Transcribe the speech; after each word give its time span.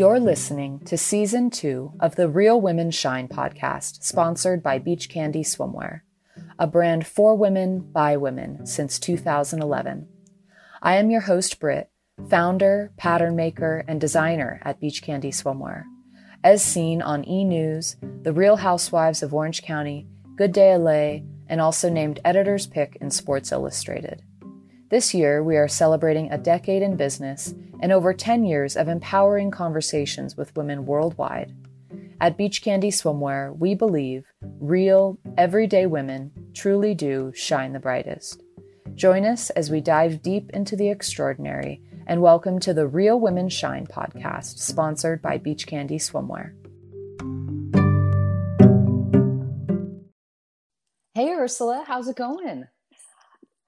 You're 0.00 0.18
listening 0.18 0.78
to 0.86 0.96
season 0.96 1.50
two 1.50 1.92
of 2.00 2.16
the 2.16 2.26
Real 2.26 2.58
Women 2.58 2.90
Shine 2.90 3.28
podcast, 3.28 4.02
sponsored 4.02 4.62
by 4.62 4.78
Beach 4.78 5.10
Candy 5.10 5.42
Swimwear, 5.42 6.00
a 6.58 6.66
brand 6.66 7.06
for 7.06 7.36
women 7.36 7.80
by 7.80 8.16
women 8.16 8.64
since 8.64 8.98
2011. 8.98 10.08
I 10.80 10.96
am 10.96 11.10
your 11.10 11.20
host, 11.20 11.60
Britt, 11.60 11.90
founder, 12.30 12.92
pattern 12.96 13.36
maker, 13.36 13.84
and 13.86 14.00
designer 14.00 14.62
at 14.64 14.80
Beach 14.80 15.02
Candy 15.02 15.32
Swimwear. 15.32 15.84
As 16.42 16.62
seen 16.62 17.02
on 17.02 17.28
E! 17.28 17.44
News, 17.44 17.96
The 18.22 18.32
Real 18.32 18.56
Housewives 18.56 19.22
of 19.22 19.34
Orange 19.34 19.60
County, 19.60 20.08
Good 20.34 20.52
Day 20.52 20.74
LA, 20.78 21.26
and 21.46 21.60
also 21.60 21.90
named 21.90 22.20
Editor's 22.24 22.66
Pick 22.66 22.96
in 23.02 23.10
Sports 23.10 23.52
Illustrated. 23.52 24.22
This 24.90 25.14
year, 25.14 25.40
we 25.40 25.56
are 25.56 25.68
celebrating 25.68 26.32
a 26.32 26.36
decade 26.36 26.82
in 26.82 26.96
business 26.96 27.54
and 27.78 27.92
over 27.92 28.12
10 28.12 28.42
years 28.42 28.76
of 28.76 28.88
empowering 28.88 29.52
conversations 29.52 30.36
with 30.36 30.56
women 30.56 30.84
worldwide. 30.84 31.54
At 32.20 32.36
Beach 32.36 32.60
Candy 32.60 32.90
Swimwear, 32.90 33.56
we 33.56 33.76
believe 33.76 34.24
real, 34.58 35.16
everyday 35.38 35.86
women 35.86 36.32
truly 36.54 36.96
do 36.96 37.30
shine 37.36 37.72
the 37.72 37.78
brightest. 37.78 38.42
Join 38.96 39.24
us 39.24 39.50
as 39.50 39.70
we 39.70 39.80
dive 39.80 40.22
deep 40.22 40.50
into 40.50 40.74
the 40.74 40.88
extraordinary 40.88 41.80
and 42.08 42.20
welcome 42.20 42.58
to 42.58 42.74
the 42.74 42.88
Real 42.88 43.20
Women 43.20 43.48
Shine 43.48 43.86
podcast, 43.86 44.58
sponsored 44.58 45.22
by 45.22 45.38
Beach 45.38 45.68
Candy 45.68 45.98
Swimwear. 45.98 46.54
Hey, 51.14 51.30
Ursula, 51.30 51.84
how's 51.86 52.08
it 52.08 52.16
going? 52.16 52.66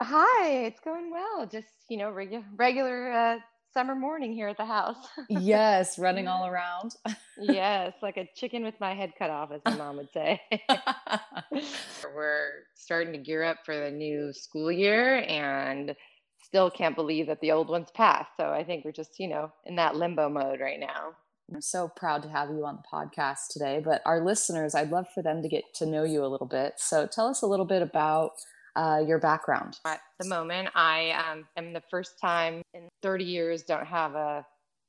Hi, 0.04 0.64
it's 0.64 0.80
going 0.80 1.12
well. 1.12 1.46
Just, 1.46 1.68
you 1.88 1.96
know, 1.96 2.10
regular 2.10 2.44
regular 2.56 3.12
uh, 3.12 3.38
summer 3.72 3.94
morning 3.94 4.32
here 4.32 4.48
at 4.48 4.56
the 4.56 4.64
house. 4.64 4.96
yes, 5.28 5.96
running 5.96 6.26
all 6.26 6.46
around. 6.48 6.96
yes, 7.38 7.92
like 8.02 8.16
a 8.16 8.28
chicken 8.34 8.64
with 8.64 8.74
my 8.80 8.94
head 8.94 9.12
cut 9.16 9.30
off, 9.30 9.52
as 9.52 9.60
my 9.64 9.76
mom 9.76 9.98
would 9.98 10.10
say. 10.12 10.40
We're 12.14 12.64
starting 12.74 13.12
to 13.12 13.18
gear 13.18 13.44
up 13.44 13.58
for 13.64 13.78
the 13.78 13.92
new 13.92 14.32
school 14.32 14.72
year 14.72 15.24
and 15.28 15.94
still 16.42 16.68
can't 16.68 16.96
believe 16.96 17.28
that 17.28 17.40
the 17.40 17.52
old 17.52 17.68
one's 17.68 17.92
passed. 17.92 18.30
So 18.36 18.50
I 18.50 18.64
think 18.64 18.84
we're 18.84 18.90
just, 18.90 19.20
you 19.20 19.28
know, 19.28 19.52
in 19.66 19.76
that 19.76 19.94
limbo 19.94 20.28
mode 20.28 20.60
right 20.60 20.80
now. 20.80 21.12
I'm 21.54 21.60
so 21.60 21.86
proud 21.86 22.24
to 22.24 22.28
have 22.28 22.50
you 22.50 22.64
on 22.66 22.78
the 22.78 22.82
podcast 22.92 23.52
today. 23.52 23.80
But 23.84 24.02
our 24.04 24.24
listeners, 24.24 24.74
I'd 24.74 24.90
love 24.90 25.06
for 25.14 25.22
them 25.22 25.42
to 25.42 25.48
get 25.48 25.62
to 25.74 25.86
know 25.86 26.02
you 26.02 26.24
a 26.24 26.26
little 26.26 26.46
bit. 26.46 26.74
So 26.78 27.06
tell 27.06 27.28
us 27.28 27.42
a 27.42 27.46
little 27.46 27.66
bit 27.66 27.82
about 27.82 28.32
uh, 28.76 29.00
your 29.06 29.18
background? 29.18 29.78
At 29.84 30.00
the 30.20 30.28
moment, 30.28 30.68
I 30.74 31.10
um, 31.10 31.46
am 31.56 31.72
the 31.72 31.82
first 31.90 32.18
time 32.20 32.62
in 32.74 32.88
30 33.02 33.24
years 33.24 33.62
don't 33.62 33.86
have 33.86 34.14
a 34.14 34.46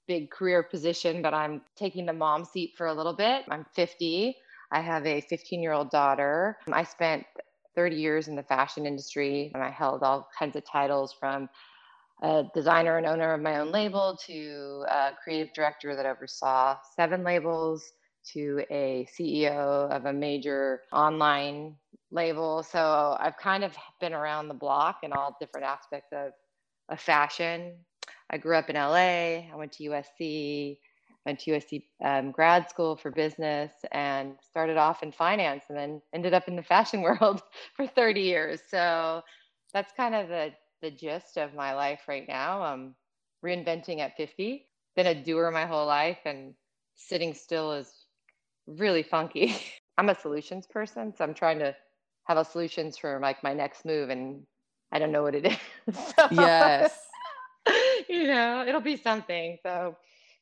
big 0.08 0.30
career 0.30 0.64
position, 0.64 1.22
but 1.22 1.34
I'm 1.34 1.62
taking 1.76 2.06
the 2.06 2.14
mom 2.14 2.45
seat 2.45 2.73
for 2.78 2.88
a 2.88 2.94
little 2.94 3.14
bit. 3.14 3.45
I'm 3.50 3.66
50. 3.76 4.36
I 4.72 4.81
have 4.81 5.06
a 5.06 5.22
15 5.22 5.61
year 5.61 5.72
old 5.72 5.89
daughter. 5.92 6.58
I 6.72 6.84
spent 6.84 7.26
30 7.76 7.95
years 7.95 8.28
in 8.28 8.36
the 8.36 8.44
fashion 8.44 8.86
industry 8.86 9.52
and 9.54 9.64
I 9.64 9.70
held 9.70 10.04
all 10.04 10.30
kinds 10.38 10.56
of 10.56 10.64
titles 10.66 11.16
from 11.20 11.50
a 12.22 12.44
designer 12.54 12.98
and 12.98 13.06
owner 13.06 13.34
of 13.34 13.42
my 13.42 13.59
own 13.59 13.72
label 13.72 14.17
to 14.28 14.86
a 14.89 15.11
creative 15.23 15.54
director 15.54 15.95
that 15.95 16.06
oversaw 16.06 16.78
seven 16.95 17.23
labels 17.23 17.84
to 18.34 18.64
a 18.70 19.08
CEO 19.12 19.90
of 19.90 20.06
a 20.06 20.14
major 20.14 20.82
online 20.92 21.76
label. 22.12 22.64
So 22.64 23.18
I've 23.20 23.38
kind 23.38 23.64
of 23.64 23.76
been 24.00 24.14
around 24.14 24.48
the 24.48 24.54
block 24.54 25.00
in 25.04 25.12
all 25.14 25.36
different 25.40 25.66
aspects 25.66 26.10
of, 26.14 26.32
of 26.90 27.00
fashion. 27.00 27.74
I 28.30 28.38
grew 28.38 28.56
up 28.56 28.70
in 28.70 28.76
LA. 28.76 29.50
I 29.52 29.56
went 29.56 29.72
to 29.74 29.84
USC, 29.84 30.78
went 31.26 31.40
to 31.40 31.52
USC 31.52 31.84
um, 32.04 32.32
grad 32.32 32.70
school 32.70 32.96
for 32.96 33.12
business, 33.12 33.72
and 33.92 34.36
started 34.42 34.78
off 34.78 35.04
in 35.04 35.12
finance, 35.12 35.66
and 35.70 35.78
then 35.78 36.02
ended 36.14 36.33
up 36.33 36.48
in 36.48 36.56
the 36.56 36.64
fashion 36.64 37.02
world 37.04 37.42
for 37.76 37.88
30 37.88 38.22
years. 38.22 38.62
So 38.70 39.22
that's 39.73 39.94
kind 39.94 40.16
of 40.16 40.28
the 40.30 40.54
the 40.82 40.92
gist 40.92 41.38
of 41.38 41.54
my 41.54 41.73
life 41.73 42.02
right 42.10 42.28
now. 42.28 42.62
I'm 42.62 42.94
reinventing 43.44 44.00
at 44.00 44.17
50. 44.17 44.67
Been 44.98 45.08
a 45.08 45.23
doer 45.23 45.50
my 45.50 45.66
whole 45.66 45.88
life, 45.88 46.20
and 46.26 46.54
sitting 46.95 47.33
still 47.33 47.72
is 47.72 48.02
really 48.68 49.04
funky. 49.04 49.56
I'm 49.98 50.10
a 50.10 50.16
solutions 50.16 50.66
person, 50.66 51.14
so 51.16 51.24
I'm 51.24 51.34
trying 51.34 51.60
to 51.60 51.76
have 52.26 52.38
a 52.38 52.46
solutions 52.46 52.98
for 52.98 53.20
like 53.22 53.44
my 53.44 53.54
next 53.54 53.86
move, 53.86 54.10
and 54.10 54.44
I 54.92 55.00
don't 55.00 55.12
know 55.12 55.24
what 55.24 55.36
it 55.36 55.46
is. 55.88 55.98
so, 56.18 56.28
yes, 56.32 56.98
you 58.10 58.28
know, 58.28 58.66
it'll 58.68 58.82
be 58.82 58.98
something. 58.98 59.58
So 59.62 59.96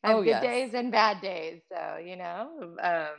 I 0.04 0.10
have 0.10 0.18
oh, 0.18 0.24
good 0.24 0.30
yes. 0.30 0.44
days 0.44 0.74
and 0.74 0.92
bad 0.92 1.22
days. 1.22 1.62
So 1.72 1.98
you 1.98 2.16
know, 2.16 2.76
um, 2.82 3.18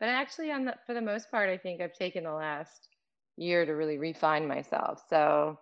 but 0.00 0.08
actually, 0.08 0.50
on 0.50 0.64
the 0.64 0.74
for 0.86 0.94
the 0.94 1.02
most 1.02 1.30
part, 1.30 1.48
I 1.48 1.56
think 1.56 1.80
I've 1.80 1.94
taken 1.94 2.24
the 2.24 2.32
last 2.32 2.88
year 3.36 3.64
to 3.64 3.72
really 3.72 3.98
refine 3.98 4.46
myself. 4.46 5.02
So 5.08 5.58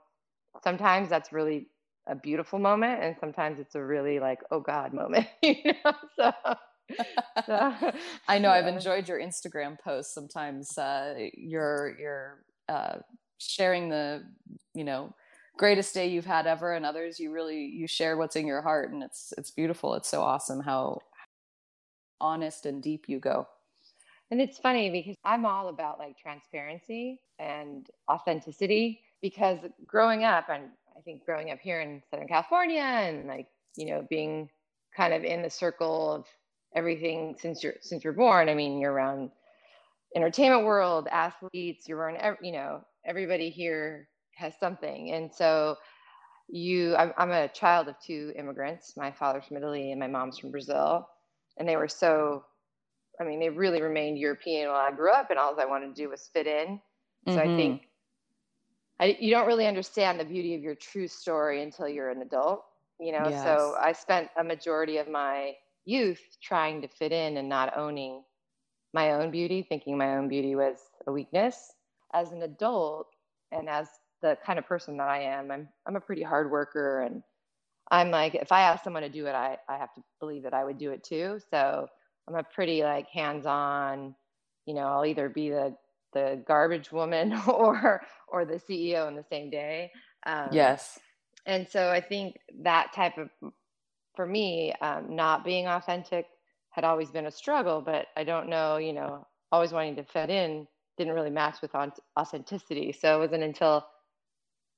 sometimes 0.62 1.08
that's 1.08 1.32
really 1.32 1.68
a 2.06 2.14
beautiful 2.14 2.58
moment, 2.58 3.02
and 3.02 3.16
sometimes 3.20 3.58
it's 3.60 3.74
a 3.74 3.84
really 3.84 4.20
like, 4.20 4.40
oh 4.50 4.60
God 4.60 4.94
moment. 4.94 5.26
you 5.42 5.72
know, 5.84 5.92
so 6.16 6.32
I 8.28 8.38
know 8.38 8.48
yeah. 8.48 8.52
I've 8.52 8.66
enjoyed 8.66 9.08
your 9.08 9.20
Instagram 9.20 9.78
posts. 9.78 10.14
Sometimes 10.14 10.76
uh, 10.78 11.14
you're 11.34 11.96
you're 11.98 12.44
uh, 12.68 12.98
sharing 13.38 13.88
the 13.88 14.24
you 14.74 14.84
know 14.84 15.14
greatest 15.56 15.94
day 15.94 16.08
you've 16.08 16.26
had 16.26 16.46
ever, 16.46 16.72
and 16.72 16.84
others 16.84 17.18
you 17.18 17.32
really 17.32 17.64
you 17.64 17.86
share 17.86 18.16
what's 18.16 18.36
in 18.36 18.46
your 18.46 18.62
heart, 18.62 18.92
and 18.92 19.02
it's 19.02 19.32
it's 19.38 19.50
beautiful. 19.50 19.94
It's 19.94 20.08
so 20.08 20.22
awesome 20.22 20.60
how 20.60 21.00
honest 22.20 22.66
and 22.66 22.82
deep 22.82 23.08
you 23.08 23.18
go. 23.18 23.46
And 24.30 24.40
it's 24.40 24.56
funny 24.56 24.88
because 24.88 25.16
I'm 25.24 25.44
all 25.44 25.68
about 25.68 25.98
like 25.98 26.16
transparency 26.16 27.20
and 27.38 27.86
authenticity 28.10 29.00
because 29.20 29.58
growing 29.86 30.24
up 30.24 30.48
and 30.48 30.70
I 30.96 31.00
think 31.00 31.24
growing 31.26 31.50
up 31.50 31.58
here 31.60 31.82
in 31.82 32.02
Southern 32.10 32.28
California 32.28 32.80
and 32.80 33.26
like, 33.26 33.48
you 33.76 33.86
know, 33.86 34.06
being 34.08 34.48
kind 34.96 35.12
of 35.12 35.22
in 35.22 35.42
the 35.42 35.50
circle 35.50 36.12
of 36.12 36.26
everything 36.74 37.36
since 37.38 37.62
you're 37.62 37.74
since 37.80 38.04
you're 38.04 38.12
born. 38.12 38.48
I 38.48 38.54
mean, 38.54 38.78
you're 38.78 38.92
around 38.92 39.30
entertainment 40.14 40.64
world, 40.64 41.08
athletes. 41.10 41.88
You're 41.88 41.98
around, 41.98 42.36
you 42.42 42.52
know, 42.52 42.84
everybody 43.04 43.50
here 43.50 44.08
has 44.36 44.54
something, 44.58 45.12
and 45.12 45.32
so 45.32 45.76
you. 46.48 46.96
I'm, 46.96 47.12
I'm 47.16 47.30
a 47.30 47.48
child 47.48 47.88
of 47.88 47.96
two 48.04 48.32
immigrants. 48.36 48.96
My 48.96 49.10
father's 49.10 49.46
from 49.46 49.56
Italy 49.56 49.90
and 49.90 50.00
my 50.00 50.08
mom's 50.08 50.38
from 50.38 50.50
Brazil, 50.50 51.08
and 51.58 51.68
they 51.68 51.76
were 51.76 51.88
so. 51.88 52.44
I 53.20 53.24
mean, 53.24 53.40
they 53.40 53.50
really 53.50 53.82
remained 53.82 54.18
European 54.18 54.68
while 54.68 54.80
I 54.80 54.90
grew 54.90 55.12
up, 55.12 55.30
and 55.30 55.38
all 55.38 55.58
I 55.60 55.66
wanted 55.66 55.94
to 55.94 56.02
do 56.02 56.08
was 56.08 56.30
fit 56.32 56.46
in. 56.46 56.80
So 57.28 57.36
mm-hmm. 57.36 57.52
I 57.52 57.56
think 57.56 57.82
I, 59.02 59.16
you 59.20 59.30
don't 59.30 59.46
really 59.46 59.66
understand 59.66 60.18
the 60.20 60.24
beauty 60.24 60.54
of 60.54 60.62
your 60.62 60.74
true 60.74 61.08
story 61.08 61.62
until 61.62 61.88
you're 61.88 62.10
an 62.10 62.22
adult, 62.22 62.64
you 63.00 63.12
know. 63.12 63.26
Yes. 63.28 63.42
So 63.42 63.74
I 63.80 63.92
spent 63.92 64.28
a 64.38 64.44
majority 64.44 64.98
of 64.98 65.08
my 65.08 65.52
youth 65.84 66.20
trying 66.42 66.82
to 66.82 66.88
fit 66.88 67.12
in 67.12 67.36
and 67.36 67.48
not 67.48 67.76
owning 67.76 68.22
my 68.94 69.12
own 69.12 69.30
beauty, 69.30 69.62
thinking 69.62 69.96
my 69.96 70.16
own 70.16 70.28
beauty 70.28 70.54
was 70.54 70.76
a 71.06 71.12
weakness. 71.12 71.72
As 72.14 72.32
an 72.32 72.42
adult 72.42 73.08
and 73.50 73.68
as 73.68 73.88
the 74.20 74.36
kind 74.44 74.58
of 74.58 74.66
person 74.66 74.96
that 74.98 75.08
I 75.08 75.22
am, 75.22 75.50
I'm 75.50 75.68
I'm 75.86 75.96
a 75.96 76.00
pretty 76.00 76.22
hard 76.22 76.50
worker 76.50 77.00
and 77.02 77.22
I'm 77.90 78.10
like 78.10 78.34
if 78.34 78.52
I 78.52 78.62
ask 78.62 78.84
someone 78.84 79.02
to 79.02 79.08
do 79.08 79.26
it, 79.26 79.34
I, 79.34 79.58
I 79.68 79.78
have 79.78 79.92
to 79.94 80.02
believe 80.20 80.42
that 80.44 80.54
I 80.54 80.64
would 80.64 80.78
do 80.78 80.90
it 80.90 81.02
too. 81.02 81.38
So 81.50 81.88
I'm 82.28 82.34
a 82.34 82.42
pretty 82.42 82.82
like 82.82 83.08
hands-on, 83.08 84.14
you 84.66 84.74
know, 84.74 84.82
I'll 84.82 85.06
either 85.06 85.28
be 85.28 85.50
the 85.50 85.76
the 86.12 86.42
garbage 86.46 86.92
woman 86.92 87.32
or 87.48 88.02
or 88.28 88.44
the 88.44 88.60
CEO 88.60 89.08
in 89.08 89.16
the 89.16 89.24
same 89.30 89.50
day. 89.50 89.90
Um, 90.24 90.48
yes. 90.52 90.98
And 91.46 91.68
so 91.68 91.90
I 91.90 92.00
think 92.00 92.38
that 92.62 92.92
type 92.94 93.18
of 93.18 93.28
for 94.14 94.26
me, 94.26 94.72
um, 94.80 95.14
not 95.14 95.44
being 95.44 95.66
authentic 95.66 96.26
had 96.70 96.84
always 96.84 97.10
been 97.10 97.26
a 97.26 97.30
struggle, 97.30 97.80
but 97.80 98.06
I 98.16 98.24
don't 98.24 98.48
know, 98.48 98.76
you 98.76 98.92
know, 98.92 99.26
always 99.50 99.72
wanting 99.72 99.96
to 99.96 100.04
fit 100.04 100.30
in 100.30 100.66
didn't 100.98 101.14
really 101.14 101.30
match 101.30 101.56
with 101.62 101.74
authenticity. 102.18 102.92
So 102.92 103.16
it 103.16 103.20
wasn't 103.20 103.42
until 103.42 103.86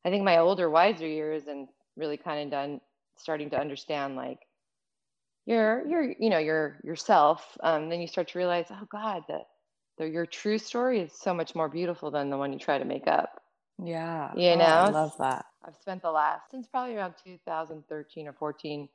I 0.04 0.10
think 0.10 0.24
my 0.24 0.38
older, 0.38 0.70
wiser 0.70 1.06
years 1.06 1.46
and 1.48 1.68
really 1.96 2.16
kind 2.16 2.44
of 2.44 2.50
done 2.50 2.80
starting 3.16 3.50
to 3.50 3.60
understand 3.60 4.16
like 4.16 4.40
you're 5.46 5.86
you're 5.86 6.14
you 6.18 6.30
know 6.30 6.38
you're 6.38 6.78
yourself 6.82 7.56
um, 7.62 7.88
then 7.88 8.00
you 8.00 8.08
start 8.08 8.26
to 8.26 8.38
realize 8.38 8.66
oh 8.72 8.88
god 8.90 9.22
that 9.28 9.46
the, 9.98 10.08
your 10.08 10.26
true 10.26 10.58
story 10.58 11.00
is 11.00 11.12
so 11.12 11.32
much 11.32 11.54
more 11.54 11.68
beautiful 11.68 12.10
than 12.10 12.30
the 12.30 12.36
one 12.36 12.52
you 12.52 12.58
try 12.58 12.78
to 12.78 12.84
make 12.84 13.06
up. 13.06 13.40
Yeah. 13.82 14.32
You 14.36 14.50
oh, 14.50 14.56
know? 14.56 14.64
i 14.64 14.88
love 14.88 15.16
that. 15.18 15.46
I've 15.64 15.76
spent 15.76 16.02
the 16.02 16.10
last 16.10 16.50
since 16.50 16.66
probably 16.66 16.96
around 16.96 17.14
2013 17.24 18.28
or 18.28 18.32
14 18.32 18.88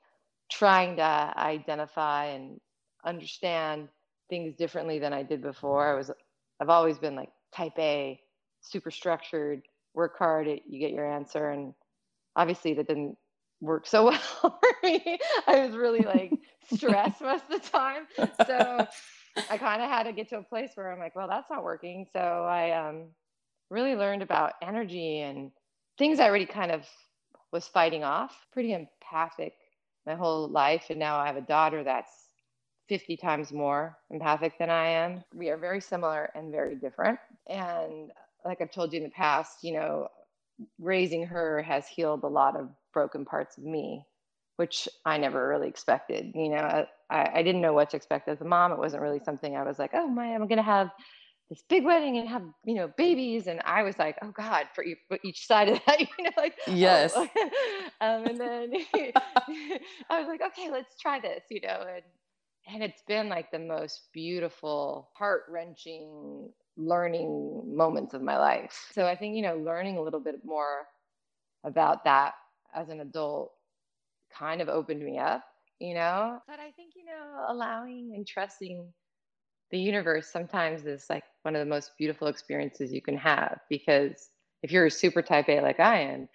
trying 0.49 0.95
to 0.97 1.33
identify 1.37 2.25
and 2.25 2.59
understand 3.05 3.87
things 4.29 4.55
differently 4.55 4.99
than 4.99 5.13
I 5.13 5.23
did 5.23 5.41
before. 5.41 5.91
I 5.91 5.95
was 5.95 6.11
I've 6.59 6.69
always 6.69 6.97
been 6.97 7.15
like 7.15 7.29
type 7.55 7.77
A, 7.77 8.19
super 8.61 8.91
structured, 8.91 9.61
work 9.93 10.17
hard, 10.17 10.47
you 10.47 10.79
get 10.79 10.91
your 10.91 11.09
answer 11.09 11.49
and 11.49 11.73
obviously 12.35 12.73
that 12.73 12.87
didn't 12.87 13.17
work 13.61 13.87
so 13.87 14.05
well 14.43 14.59
for 14.59 14.75
me. 14.83 15.19
I 15.47 15.65
was 15.65 15.75
really 15.75 16.01
like 16.01 16.33
stressed 16.73 17.21
most 17.21 17.43
of 17.49 17.61
the 17.61 17.69
time. 17.69 18.07
So 18.45 18.87
I 19.49 19.57
kind 19.57 19.81
of 19.81 19.89
had 19.89 20.03
to 20.03 20.13
get 20.13 20.29
to 20.29 20.37
a 20.37 20.43
place 20.43 20.71
where 20.75 20.91
I'm 20.91 20.99
like, 20.99 21.15
well, 21.15 21.27
that's 21.27 21.49
not 21.49 21.63
working. 21.63 22.07
So 22.11 22.19
I 22.19 22.71
um, 22.71 23.05
really 23.69 23.95
learned 23.95 24.21
about 24.21 24.53
energy 24.61 25.19
and 25.19 25.51
things 25.97 26.19
I 26.19 26.27
already 26.27 26.45
kind 26.45 26.71
of 26.71 26.85
was 27.51 27.67
fighting 27.67 28.03
off. 28.03 28.35
Pretty 28.51 28.73
empathic 28.73 29.53
my 30.09 30.15
whole 30.15 30.47
life. 30.50 30.88
And 30.89 31.00
now 31.00 31.17
I 31.17 31.27
have 31.27 31.38
a 31.38 31.41
daughter 31.41 31.83
that's 31.83 32.11
50 32.89 33.15
times 33.17 33.53
more 33.53 33.95
empathic 34.09 34.57
than 34.57 34.69
I 34.69 34.88
am. 34.88 35.23
We 35.33 35.50
are 35.50 35.57
very 35.57 35.79
similar 35.79 36.31
and 36.33 36.51
very 36.51 36.75
different. 36.75 37.19
And 37.47 38.11
like 38.44 38.59
I've 38.61 38.71
told 38.71 38.91
you 38.91 38.97
in 38.97 39.03
the 39.03 39.11
past, 39.11 39.63
you 39.63 39.73
know, 39.73 40.07
raising 40.79 41.25
her 41.27 41.61
has 41.61 41.88
healed 41.88 42.23
a 42.23 42.27
lot 42.27 42.59
of 42.59 42.69
broken 42.91 43.23
parts 43.23 43.57
of 43.57 43.63
me, 43.63 44.03
which 44.56 44.89
I 45.06 45.17
never 45.19 45.47
really 45.47 45.67
expected. 45.67 46.31
You 46.33 46.50
know, 46.50 46.85
I, 47.11 47.29
I 47.35 47.44
didn't 47.44 47.61
know 47.61 47.73
what 47.73 47.91
to 47.91 47.97
expect 47.97 48.27
as 48.27 48.41
a 48.41 48.45
mom. 48.45 48.71
It 48.71 48.79
wasn't 48.79 49.03
really 49.03 49.21
something 49.23 49.56
I 49.56 49.63
was 49.63 49.77
like, 49.77 49.91
oh 49.94 50.07
my, 50.07 50.33
I'm 50.33 50.47
going 50.47 50.57
to 50.57 50.63
have 50.63 50.89
this 51.49 51.63
big 51.67 51.83
wedding 51.83 52.17
and 52.17 52.29
have 52.29 52.43
you 52.63 52.75
know 52.75 52.87
babies 52.95 53.47
and 53.47 53.61
i 53.65 53.81
was 53.83 53.97
like 53.97 54.17
oh 54.21 54.31
god 54.31 54.67
for 54.73 54.83
each, 54.83 54.97
for 55.07 55.17
each 55.23 55.45
side 55.45 55.69
of 55.69 55.79
that 55.85 55.99
you 56.17 56.23
know 56.23 56.31
like 56.37 56.55
yes 56.67 57.13
oh. 57.15 57.27
um, 58.01 58.25
and 58.25 58.39
then 58.39 58.73
i 60.09 60.19
was 60.19 60.27
like 60.27 60.41
okay 60.41 60.69
let's 60.69 60.99
try 60.99 61.19
this 61.19 61.43
you 61.49 61.59
know 61.61 61.85
and 61.93 62.03
and 62.71 62.83
it's 62.83 63.01
been 63.07 63.29
like 63.29 63.51
the 63.51 63.59
most 63.59 64.09
beautiful 64.13 65.09
heart-wrenching 65.15 66.49
learning 66.77 67.63
moments 67.65 68.13
of 68.13 68.21
my 68.21 68.37
life 68.37 68.87
so 68.93 69.05
i 69.05 69.15
think 69.15 69.35
you 69.35 69.41
know 69.41 69.57
learning 69.57 69.97
a 69.97 70.01
little 70.01 70.19
bit 70.19 70.45
more 70.45 70.85
about 71.63 72.03
that 72.05 72.33
as 72.73 72.89
an 72.89 73.01
adult 73.01 73.51
kind 74.37 74.61
of 74.61 74.69
opened 74.69 75.03
me 75.03 75.17
up 75.17 75.43
you 75.79 75.93
know 75.93 76.39
but 76.47 76.59
i 76.59 76.71
think 76.71 76.93
you 76.95 77.03
know 77.05 77.45
allowing 77.49 78.13
and 78.15 78.27
trusting 78.27 78.85
the 79.71 79.79
universe 79.79 80.31
sometimes 80.31 80.85
is 80.85 81.05
like 81.09 81.23
one 81.44 81.56
of 81.56 81.59
the 81.59 81.69
most 81.69 81.91
beautiful 81.97 82.27
experiences 82.27 82.91
you 82.91 83.01
can 83.01 83.18
have 83.18 83.59
because 83.69 84.30
if 84.62 84.71
you're 84.71 84.86
a 84.86 84.91
super 84.91 85.21
type 85.21 85.47
A 85.50 85.62
like 85.62 85.80
I 85.80 86.01
am, 86.01 86.27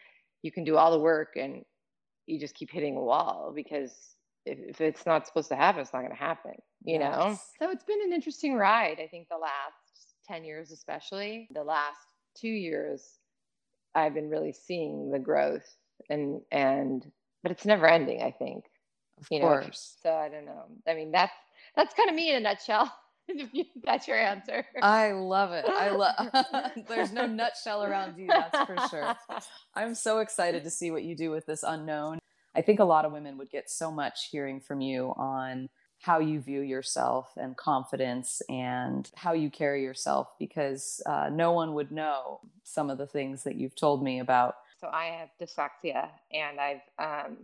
you 0.42 0.50
can 0.50 0.64
do 0.64 0.76
all 0.76 0.92
the 0.92 0.98
work 0.98 1.36
and 1.36 1.64
you 2.26 2.38
just 2.38 2.54
keep 2.54 2.70
hitting 2.70 2.96
a 2.96 3.02
wall 3.02 3.52
because 3.54 4.14
if, 4.46 4.58
if 4.58 4.80
it's 4.80 5.06
not 5.06 5.26
supposed 5.26 5.48
to 5.48 5.56
happen, 5.56 5.80
it's 5.80 5.92
not 5.92 6.00
going 6.00 6.12
to 6.12 6.16
happen, 6.16 6.52
you 6.84 6.98
yes. 6.98 7.00
know? 7.00 7.38
So 7.58 7.70
it's 7.70 7.84
been 7.84 8.02
an 8.02 8.12
interesting 8.12 8.54
ride. 8.54 8.98
I 9.00 9.06
think 9.06 9.28
the 9.28 9.36
last 9.36 10.16
10 10.28 10.44
years, 10.44 10.70
especially 10.70 11.48
the 11.52 11.62
last 11.62 11.98
two 12.34 12.48
years, 12.48 13.18
I've 13.94 14.14
been 14.14 14.28
really 14.28 14.52
seeing 14.52 15.10
the 15.10 15.18
growth 15.18 15.66
and, 16.10 16.40
and, 16.50 17.10
but 17.42 17.52
it's 17.52 17.64
never 17.64 17.86
ending, 17.86 18.22
I 18.22 18.30
think. 18.30 18.64
Of 19.20 19.26
you 19.30 19.40
course. 19.40 19.96
Know? 20.04 20.10
So 20.10 20.16
I 20.16 20.28
don't 20.28 20.46
know. 20.46 20.64
I 20.88 20.94
mean, 20.94 21.12
that's, 21.12 21.32
that's 21.76 21.94
kind 21.94 22.08
of 22.08 22.16
me 22.16 22.30
in 22.30 22.36
a 22.36 22.40
nutshell. 22.40 22.92
that's 23.84 24.08
your 24.08 24.18
answer. 24.18 24.64
I 24.82 25.12
love 25.12 25.52
it. 25.52 25.64
I 25.66 25.90
love. 25.90 26.72
There's 26.88 27.12
no 27.12 27.26
nutshell 27.26 27.84
around 27.84 28.18
you, 28.18 28.28
that's 28.28 28.66
for 28.66 28.76
sure. 28.88 29.14
I'm 29.74 29.94
so 29.94 30.18
excited 30.18 30.64
to 30.64 30.70
see 30.70 30.90
what 30.90 31.04
you 31.04 31.16
do 31.16 31.30
with 31.30 31.46
this 31.46 31.62
unknown. 31.62 32.18
I 32.54 32.62
think 32.62 32.80
a 32.80 32.84
lot 32.84 33.04
of 33.04 33.12
women 33.12 33.36
would 33.38 33.50
get 33.50 33.68
so 33.68 33.90
much 33.90 34.28
hearing 34.30 34.60
from 34.60 34.80
you 34.80 35.12
on 35.16 35.68
how 36.00 36.18
you 36.18 36.40
view 36.40 36.60
yourself 36.60 37.32
and 37.36 37.56
confidence 37.56 38.42
and 38.48 39.10
how 39.16 39.32
you 39.32 39.50
carry 39.50 39.82
yourself 39.82 40.28
because 40.38 41.00
uh, 41.06 41.30
no 41.32 41.52
one 41.52 41.72
would 41.72 41.90
know 41.90 42.40
some 42.62 42.90
of 42.90 42.98
the 42.98 43.06
things 43.06 43.42
that 43.42 43.56
you've 43.56 43.74
told 43.74 44.02
me 44.02 44.20
about. 44.20 44.56
So 44.78 44.88
I 44.92 45.06
have 45.06 45.30
dyslexia 45.40 46.08
and 46.30 46.60
I've 46.60 46.82
um, 46.98 47.36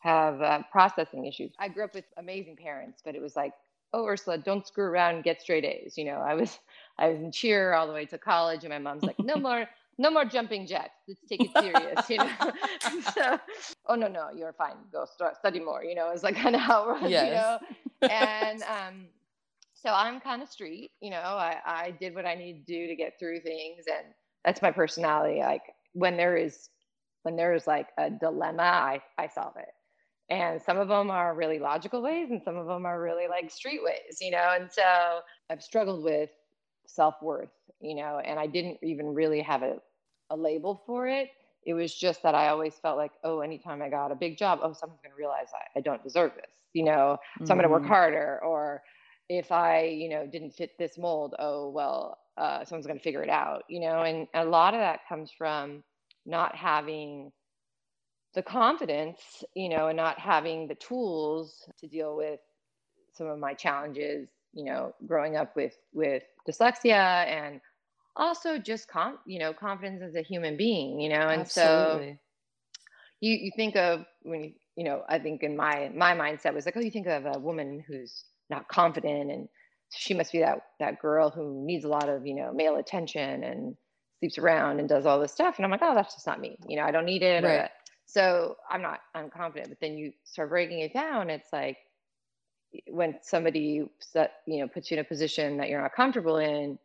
have 0.00 0.42
uh, 0.42 0.62
processing 0.72 1.26
issues. 1.26 1.52
I 1.58 1.68
grew 1.68 1.84
up 1.84 1.94
with 1.94 2.04
amazing 2.16 2.56
parents, 2.56 3.02
but 3.04 3.14
it 3.14 3.22
was 3.22 3.36
like 3.36 3.52
oh 3.92 4.06
ursula 4.06 4.38
don't 4.38 4.66
screw 4.66 4.84
around 4.84 5.16
and 5.16 5.24
get 5.24 5.40
straight 5.40 5.64
a's 5.64 5.96
you 5.96 6.04
know 6.04 6.18
i 6.18 6.34
was 6.34 6.58
i 6.98 7.08
was 7.08 7.18
in 7.20 7.32
cheer 7.32 7.72
all 7.72 7.86
the 7.86 7.92
way 7.92 8.04
to 8.04 8.18
college 8.18 8.64
and 8.64 8.72
my 8.72 8.78
mom's 8.78 9.02
like 9.02 9.18
no 9.18 9.36
more 9.48 9.68
no 9.98 10.10
more 10.10 10.24
jumping 10.24 10.66
jacks 10.66 10.90
let's 11.06 11.20
take 11.28 11.44
it 11.44 11.50
serious 11.60 12.10
you 12.10 12.16
know? 12.16 12.30
So 13.14 13.38
oh 13.86 13.94
no 13.94 14.08
no 14.08 14.30
you're 14.34 14.52
fine 14.52 14.76
go 14.90 15.04
start 15.04 15.36
study 15.36 15.60
more 15.60 15.84
you 15.84 15.94
know 15.94 16.10
it's 16.10 16.22
like 16.22 16.36
kind 16.36 16.54
of 16.54 16.60
how 16.60 16.90
it 16.90 17.02
was 17.02 17.10
yes. 17.10 17.26
you 17.26 18.08
know? 18.08 18.08
And 18.08 18.62
um 18.62 19.06
so 19.82 19.90
i'm 19.92 20.20
kind 20.20 20.42
of 20.42 20.48
street 20.48 20.92
you 21.00 21.10
know 21.10 21.16
i 21.16 21.56
i 21.66 21.90
did 22.00 22.14
what 22.14 22.24
i 22.26 22.34
needed 22.34 22.66
to 22.66 22.72
do 22.72 22.86
to 22.86 22.96
get 22.96 23.18
through 23.18 23.40
things 23.40 23.84
and 23.88 24.06
that's 24.44 24.62
my 24.62 24.70
personality 24.70 25.40
like 25.40 25.62
when 25.92 26.16
there 26.16 26.36
is 26.36 26.70
when 27.22 27.36
there 27.36 27.52
is 27.54 27.66
like 27.66 27.88
a 27.98 28.10
dilemma 28.10 28.62
i 28.62 29.02
i 29.18 29.26
solve 29.26 29.56
it 29.56 29.68
and 30.30 30.62
some 30.62 30.78
of 30.78 30.88
them 30.88 31.10
are 31.10 31.34
really 31.34 31.58
logical 31.58 32.02
ways 32.02 32.30
and 32.30 32.42
some 32.42 32.56
of 32.56 32.66
them 32.66 32.86
are 32.86 33.00
really 33.00 33.28
like 33.28 33.50
street 33.50 33.80
ways 33.82 34.18
you 34.20 34.30
know? 34.30 34.54
And 34.58 34.70
so 34.70 35.20
i've 35.50 35.62
struggled 35.62 36.02
with 36.02 36.30
self-worth 36.86 37.50
you 37.80 37.94
know 37.94 38.20
and 38.24 38.38
i 38.38 38.46
didn't 38.46 38.78
even 38.82 39.14
really 39.14 39.40
have 39.40 39.62
a, 39.62 39.76
a 40.30 40.36
label 40.36 40.82
for 40.86 41.06
it. 41.06 41.30
It 41.64 41.74
was 41.74 41.94
just 41.94 42.22
that 42.22 42.34
i 42.34 42.48
always 42.48 42.74
felt 42.74 42.96
like 42.96 43.12
oh 43.24 43.40
anytime 43.40 43.82
i 43.82 43.88
got 43.88 44.10
a 44.10 44.16
big 44.16 44.36
job 44.36 44.60
oh 44.62 44.72
someone's 44.72 45.00
going 45.02 45.12
to 45.12 45.18
realize 45.18 45.48
I, 45.54 45.78
I, 45.78 45.82
don't 45.82 46.02
deserve 46.02 46.32
this 46.34 46.54
you 46.72 46.84
know? 46.84 47.18
So 47.38 47.44
mm-hmm. 47.44 47.52
i'm 47.52 47.58
going 47.58 47.68
to 47.68 47.72
work 47.72 47.86
harder. 47.86 48.40
Or 48.42 48.82
if 49.28 49.52
i 49.52 49.84
you 49.84 50.08
know 50.08 50.26
didn't 50.26 50.52
fit 50.52 50.70
this 50.78 50.98
mold 50.98 51.34
oh 51.38 51.70
well 51.70 52.18
uh, 52.38 52.64
someone's 52.64 52.86
going 52.86 52.98
to 52.98 53.02
figure 53.02 53.22
it 53.22 53.28
out 53.28 53.62
you 53.68 53.80
know? 53.80 54.02
And 54.02 54.26
a 54.34 54.44
lot 54.44 54.74
of 54.74 54.80
that 54.80 55.00
comes 55.08 55.30
from 55.36 55.82
not 56.24 56.54
having 56.56 57.30
the 58.34 58.42
confidence, 58.42 59.44
you 59.54 59.68
know, 59.68 59.88
and 59.88 59.96
not 59.96 60.18
having 60.18 60.66
the 60.66 60.74
tools 60.76 61.68
to 61.78 61.86
deal 61.86 62.16
with 62.16 62.40
some 63.12 63.26
of 63.26 63.38
my 63.38 63.52
challenges, 63.54 64.28
you 64.52 64.64
know, 64.64 64.94
growing 65.06 65.36
up 65.36 65.54
with 65.56 65.76
with 65.92 66.22
dyslexia 66.48 67.26
and 67.26 67.60
also 68.16 68.58
just 68.58 68.88
com 68.88 69.18
you 69.26 69.38
know 69.38 69.52
confidence 69.52 70.02
as 70.02 70.14
a 70.14 70.22
human 70.22 70.56
being 70.56 71.00
you 71.00 71.08
know 71.08 71.28
and 71.28 71.42
Absolutely. 71.42 72.12
so 72.12 72.18
you 73.20 73.36
you 73.36 73.50
think 73.56 73.76
of 73.76 74.04
when 74.22 74.44
you 74.44 74.52
you 74.76 74.84
know 74.84 75.02
i 75.08 75.18
think 75.18 75.42
in 75.42 75.56
my 75.56 75.90
my 75.94 76.14
mindset 76.14 76.54
was 76.54 76.66
like 76.66 76.76
oh 76.76 76.80
you 76.80 76.90
think 76.90 77.06
of 77.06 77.24
a 77.26 77.38
woman 77.38 77.82
who's 77.86 78.24
not 78.50 78.68
confident 78.68 79.30
and 79.30 79.48
she 79.94 80.14
must 80.14 80.32
be 80.32 80.40
that 80.40 80.58
that 80.78 81.00
girl 81.00 81.30
who 81.30 81.64
needs 81.64 81.84
a 81.84 81.88
lot 81.88 82.08
of 82.08 82.26
you 82.26 82.34
know 82.34 82.52
male 82.52 82.76
attention 82.76 83.44
and 83.44 83.76
sleeps 84.18 84.38
around 84.38 84.78
and 84.78 84.88
does 84.88 85.06
all 85.06 85.20
this 85.20 85.32
stuff 85.32 85.56
and 85.56 85.64
i'm 85.64 85.70
like 85.70 85.82
oh 85.82 85.94
that's 85.94 86.14
just 86.14 86.26
not 86.26 86.40
me 86.40 86.56
you 86.68 86.76
know 86.76 86.82
i 86.82 86.90
don't 86.90 87.06
need 87.06 87.22
it 87.22 87.42
right. 87.42 87.70
So 88.06 88.56
I'm 88.70 88.82
not 88.82 89.00
I'm 89.14 89.30
confident, 89.30 89.70
but 89.70 89.80
then 89.80 89.96
you 89.96 90.12
start 90.24 90.50
breaking 90.50 90.80
it 90.80 90.92
down. 90.92 91.30
It's 91.30 91.52
like 91.52 91.78
when 92.88 93.18
somebody 93.22 93.84
set, 94.00 94.34
you 94.46 94.60
know, 94.60 94.68
puts 94.68 94.90
you 94.90 94.96
in 94.96 95.04
a 95.04 95.08
position 95.08 95.56
that 95.58 95.68
you're 95.68 95.82
not 95.82 95.94
comfortable 95.94 96.38
in, 96.38 96.78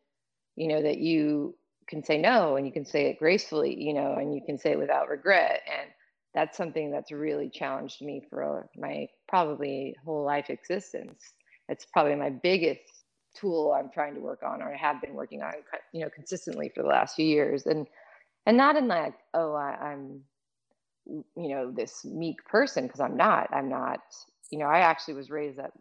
you 0.55 0.67
know, 0.67 0.81
that 0.81 0.97
you 0.97 1.55
can 1.87 2.03
say 2.03 2.17
no 2.17 2.57
and 2.57 2.65
you 2.65 2.73
can 2.73 2.85
say 2.85 3.05
it 3.05 3.19
gracefully, 3.19 3.73
you 3.81 3.93
know, 3.93 4.15
and 4.15 4.33
you 4.33 4.41
can 4.45 4.57
say 4.57 4.71
it 4.71 4.79
without 4.79 5.09
regret. 5.09 5.61
And 5.67 5.89
that's 6.33 6.57
something 6.57 6.91
that's 6.91 7.11
really 7.11 7.49
challenged 7.49 8.01
me 8.01 8.21
for 8.29 8.69
my 8.77 9.07
probably 9.27 9.95
whole 10.03 10.25
life 10.25 10.49
existence. 10.49 11.23
It's 11.69 11.85
probably 11.85 12.15
my 12.15 12.29
biggest 12.29 12.81
tool 13.35 13.73
I'm 13.77 13.89
trying 13.91 14.15
to 14.15 14.21
work 14.21 14.41
on 14.43 14.61
or 14.61 14.73
I 14.73 14.77
have 14.77 15.01
been 15.01 15.13
working 15.13 15.41
on, 15.41 15.53
you 15.93 16.01
know, 16.01 16.09
consistently 16.13 16.71
for 16.75 16.83
the 16.83 16.89
last 16.89 17.15
few 17.15 17.25
years. 17.25 17.65
And 17.65 17.87
and 18.45 18.55
not 18.55 18.77
in 18.77 18.87
like, 18.87 19.13
oh, 19.33 19.53
I, 19.53 19.75
I'm 19.91 20.21
you 21.07 21.25
know 21.35 21.71
this 21.71 22.03
meek 22.05 22.43
person 22.45 22.85
because 22.85 22.99
i'm 22.99 23.15
not 23.15 23.47
i'm 23.53 23.69
not 23.69 23.99
you 24.51 24.59
know 24.59 24.65
i 24.65 24.79
actually 24.79 25.13
was 25.13 25.29
raised 25.29 25.57
that 25.57 25.71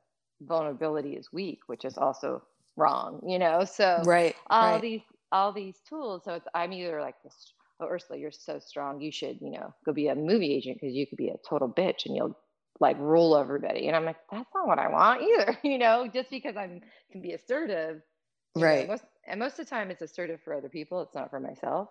vulnerability 0.43 1.15
is 1.15 1.33
weak 1.33 1.61
which 1.67 1.85
is 1.85 1.97
also 1.97 2.43
wrong 2.77 3.21
you 3.27 3.39
know? 3.39 3.65
So 3.65 4.03
right 4.05 4.37
all 4.51 4.73
right. 4.73 4.83
these 4.83 5.01
all 5.33 5.53
these 5.53 5.77
tools 5.89 6.23
so 6.25 6.35
it's 6.35 6.47
i'm 6.55 6.73
either 6.73 7.01
like 7.01 7.15
this 7.25 7.53
oh 7.81 7.87
ursula 7.87 8.19
you're 8.19 8.31
so 8.31 8.59
strong 8.59 9.01
you 9.01 9.11
should 9.11 9.39
you 9.41 9.51
know 9.51 9.73
go 9.85 9.93
be 9.93 10.09
a 10.09 10.15
movie 10.15 10.55
agent 10.55 10.79
because 10.81 10.95
you 10.95 11.07
could 11.07 11.19
be 11.19 11.29
a 11.29 11.37
total 11.49 11.69
bitch 11.69 12.07
and 12.07 12.15
you'll 12.15 12.37
like 12.79 12.99
rule 12.99 13.37
everybody. 13.37 13.87
And 13.87 13.97
i'm 13.97 14.05
like 14.05 14.17
that's 14.31 14.51
not 14.55 14.67
what 14.67 14.79
i 14.79 14.89
want 14.89 15.23
either 15.23 15.59
you 15.65 15.79
know? 15.79 16.09
Just 16.13 16.31
because 16.31 16.57
i'm 16.57 16.81
can 17.11 17.23
be 17.23 17.33
assertive 17.33 18.03
right 18.55 18.87
know, 18.87 18.93
most, 18.93 19.05
and 19.27 19.41
most 19.41 19.59
of 19.59 19.67
the 19.67 19.71
time 19.71 19.91
it's 19.91 20.03
assertive 20.03 20.41
for 20.45 20.55
other 20.55 20.69
people 20.69 21.03
it's 21.03 21.15
not 21.15 21.31
for 21.31 21.41
myself 21.41 21.89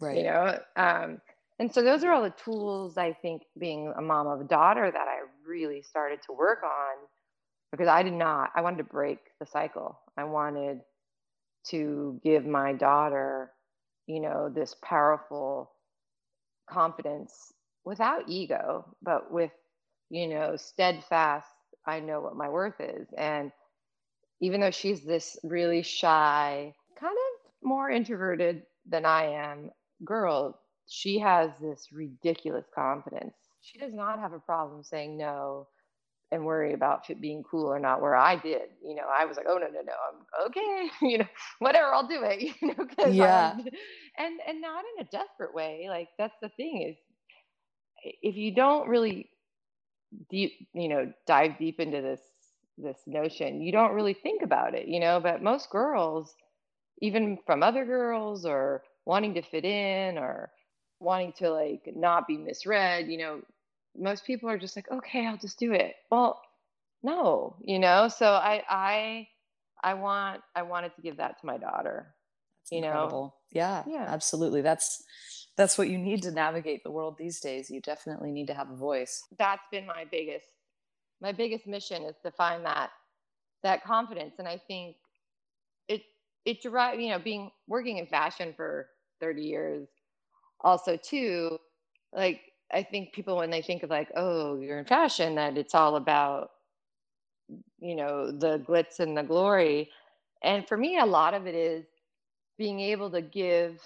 right. 0.00 0.16
you 0.16 0.22
know? 0.24 0.58
Um 0.76 1.20
and 1.60 1.72
so 1.72 1.82
those 1.82 2.02
are 2.04 2.12
all 2.12 2.22
the 2.22 2.34
tools 2.42 2.96
I 2.96 3.12
think 3.12 3.42
being 3.58 3.92
a 3.96 4.00
mom 4.00 4.26
of 4.26 4.40
a 4.40 4.44
daughter 4.44 4.90
that 4.90 5.08
I 5.08 5.20
really 5.46 5.82
started 5.82 6.20
to 6.26 6.32
work 6.32 6.60
on 6.64 6.96
because 7.70 7.86
I 7.86 8.02
did 8.02 8.14
not, 8.14 8.50
I 8.56 8.62
wanted 8.62 8.78
to 8.78 8.84
break 8.84 9.18
the 9.38 9.46
cycle. 9.46 10.00
I 10.16 10.24
wanted 10.24 10.80
to 11.68 12.18
give 12.24 12.46
my 12.46 12.72
daughter, 12.72 13.52
you 14.06 14.20
know, 14.20 14.48
this 14.48 14.74
powerful 14.82 15.70
confidence 16.68 17.52
without 17.84 18.28
ego, 18.28 18.96
but 19.02 19.30
with, 19.30 19.52
you 20.08 20.28
know, 20.28 20.56
steadfast, 20.56 21.46
I 21.86 22.00
know 22.00 22.20
what 22.20 22.36
my 22.36 22.48
worth 22.48 22.80
is. 22.80 23.06
And 23.18 23.52
even 24.40 24.62
though 24.62 24.70
she's 24.70 25.02
this 25.02 25.38
really 25.44 25.82
shy, 25.82 26.74
kind 26.98 27.12
of 27.12 27.52
more 27.62 27.90
introverted 27.90 28.62
than 28.88 29.04
I 29.04 29.32
am 29.32 29.70
girl, 30.04 30.59
she 30.90 31.20
has 31.20 31.52
this 31.60 31.92
ridiculous 31.92 32.66
confidence. 32.74 33.36
She 33.62 33.78
does 33.78 33.94
not 33.94 34.20
have 34.20 34.34
a 34.34 34.40
problem 34.40 34.84
saying 34.84 35.18
no 35.18 35.68
and 36.32 36.44
worry 36.44 36.74
about 36.74 37.06
fit 37.06 37.20
being 37.20 37.44
cool 37.50 37.72
or 37.72 37.78
not 37.80 38.02
where 38.02 38.16
I 38.16 38.36
did. 38.36 38.70
You 38.84 38.96
know, 38.96 39.04
I 39.12 39.26
was 39.26 39.36
like, 39.36 39.46
oh 39.48 39.58
no, 39.58 39.68
no, 39.68 39.82
no, 39.82 39.92
I'm 40.10 40.46
okay, 40.48 40.90
you 41.08 41.18
know, 41.18 41.28
whatever, 41.60 41.94
I'll 41.94 42.08
do 42.08 42.22
it, 42.24 42.56
you 42.62 42.68
know, 42.68 42.86
cause 42.96 43.18
yeah. 43.18 43.54
I'm, 43.54 43.60
and 44.18 44.40
and 44.46 44.60
not 44.60 44.84
in 44.96 45.06
a 45.06 45.10
desperate 45.10 45.54
way. 45.54 45.86
Like 45.88 46.08
that's 46.18 46.36
the 46.42 46.50
thing 46.50 46.82
is 46.90 46.96
if 48.22 48.36
you 48.36 48.54
don't 48.54 48.88
really 48.88 49.30
deep, 50.30 50.52
you 50.74 50.88
know, 50.88 51.12
dive 51.26 51.58
deep 51.58 51.80
into 51.80 52.00
this 52.00 52.20
this 52.78 52.98
notion, 53.06 53.60
you 53.62 53.72
don't 53.72 53.94
really 53.94 54.14
think 54.14 54.42
about 54.42 54.74
it, 54.74 54.88
you 54.88 55.00
know, 55.00 55.20
but 55.20 55.42
most 55.42 55.70
girls, 55.70 56.34
even 57.00 57.38
from 57.46 57.62
other 57.62 57.84
girls 57.84 58.44
or 58.46 58.82
wanting 59.06 59.34
to 59.34 59.42
fit 59.42 59.64
in 59.64 60.18
or 60.18 60.50
wanting 61.00 61.32
to 61.38 61.50
like 61.50 61.88
not 61.94 62.26
be 62.26 62.36
misread, 62.36 63.08
you 63.08 63.18
know, 63.18 63.42
most 63.96 64.24
people 64.24 64.48
are 64.48 64.58
just 64.58 64.76
like, 64.76 64.90
okay, 64.90 65.26
I'll 65.26 65.36
just 65.36 65.58
do 65.58 65.72
it. 65.72 65.96
Well, 66.10 66.40
no, 67.02 67.56
you 67.62 67.78
know. 67.78 68.08
So 68.08 68.26
I 68.26 68.62
I 68.68 69.28
I 69.82 69.94
want 69.94 70.42
I 70.54 70.62
wanted 70.62 70.94
to 70.96 71.02
give 71.02 71.16
that 71.16 71.40
to 71.40 71.46
my 71.46 71.58
daughter. 71.58 72.14
That's 72.62 72.72
you 72.72 72.78
incredible. 72.78 73.22
know. 73.22 73.34
Yeah, 73.50 73.84
yeah, 73.86 74.04
absolutely. 74.06 74.60
That's 74.60 75.02
that's 75.56 75.76
what 75.76 75.88
you 75.88 75.98
need 75.98 76.22
to 76.22 76.30
navigate 76.30 76.84
the 76.84 76.90
world 76.90 77.16
these 77.18 77.40
days. 77.40 77.70
You 77.70 77.80
definitely 77.80 78.30
need 78.30 78.46
to 78.48 78.54
have 78.54 78.70
a 78.70 78.76
voice. 78.76 79.22
That's 79.38 79.62
been 79.72 79.86
my 79.86 80.04
biggest 80.10 80.46
my 81.20 81.32
biggest 81.32 81.66
mission 81.66 82.02
is 82.04 82.16
to 82.24 82.30
find 82.30 82.64
that 82.64 82.90
that 83.62 83.82
confidence 83.84 84.34
and 84.38 84.46
I 84.48 84.58
think 84.68 84.96
it 85.88 86.02
it 86.44 86.62
derive, 86.62 87.00
you 87.00 87.08
know, 87.10 87.18
being 87.18 87.50
working 87.66 87.98
in 87.98 88.06
fashion 88.06 88.54
for 88.56 88.88
30 89.20 89.42
years 89.42 89.88
also 90.62 90.96
too 90.96 91.58
like 92.12 92.40
I 92.72 92.82
think 92.82 93.12
people 93.12 93.36
when 93.36 93.50
they 93.50 93.62
think 93.62 93.82
of 93.82 93.90
like, 93.90 94.10
oh, 94.16 94.60
you're 94.60 94.78
in 94.78 94.84
fashion, 94.84 95.34
that 95.36 95.58
it's 95.58 95.74
all 95.74 95.96
about, 95.96 96.50
you 97.80 97.96
know, 97.96 98.30
the 98.30 98.58
glitz 98.60 99.00
and 99.00 99.16
the 99.16 99.22
glory. 99.22 99.90
And 100.42 100.66
for 100.66 100.76
me, 100.76 100.98
a 100.98 101.06
lot 101.06 101.34
of 101.34 101.46
it 101.46 101.54
is 101.54 101.84
being 102.58 102.80
able 102.80 103.10
to 103.10 103.22
give 103.22 103.80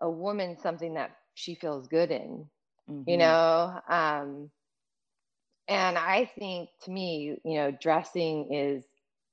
a 0.00 0.08
woman 0.08 0.56
something 0.60 0.94
that 0.94 1.16
she 1.34 1.54
feels 1.54 1.88
good 1.88 2.10
in, 2.10 2.46
mm-hmm. 2.88 3.10
you 3.10 3.16
know. 3.16 3.80
Um, 3.88 4.50
and 5.66 5.98
I 5.98 6.30
think 6.38 6.70
to 6.84 6.90
me, 6.90 7.38
you 7.44 7.54
know, 7.54 7.70
dressing 7.72 8.52
is 8.52 8.84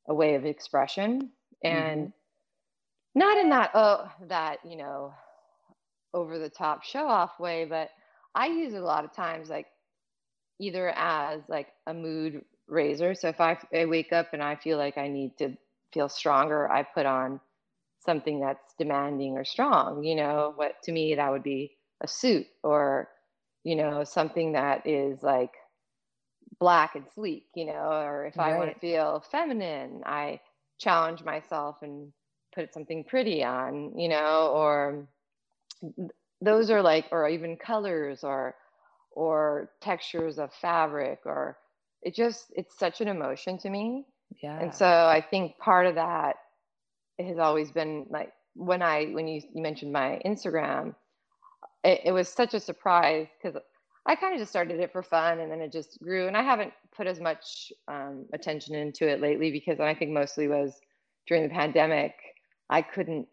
a 0.08 0.14
way 0.14 0.36
of 0.36 0.46
expression, 0.46 1.30
and 1.64 2.08
mm-hmm. 2.08 3.20
not 3.20 3.38
in 3.38 3.50
that 3.50 3.72
oh 3.74 4.10
that 4.28 4.60
you 4.68 4.78
know 4.78 5.14
over 6.16 6.40
the 6.40 6.50
top 6.50 6.84
show 6.84 7.08
off 7.08 7.40
way, 7.40 7.66
but 7.66 7.90
I 8.34 8.48
use 8.48 8.74
it 8.74 8.82
a 8.82 8.86
lot 8.86 9.06
of 9.06 9.14
times, 9.14 9.50
like 9.50 9.68
either 10.60 10.90
as 10.96 11.42
like 11.48 11.68
a 11.86 11.94
mood 11.94 12.44
raiser. 12.68 13.14
So 13.14 13.28
if 13.28 13.42
I, 13.42 13.58
I 13.74 13.86
wake 13.86 14.14
up 14.14 14.34
and 14.34 14.42
I 14.42 14.56
feel 14.56 14.78
like 14.78 14.98
I 14.98 15.10
need 15.10 15.38
to 15.38 15.56
feel 15.94 16.10
stronger, 16.10 16.72
I 16.72 16.84
put 16.84 17.06
on 17.06 17.40
something 18.06 18.40
that's 18.40 18.74
demanding 18.80 19.38
or 19.38 19.44
strong. 19.44 20.04
You 20.04 20.16
know, 20.16 20.50
mm-hmm. 20.50 20.58
what 20.58 20.82
to 20.84 20.92
me 20.92 21.16
that 21.16 21.32
would 21.32 21.44
be 21.44 21.76
a 22.02 22.08
suit 22.08 22.48
or 22.64 23.10
you 23.64 23.76
know 23.76 24.04
something 24.04 24.54
that 24.54 24.86
is 24.88 25.22
like 25.22 25.52
black 26.60 26.96
and 26.96 27.06
sleek. 27.14 27.48
You 27.56 27.66
know, 27.66 27.92
or 27.92 28.28
if 28.28 28.38
right. 28.38 28.54
I 28.54 28.58
want 28.58 28.74
to 28.74 28.80
feel 28.80 29.24
feminine, 29.32 30.04
I 30.06 30.40
challenge 30.78 31.24
myself 31.24 31.78
and 31.82 32.12
put 32.54 32.74
something 32.74 33.04
pretty 33.04 33.44
on. 33.44 33.98
You 33.98 34.10
know, 34.10 34.52
or 34.56 35.08
those 36.42 36.70
are 36.70 36.82
like 36.82 37.06
or 37.12 37.28
even 37.30 37.58
colors 37.58 38.24
or 38.24 38.56
or 39.12 39.72
textures 39.82 40.38
of 40.38 40.54
fabric 40.54 41.20
or 41.26 41.58
it 42.02 42.14
just 42.14 42.46
it's 42.56 42.78
such 42.78 43.02
an 43.02 43.08
emotion 43.08 43.58
to 43.58 43.70
me. 43.70 44.06
Yeah. 44.42 44.60
and 44.60 44.74
so 44.74 44.86
i 44.86 45.24
think 45.30 45.58
part 45.60 45.86
of 45.86 45.96
that 45.96 46.38
has 47.20 47.38
always 47.38 47.72
been 47.72 48.06
like 48.10 48.34
when 48.56 48.82
i 48.82 49.06
when 49.06 49.28
you, 49.28 49.42
you 49.54 49.62
mentioned 49.62 49.94
my 49.94 50.20
instagram 50.26 50.96
it, 51.84 52.02
it 52.06 52.12
was 52.12 52.28
such 52.28 52.54
a 52.56 52.60
surprise 52.60 53.28
because 53.38 53.62
i 54.08 54.16
kind 54.16 54.34
of 54.34 54.40
just 54.40 54.52
started 54.52 54.80
it 54.80 54.92
for 54.92 55.04
fun 55.04 55.40
and 55.40 55.52
then 55.52 55.62
it 55.62 55.72
just 55.72 56.00
grew. 56.02 56.28
And 56.28 56.36
i 56.36 56.42
haven't 56.42 56.74
put 56.98 57.06
as 57.06 57.20
much 57.20 57.72
um, 57.88 58.26
attention 58.34 58.74
into 58.76 59.08
it 59.08 59.22
lately 59.22 59.52
because 59.52 59.80
i 59.80 59.94
think 59.94 60.12
mostly 60.12 60.48
was 60.48 60.74
during 61.28 61.44
the 61.44 61.54
pandemic 61.54 62.16
i 62.70 62.82
couldn't 62.82 63.28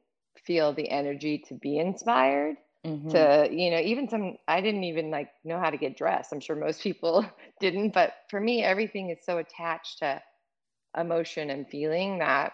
feel 0.44 0.72
the 0.72 0.88
energy 0.88 1.38
to 1.48 1.54
be 1.54 1.78
inspired 1.78 2.56
mm-hmm. 2.84 3.08
to 3.10 3.48
you 3.50 3.70
know 3.70 3.78
even 3.78 4.08
some 4.08 4.36
i 4.48 4.60
didn't 4.60 4.84
even 4.84 5.10
like 5.10 5.28
know 5.44 5.58
how 5.58 5.70
to 5.70 5.76
get 5.76 5.96
dressed 5.96 6.32
i'm 6.32 6.40
sure 6.40 6.56
most 6.56 6.80
people 6.82 7.24
didn't 7.60 7.92
but 7.92 8.14
for 8.28 8.40
me 8.40 8.62
everything 8.62 9.10
is 9.10 9.18
so 9.24 9.38
attached 9.38 9.98
to 9.98 10.20
emotion 10.98 11.50
and 11.50 11.68
feeling 11.68 12.18
that 12.18 12.52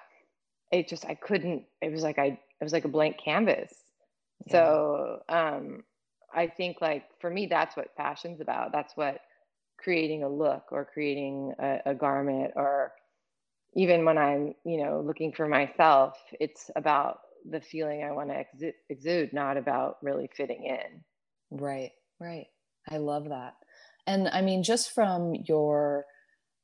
it 0.70 0.88
just 0.88 1.04
i 1.06 1.14
couldn't 1.14 1.64
it 1.80 1.90
was 1.90 2.02
like 2.02 2.18
i 2.18 2.26
it 2.26 2.64
was 2.64 2.72
like 2.72 2.84
a 2.84 2.88
blank 2.88 3.16
canvas 3.22 3.72
yeah. 4.46 4.52
so 4.52 5.22
um 5.28 5.82
i 6.32 6.46
think 6.46 6.80
like 6.80 7.04
for 7.20 7.30
me 7.30 7.46
that's 7.46 7.76
what 7.76 7.94
fashion's 7.96 8.40
about 8.40 8.70
that's 8.70 8.96
what 8.96 9.20
creating 9.76 10.22
a 10.24 10.28
look 10.28 10.64
or 10.72 10.84
creating 10.84 11.52
a, 11.58 11.78
a 11.86 11.94
garment 11.94 12.52
or 12.54 12.92
even 13.74 14.04
when 14.04 14.18
i'm 14.18 14.54
you 14.64 14.82
know 14.84 15.02
looking 15.04 15.32
for 15.32 15.48
myself 15.48 16.16
it's 16.38 16.70
about 16.76 17.20
the 17.48 17.60
feeling 17.60 18.02
I 18.02 18.12
want 18.12 18.30
to 18.30 18.72
exude, 18.88 19.32
not 19.32 19.56
about 19.56 19.96
really 20.02 20.28
fitting 20.34 20.64
in. 20.64 21.04
Right, 21.50 21.92
right. 22.20 22.46
I 22.90 22.98
love 22.98 23.28
that. 23.28 23.54
And 24.06 24.28
I 24.28 24.40
mean, 24.40 24.62
just 24.62 24.92
from 24.94 25.34
your, 25.46 26.06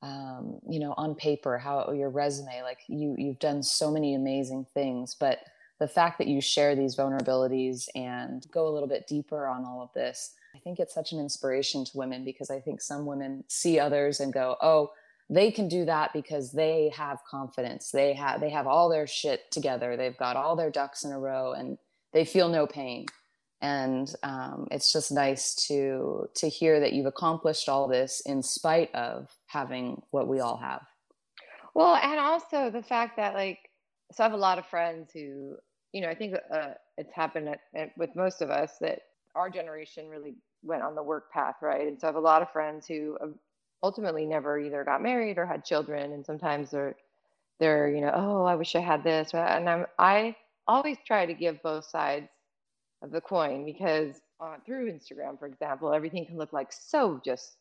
um, 0.02 0.60
you 0.68 0.80
know, 0.80 0.94
on 0.96 1.14
paper, 1.14 1.58
how 1.58 1.92
your 1.92 2.10
resume, 2.10 2.62
like 2.62 2.78
you, 2.88 3.14
you've 3.18 3.38
done 3.38 3.62
so 3.62 3.90
many 3.90 4.14
amazing 4.14 4.66
things, 4.74 5.16
but 5.18 5.38
the 5.80 5.88
fact 5.88 6.18
that 6.18 6.28
you 6.28 6.40
share 6.40 6.74
these 6.74 6.96
vulnerabilities 6.96 7.88
and 7.94 8.46
go 8.52 8.66
a 8.68 8.70
little 8.70 8.88
bit 8.88 9.06
deeper 9.08 9.46
on 9.46 9.64
all 9.64 9.82
of 9.82 9.92
this, 9.94 10.32
I 10.54 10.58
think 10.60 10.78
it's 10.78 10.94
such 10.94 11.12
an 11.12 11.18
inspiration 11.18 11.84
to 11.84 11.90
women 11.94 12.24
because 12.24 12.50
I 12.50 12.60
think 12.60 12.80
some 12.80 13.06
women 13.06 13.44
see 13.48 13.78
others 13.78 14.20
and 14.20 14.32
go, 14.32 14.56
oh, 14.62 14.90
they 15.30 15.50
can 15.50 15.68
do 15.68 15.84
that 15.86 16.12
because 16.12 16.52
they 16.52 16.92
have 16.94 17.18
confidence. 17.28 17.90
They 17.90 18.12
have 18.14 18.40
they 18.40 18.50
have 18.50 18.66
all 18.66 18.88
their 18.88 19.06
shit 19.06 19.50
together. 19.50 19.96
They've 19.96 20.16
got 20.16 20.36
all 20.36 20.56
their 20.56 20.70
ducks 20.70 21.04
in 21.04 21.12
a 21.12 21.18
row 21.18 21.52
and 21.52 21.78
they 22.12 22.24
feel 22.24 22.48
no 22.48 22.66
pain. 22.66 23.06
And 23.60 24.14
um, 24.22 24.68
it's 24.70 24.92
just 24.92 25.10
nice 25.10 25.54
to 25.66 26.28
to 26.34 26.48
hear 26.48 26.80
that 26.80 26.92
you've 26.92 27.06
accomplished 27.06 27.68
all 27.68 27.88
this 27.88 28.20
in 28.26 28.42
spite 28.42 28.94
of 28.94 29.30
having 29.46 30.02
what 30.10 30.28
we 30.28 30.40
all 30.40 30.58
have. 30.58 30.82
Well 31.74 31.96
and 31.96 32.20
also 32.20 32.70
the 32.70 32.82
fact 32.82 33.16
that 33.16 33.34
like 33.34 33.58
so 34.12 34.22
i 34.22 34.26
have 34.26 34.34
a 34.34 34.36
lot 34.36 34.58
of 34.58 34.66
friends 34.66 35.10
who 35.12 35.56
you 35.92 36.00
know 36.02 36.08
i 36.08 36.14
think 36.14 36.34
uh, 36.52 36.68
it's 36.98 37.12
happened 37.12 37.48
at, 37.48 37.60
at, 37.74 37.96
with 37.96 38.14
most 38.14 38.42
of 38.42 38.50
us 38.50 38.76
that 38.80 39.00
our 39.34 39.50
generation 39.50 40.08
really 40.08 40.36
went 40.62 40.82
on 40.82 40.94
the 40.94 41.02
work 41.02 41.32
path 41.32 41.56
right? 41.62 41.88
And 41.88 41.98
so 41.98 42.06
i 42.06 42.08
have 42.08 42.16
a 42.16 42.20
lot 42.20 42.42
of 42.42 42.50
friends 42.52 42.86
who 42.86 43.16
ultimately 43.84 44.24
never 44.24 44.58
either 44.58 44.82
got 44.82 45.02
married 45.02 45.36
or 45.36 45.44
had 45.44 45.62
children. 45.64 46.12
And 46.12 46.24
sometimes 46.24 46.70
they're 46.70 46.96
they're 47.60 47.88
you 47.94 48.00
know 48.00 48.12
oh 48.14 48.44
i 48.44 48.54
wish 48.54 48.74
i 48.74 48.80
had 48.80 49.04
this. 49.04 49.32
And 49.34 49.68
i'm 49.68 49.86
i 49.98 50.34
always 50.66 50.96
try 51.06 51.26
to 51.26 51.34
give 51.34 51.62
both 51.62 51.84
sides 51.84 52.28
of 53.02 53.10
the 53.10 53.20
coin 53.20 53.64
because 53.66 54.16
uh, 54.40 54.56
through 54.64 54.90
instagram 54.90 55.38
for 55.38 55.46
example 55.46 55.92
everything 55.92 56.24
can 56.24 56.38
look 56.38 56.52
like 56.52 56.72
so 56.72 57.20
just 57.24 57.56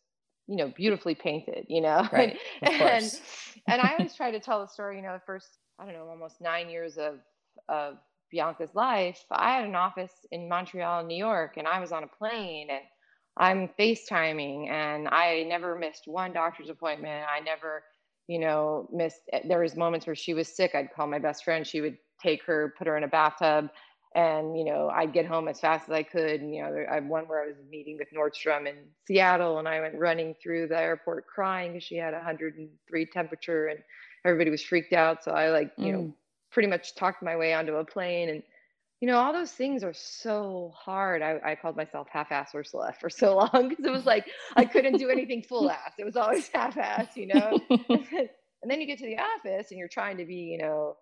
you 0.47 0.55
know 0.55 0.71
beautifully 0.75 1.15
painted 1.15 1.65
you 1.67 1.81
know? 1.81 2.07
Right. 2.13 2.37
And 2.61 3.21
and 3.67 3.81
i 3.81 3.93
always 3.93 4.15
try 4.15 4.31
to 4.31 4.39
tell 4.39 4.61
the 4.61 4.67
story 4.67 4.95
you 4.95 5.03
know 5.03 5.13
the 5.13 5.21
first 5.25 5.49
i 5.79 5.85
don't 5.85 5.93
know 5.93 6.07
almost 6.07 6.39
nine 6.41 6.69
years 6.69 6.97
of 6.97 7.19
of 7.67 7.97
bianca's 8.31 8.73
life 8.73 9.19
i 9.31 9.53
had 9.57 9.65
an 9.65 9.75
office 9.75 10.13
in 10.31 10.47
montreal 10.47 11.03
new 11.03 11.17
york 11.17 11.57
and 11.57 11.67
i 11.67 11.79
was 11.79 11.91
on 11.91 12.03
a 12.03 12.07
plane 12.07 12.67
and 12.69 12.81
I'm 13.37 13.69
FaceTiming 13.79 14.69
and 14.69 15.07
I 15.07 15.43
never 15.47 15.75
missed 15.75 16.03
one 16.05 16.33
doctor's 16.33 16.69
appointment. 16.69 17.25
I 17.27 17.39
never, 17.39 17.83
you 18.27 18.39
know, 18.39 18.87
missed 18.91 19.21
eh, 19.31 19.41
there 19.47 19.59
was 19.59 19.75
moments 19.75 20.05
where 20.05 20.15
she 20.15 20.33
was 20.33 20.47
sick. 20.47 20.75
I'd 20.75 20.93
call 20.93 21.07
my 21.07 21.19
best 21.19 21.43
friend, 21.43 21.65
she 21.65 21.81
would 21.81 21.97
take 22.21 22.43
her, 22.43 22.73
put 22.77 22.87
her 22.87 22.95
in 22.95 23.03
a 23.03 23.07
bathtub, 23.07 23.69
and 24.15 24.57
you 24.57 24.65
know, 24.65 24.89
I'd 24.93 25.13
get 25.13 25.25
home 25.25 25.47
as 25.47 25.59
fast 25.59 25.89
as 25.89 25.93
I 25.93 26.03
could. 26.03 26.41
And 26.41 26.53
you 26.53 26.61
know, 26.61 26.85
I 26.89 26.95
had 26.95 27.09
one 27.09 27.27
where 27.27 27.43
I 27.43 27.47
was 27.47 27.55
meeting 27.69 27.97
with 27.97 28.09
Nordstrom 28.15 28.67
in 28.67 28.75
Seattle 29.07 29.57
and 29.57 29.67
I 29.67 29.81
went 29.81 29.97
running 29.97 30.35
through 30.41 30.67
the 30.67 30.79
airport 30.79 31.25
crying 31.25 31.73
because 31.73 31.83
she 31.83 31.95
had 31.95 32.13
103 32.13 33.05
temperature 33.07 33.67
and 33.67 33.79
everybody 34.25 34.51
was 34.51 34.63
freaked 34.63 34.93
out. 34.93 35.23
So 35.23 35.31
I 35.31 35.49
like, 35.49 35.71
you 35.77 35.85
mm. 35.85 35.91
know, 35.93 36.15
pretty 36.51 36.69
much 36.69 36.95
talked 36.95 37.23
my 37.23 37.35
way 37.35 37.53
onto 37.53 37.75
a 37.75 37.85
plane 37.85 38.29
and 38.29 38.43
you 39.03 39.07
know, 39.07 39.17
all 39.17 39.33
those 39.33 39.51
things 39.51 39.83
are 39.83 39.93
so 39.93 40.71
hard. 40.73 41.21
I, 41.21 41.37
I 41.43 41.55
called 41.55 41.75
myself 41.75 42.07
half-ass 42.09 42.55
Ursula 42.55 42.93
for 43.01 43.09
so 43.09 43.35
long 43.53 43.67
because 43.67 43.83
it 43.83 43.91
was 43.91 44.05
like 44.05 44.29
I 44.55 44.63
couldn't 44.63 44.95
do 44.95 45.09
anything 45.09 45.43
full-ass. 45.43 45.91
It 45.99 46.05
was 46.05 46.15
always 46.15 46.47
half-ass, 46.53 47.17
you 47.17 47.27
know. 47.27 47.59
and 47.69 48.29
then 48.63 48.79
you 48.79 48.87
get 48.87 48.99
to 48.99 49.05
the 49.05 49.17
office 49.17 49.71
and 49.71 49.77
you're 49.77 49.89
trying 49.89 50.15
to 50.19 50.25
be, 50.25 50.35
you 50.35 50.57
know, 50.57 50.95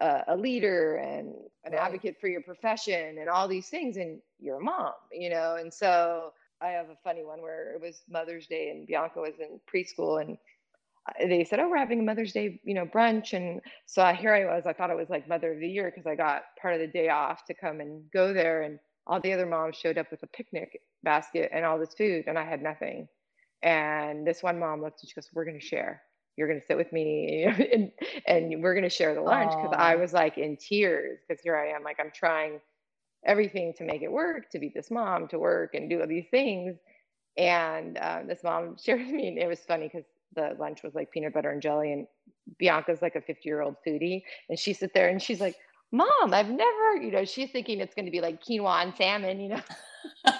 a, 0.00 0.22
a 0.28 0.36
leader 0.36 0.98
and 0.98 1.34
an 1.64 1.72
right. 1.72 1.82
advocate 1.82 2.14
for 2.20 2.28
your 2.28 2.42
profession 2.42 3.18
and 3.18 3.28
all 3.28 3.48
these 3.48 3.68
things 3.70 3.96
and 3.96 4.20
you're 4.38 4.60
a 4.60 4.62
mom 4.62 4.92
you 5.10 5.30
know 5.30 5.56
and 5.58 5.72
so 5.72 6.34
i 6.60 6.68
have 6.68 6.90
a 6.90 6.96
funny 7.02 7.24
one 7.24 7.40
where 7.40 7.72
it 7.72 7.80
was 7.80 8.02
mother's 8.10 8.46
day 8.46 8.68
and 8.68 8.86
bianca 8.86 9.18
was 9.18 9.32
in 9.40 9.58
preschool 9.72 10.20
and 10.20 10.36
they 11.20 11.44
said 11.44 11.60
oh 11.60 11.68
we're 11.68 11.76
having 11.76 12.00
a 12.00 12.02
mother's 12.02 12.32
day 12.32 12.60
you 12.64 12.74
know 12.74 12.86
brunch 12.86 13.32
and 13.32 13.60
so 13.86 14.02
I, 14.02 14.14
here 14.14 14.34
i 14.34 14.44
was 14.44 14.66
i 14.66 14.72
thought 14.72 14.90
it 14.90 14.96
was 14.96 15.10
like 15.10 15.28
mother 15.28 15.52
of 15.52 15.60
the 15.60 15.68
year 15.68 15.90
because 15.90 16.06
i 16.06 16.14
got 16.14 16.42
part 16.60 16.74
of 16.74 16.80
the 16.80 16.86
day 16.86 17.08
off 17.08 17.44
to 17.46 17.54
come 17.54 17.80
and 17.80 18.02
go 18.12 18.32
there 18.32 18.62
and 18.62 18.78
all 19.06 19.20
the 19.20 19.32
other 19.32 19.46
moms 19.46 19.76
showed 19.76 19.98
up 19.98 20.10
with 20.10 20.22
a 20.22 20.28
picnic 20.28 20.80
basket 21.04 21.50
and 21.52 21.64
all 21.64 21.78
this 21.78 21.94
food 21.94 22.24
and 22.26 22.38
i 22.38 22.44
had 22.44 22.62
nothing. 22.62 23.08
And 23.62 24.26
this 24.26 24.42
one 24.42 24.58
mom 24.58 24.82
looked 24.82 25.02
and 25.02 25.08
she 25.08 25.14
goes 25.14 25.28
we're 25.34 25.44
going 25.44 25.58
to 25.58 25.66
share. 25.66 26.02
You're 26.36 26.48
going 26.48 26.60
to 26.60 26.66
sit 26.66 26.76
with 26.76 26.92
me 26.92 27.44
and, 27.72 27.90
and 28.26 28.62
we're 28.62 28.74
going 28.74 28.84
to 28.84 28.90
share 28.90 29.14
the 29.14 29.22
lunch 29.22 29.50
because 29.50 29.74
I 29.76 29.96
was 29.96 30.12
like 30.12 30.38
in 30.38 30.56
tears 30.56 31.18
because 31.26 31.42
here 31.42 31.56
I 31.56 31.68
am, 31.68 31.82
like 31.82 31.98
I'm 31.98 32.12
trying 32.14 32.60
everything 33.24 33.72
to 33.78 33.84
make 33.84 34.02
it 34.02 34.12
work, 34.12 34.50
to 34.50 34.58
be 34.58 34.70
this 34.74 34.90
mom, 34.90 35.28
to 35.28 35.38
work 35.38 35.74
and 35.74 35.88
do 35.88 36.00
all 36.00 36.06
these 36.06 36.28
things. 36.30 36.76
And 37.38 37.98
um, 38.00 38.28
this 38.28 38.44
mom 38.44 38.76
shared 38.82 39.00
with 39.00 39.10
me, 39.10 39.28
and 39.28 39.38
it 39.38 39.48
was 39.48 39.60
funny 39.60 39.90
because 39.92 40.06
the 40.34 40.56
lunch 40.58 40.82
was 40.82 40.94
like 40.94 41.10
peanut 41.10 41.34
butter 41.34 41.50
and 41.50 41.62
jelly, 41.62 41.92
and 41.92 42.06
Bianca's 42.58 43.02
like 43.02 43.16
a 43.16 43.20
50 43.20 43.40
year 43.44 43.62
old 43.62 43.76
foodie, 43.86 44.22
and 44.48 44.58
she 44.58 44.72
sits 44.72 44.92
there 44.94 45.08
and 45.08 45.22
she's 45.22 45.40
like, 45.40 45.56
"Mom, 45.92 46.32
I've 46.32 46.50
never," 46.50 46.96
you 47.00 47.10
know, 47.10 47.24
she's 47.24 47.50
thinking 47.50 47.80
it's 47.80 47.94
going 47.94 48.06
to 48.06 48.10
be 48.10 48.20
like 48.20 48.42
quinoa 48.42 48.82
and 48.82 48.94
salmon, 48.96 49.40
you 49.40 49.50
know. 49.50 49.62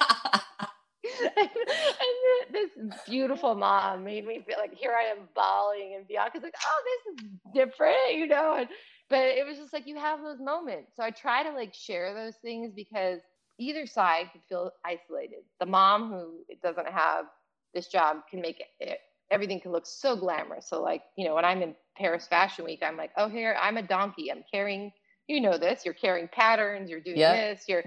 and, 1.36 1.48
and 1.48 2.52
this 2.52 2.70
beautiful 3.06 3.54
mom 3.54 4.04
made 4.04 4.26
me 4.26 4.42
feel 4.46 4.56
like 4.58 4.74
here 4.74 4.94
I 4.98 5.10
am 5.10 5.28
bawling, 5.34 5.94
and 5.96 6.06
Bianca's 6.06 6.42
like, 6.42 6.54
"Oh, 6.64 6.82
this 6.84 7.24
is 7.24 7.30
different," 7.54 8.14
you 8.14 8.26
know. 8.26 8.56
And 8.58 8.68
but 9.08 9.20
it 9.20 9.46
was 9.46 9.58
just 9.58 9.72
like 9.72 9.86
you 9.86 9.96
have 9.96 10.22
those 10.22 10.40
moments. 10.40 10.92
So 10.96 11.02
I 11.02 11.10
try 11.10 11.42
to 11.42 11.50
like 11.50 11.74
share 11.74 12.14
those 12.14 12.36
things 12.36 12.72
because 12.74 13.20
either 13.58 13.86
side 13.86 14.30
could 14.32 14.42
feel 14.48 14.72
isolated. 14.84 15.40
The 15.60 15.66
mom 15.66 16.10
who 16.10 16.40
doesn't 16.62 16.88
have 16.88 17.26
this 17.74 17.88
job 17.88 18.18
can 18.30 18.40
make 18.40 18.62
it, 18.80 18.98
everything 19.30 19.60
can 19.60 19.72
look 19.72 19.86
so 19.86 20.16
glamorous. 20.16 20.68
So 20.68 20.82
like 20.82 21.02
you 21.16 21.26
know, 21.26 21.34
when 21.34 21.44
I'm 21.44 21.62
in 21.62 21.74
Paris 21.96 22.26
Fashion 22.26 22.64
Week, 22.64 22.80
I'm 22.82 22.96
like, 22.96 23.12
"Oh, 23.16 23.28
here 23.28 23.56
I'm 23.60 23.76
a 23.76 23.82
donkey. 23.82 24.30
I'm 24.30 24.44
carrying." 24.52 24.92
You 25.28 25.40
know 25.40 25.58
this. 25.58 25.84
You're 25.84 25.94
carrying 25.94 26.28
patterns. 26.28 26.88
You're 26.88 27.00
doing 27.00 27.16
this. 27.18 27.64
You're 27.66 27.82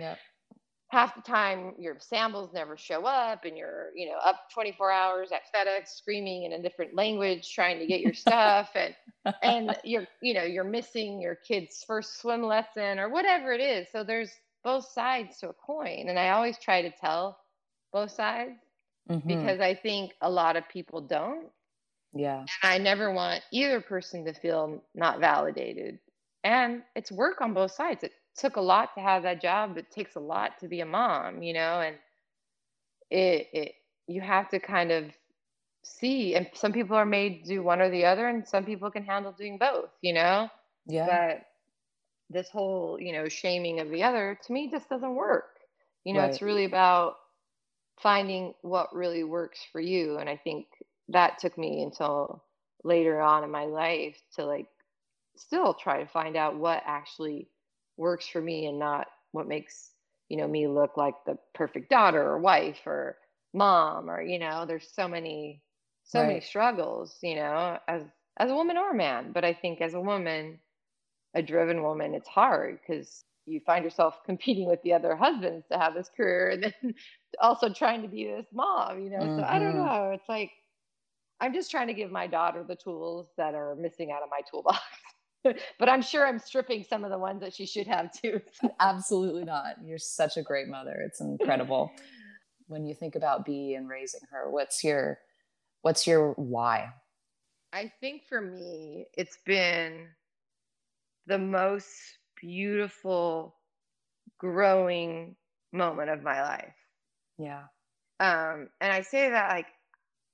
half 0.89 1.15
the 1.15 1.21
time 1.21 1.73
your 1.77 1.97
samples 1.99 2.51
never 2.53 2.75
show 2.75 3.05
up 3.05 3.45
and 3.45 3.57
you're 3.57 3.89
you 3.95 4.07
know 4.07 4.17
up 4.23 4.49
24 4.53 4.91
hours 4.91 5.29
at 5.31 5.41
fedex 5.53 5.89
screaming 5.89 6.43
in 6.43 6.53
a 6.53 6.61
different 6.61 6.95
language 6.95 7.53
trying 7.53 7.79
to 7.79 7.85
get 7.85 8.01
your 8.01 8.13
stuff 8.25 8.71
and 8.75 8.95
and 9.43 9.75
you're 9.83 10.07
you 10.21 10.33
know 10.33 10.43
you're 10.43 10.63
missing 10.63 11.21
your 11.21 11.35
kid's 11.35 11.83
first 11.85 12.19
swim 12.19 12.43
lesson 12.43 12.99
or 12.99 13.09
whatever 13.09 13.53
it 13.53 13.61
is 13.61 13.87
so 13.91 14.03
there's 14.03 14.31
both 14.63 14.85
sides 14.91 15.37
to 15.37 15.49
a 15.49 15.53
coin 15.53 16.05
and 16.09 16.19
i 16.19 16.29
always 16.29 16.57
try 16.57 16.81
to 16.81 16.91
tell 16.91 17.37
both 17.93 18.11
sides 18.11 18.59
mm-hmm. 19.09 19.27
because 19.27 19.59
i 19.59 19.73
think 19.73 20.13
a 20.21 20.29
lot 20.29 20.55
of 20.55 20.67
people 20.69 21.01
don't 21.01 21.47
yeah 22.13 22.39
and 22.63 22.71
i 22.73 22.77
never 22.77 23.13
want 23.13 23.41
either 23.51 23.81
person 23.81 24.25
to 24.25 24.33
feel 24.33 24.83
not 24.95 25.19
validated 25.19 25.99
and 26.43 26.81
it's 26.95 27.11
work 27.11 27.41
on 27.41 27.53
both 27.53 27.71
sides 27.71 28.03
it 28.03 28.13
took 28.39 28.55
a 28.55 28.61
lot 28.61 28.93
to 28.95 29.01
have 29.01 29.23
that 29.23 29.41
job. 29.41 29.77
It 29.77 29.91
takes 29.91 30.15
a 30.15 30.19
lot 30.19 30.59
to 30.59 30.67
be 30.67 30.79
a 30.79 30.85
mom, 30.85 31.43
you 31.43 31.53
know, 31.53 31.81
and 31.81 31.95
it, 33.11 33.47
it 33.53 33.75
you 34.07 34.21
have 34.21 34.49
to 34.49 34.59
kind 34.59 34.91
of 34.91 35.05
see 35.83 36.35
and 36.35 36.47
some 36.53 36.71
people 36.71 36.95
are 36.95 37.05
made 37.05 37.43
to 37.43 37.49
do 37.49 37.63
one 37.63 37.81
or 37.81 37.89
the 37.89 38.05
other 38.05 38.27
and 38.27 38.47
some 38.47 38.65
people 38.65 38.89
can 38.89 39.03
handle 39.03 39.31
doing 39.31 39.57
both, 39.57 39.89
you 40.01 40.13
know? 40.13 40.49
Yeah. 40.87 41.05
But 41.05 41.45
this 42.29 42.49
whole, 42.49 42.99
you 42.99 43.11
know, 43.11 43.27
shaming 43.27 43.79
of 43.79 43.89
the 43.89 44.03
other 44.03 44.39
to 44.45 44.53
me 44.53 44.69
just 44.69 44.89
doesn't 44.89 45.15
work. 45.15 45.57
You 46.05 46.13
know, 46.13 46.21
right. 46.21 46.29
it's 46.29 46.41
really 46.41 46.65
about 46.65 47.15
finding 48.01 48.53
what 48.61 48.95
really 48.95 49.23
works 49.23 49.59
for 49.71 49.81
you. 49.81 50.17
And 50.17 50.29
I 50.29 50.37
think 50.37 50.67
that 51.09 51.39
took 51.39 51.57
me 51.57 51.83
until 51.83 52.43
later 52.83 53.19
on 53.19 53.43
in 53.43 53.51
my 53.51 53.65
life 53.65 54.17
to 54.35 54.45
like 54.45 54.67
still 55.35 55.73
try 55.73 56.01
to 56.01 56.09
find 56.09 56.35
out 56.35 56.57
what 56.57 56.83
actually 56.85 57.47
works 57.97 58.27
for 58.27 58.41
me 58.41 58.67
and 58.67 58.79
not 58.79 59.07
what 59.31 59.47
makes 59.47 59.91
you 60.29 60.37
know 60.37 60.47
me 60.47 60.67
look 60.67 60.95
like 60.95 61.15
the 61.25 61.37
perfect 61.53 61.89
daughter 61.89 62.21
or 62.21 62.39
wife 62.39 62.79
or 62.85 63.17
mom 63.53 64.09
or 64.09 64.21
you 64.21 64.39
know 64.39 64.65
there's 64.65 64.89
so 64.93 65.07
many 65.07 65.61
so 66.03 66.19
right. 66.19 66.27
many 66.27 66.39
struggles 66.39 67.17
you 67.21 67.35
know 67.35 67.77
as 67.87 68.03
as 68.37 68.51
a 68.51 68.55
woman 68.55 68.77
or 68.77 68.91
a 68.91 68.95
man 68.95 69.31
but 69.33 69.43
i 69.43 69.53
think 69.53 69.81
as 69.81 69.93
a 69.93 70.01
woman 70.01 70.59
a 71.35 71.41
driven 71.41 71.83
woman 71.83 72.13
it's 72.13 72.27
hard 72.27 72.79
because 72.79 73.23
you 73.49 73.59
find 73.65 73.83
yourself 73.83 74.19
competing 74.25 74.67
with 74.67 74.81
the 74.83 74.93
other 74.93 75.15
husbands 75.15 75.65
to 75.71 75.77
have 75.77 75.93
this 75.93 76.09
career 76.15 76.49
and 76.49 76.63
then 76.63 76.93
also 77.41 77.71
trying 77.71 78.01
to 78.01 78.07
be 78.07 78.25
this 78.25 78.47
mom 78.53 79.01
you 79.01 79.09
know 79.09 79.19
mm-hmm. 79.19 79.39
so 79.39 79.45
i 79.45 79.59
don't 79.59 79.73
mm-hmm. 79.73 79.85
know 79.85 80.11
it's 80.11 80.29
like 80.29 80.51
i'm 81.41 81.53
just 81.53 81.71
trying 81.71 81.87
to 81.87 81.93
give 81.93 82.11
my 82.11 82.27
daughter 82.27 82.63
the 82.67 82.75
tools 82.75 83.27
that 83.37 83.55
are 83.55 83.75
missing 83.75 84.11
out 84.11 84.23
of 84.23 84.29
my 84.29 84.41
toolbox 84.49 84.79
but 85.43 85.89
I'm 85.89 86.01
sure 86.01 86.27
I'm 86.27 86.39
stripping 86.39 86.83
some 86.83 87.03
of 87.03 87.11
the 87.11 87.17
ones 87.17 87.41
that 87.41 87.53
she 87.53 87.65
should 87.65 87.87
have 87.87 88.11
too. 88.11 88.41
Absolutely 88.79 89.45
not. 89.45 89.75
You're 89.83 89.97
such 89.97 90.37
a 90.37 90.41
great 90.41 90.67
mother. 90.67 91.01
It's 91.05 91.21
incredible. 91.21 91.91
when 92.67 92.85
you 92.85 92.93
think 92.93 93.15
about 93.15 93.45
B 93.45 93.73
and 93.73 93.89
raising 93.89 94.21
her, 94.31 94.49
what's 94.49 94.83
your 94.83 95.19
what's 95.81 96.05
your 96.05 96.33
why? 96.33 96.89
I 97.71 97.91
think 98.01 98.23
for 98.27 98.41
me, 98.41 99.07
it's 99.13 99.37
been 99.45 100.07
the 101.27 101.37
most 101.37 101.87
beautiful 102.41 103.55
growing 104.39 105.35
moment 105.71 106.09
of 106.09 106.23
my 106.23 106.41
life. 106.41 106.73
Yeah. 107.37 107.63
Um, 108.19 108.69
and 108.81 108.91
I 108.91 109.01
say 109.01 109.29
that 109.29 109.49
like, 109.49 109.67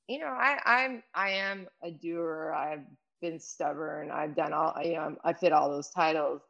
you 0.07 0.19
know, 0.19 0.27
I, 0.27 0.59
I'm 0.65 1.03
I 1.13 1.31
am 1.31 1.67
a 1.83 1.91
doer. 1.91 2.53
I've 2.55 2.85
been 3.21 3.39
stubborn. 3.39 4.11
I've 4.11 4.35
done 4.35 4.53
all, 4.53 4.75
you 4.83 4.93
know, 4.93 5.15
I 5.23 5.33
fit 5.33 5.51
all 5.51 5.69
those 5.69 5.89
titles. 5.89 6.41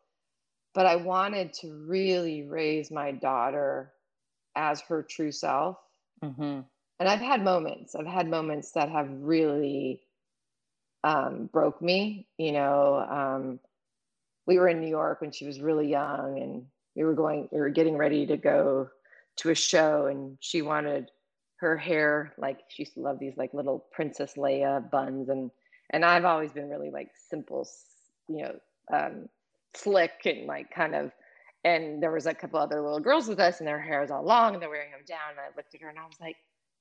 But 0.73 0.85
I 0.85 0.97
wanted 0.97 1.53
to 1.61 1.73
really 1.87 2.43
raise 2.43 2.91
my 2.91 3.13
daughter 3.13 3.93
as 4.55 4.81
her 4.81 5.03
true 5.03 5.31
self. 5.31 5.77
Mm-hmm. 6.23 6.61
And 6.99 7.09
I've 7.09 7.21
had 7.21 7.43
moments, 7.43 7.95
I've 7.95 8.05
had 8.05 8.29
moments 8.29 8.71
that 8.71 8.89
have 8.89 9.09
really 9.09 10.01
um, 11.03 11.49
broke 11.51 11.81
me. 11.81 12.27
You 12.37 12.53
know, 12.53 13.05
um, 13.09 13.59
we 14.47 14.57
were 14.57 14.67
in 14.67 14.79
New 14.79 14.89
York 14.89 15.21
when 15.21 15.31
she 15.31 15.45
was 15.45 15.59
really 15.59 15.89
young 15.89 16.39
and 16.41 16.65
we 16.95 17.03
were 17.03 17.13
going, 17.13 17.49
we 17.51 17.59
were 17.59 17.69
getting 17.69 17.97
ready 17.97 18.25
to 18.27 18.37
go 18.37 18.89
to 19.37 19.49
a 19.49 19.55
show 19.55 20.05
and 20.05 20.37
she 20.39 20.61
wanted 20.61 21.09
her 21.57 21.77
hair 21.77 22.33
like 22.37 22.59
she 22.69 22.83
used 22.83 22.93
to 22.93 22.99
love 22.99 23.17
these 23.19 23.37
like 23.37 23.53
little 23.53 23.85
princess 23.91 24.33
leia 24.37 24.89
buns 24.91 25.29
and 25.29 25.51
and 25.91 26.03
I've 26.03 26.25
always 26.25 26.51
been 26.51 26.69
really 26.69 26.89
like 26.89 27.09
simple, 27.29 27.67
you 28.27 28.43
know, 28.43 28.55
um, 28.91 29.29
slick 29.75 30.25
and 30.25 30.45
like 30.47 30.71
kind 30.71 30.95
of. 30.95 31.11
And 31.63 32.01
there 32.01 32.11
was 32.11 32.27
a 32.27 32.33
couple 32.33 32.59
other 32.59 32.81
little 32.81 32.99
girls 32.99 33.27
with 33.27 33.39
us, 33.39 33.59
and 33.59 33.67
their 33.67 33.81
hair 33.81 34.03
is 34.03 34.11
all 34.11 34.23
long, 34.23 34.53
and 34.53 34.61
they're 34.61 34.69
wearing 34.69 34.91
them 34.91 35.01
down. 35.07 35.31
And 35.31 35.39
I 35.39 35.47
looked 35.55 35.73
at 35.73 35.81
her, 35.81 35.89
and 35.89 35.97
I 35.97 36.05
was 36.05 36.19
like, 36.21 36.35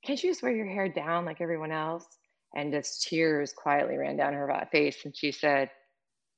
"Can't 0.05 0.22
you 0.22 0.31
just 0.31 0.42
wear 0.42 0.55
your 0.55 0.66
hair 0.66 0.88
down 0.88 1.24
like 1.24 1.40
everyone 1.40 1.72
else?" 1.72 2.07
And 2.55 2.72
just 2.72 3.09
tears 3.09 3.53
quietly 3.53 3.96
ran 3.96 4.16
down 4.16 4.35
her 4.35 4.68
face, 4.70 5.05
and 5.07 5.16
she 5.16 5.33
said, 5.33 5.70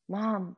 "Mom, 0.08 0.56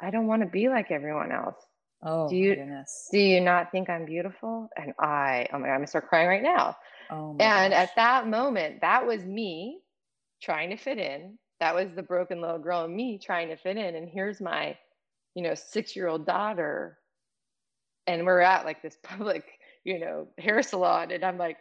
I 0.00 0.10
don't 0.10 0.26
want 0.26 0.42
to 0.42 0.48
be 0.48 0.68
like 0.68 0.90
everyone 0.90 1.32
else. 1.32 1.56
Oh, 2.02 2.28
do 2.28 2.36
you 2.36 2.54
goodness. 2.54 3.08
do 3.10 3.18
you 3.18 3.40
not 3.40 3.72
think 3.72 3.90
I'm 3.90 4.04
beautiful?" 4.04 4.68
And 4.76 4.92
I, 5.00 5.48
oh 5.52 5.58
my 5.58 5.66
god, 5.66 5.72
I'm 5.72 5.78
gonna 5.78 5.86
start 5.88 6.08
crying 6.08 6.28
right 6.28 6.42
now. 6.42 6.76
Oh 7.10 7.36
and 7.40 7.72
gosh. 7.72 7.80
at 7.80 7.90
that 7.96 8.28
moment, 8.28 8.82
that 8.82 9.06
was 9.06 9.24
me 9.24 9.80
trying 10.40 10.70
to 10.70 10.76
fit 10.76 10.98
in 10.98 11.38
that 11.60 11.74
was 11.74 11.88
the 11.94 12.02
broken 12.02 12.40
little 12.40 12.58
girl 12.58 12.84
in 12.84 12.94
me 12.94 13.18
trying 13.18 13.48
to 13.48 13.56
fit 13.56 13.76
in 13.76 13.94
and 13.94 14.08
here's 14.08 14.40
my 14.40 14.76
you 15.34 15.42
know 15.42 15.54
six 15.54 15.96
year 15.96 16.08
old 16.08 16.26
daughter 16.26 16.98
and 18.06 18.24
we're 18.24 18.40
at 18.40 18.64
like 18.64 18.82
this 18.82 18.96
public 19.02 19.44
you 19.84 19.98
know 19.98 20.28
hair 20.38 20.62
salon 20.62 21.10
and 21.10 21.24
i'm 21.24 21.38
like 21.38 21.56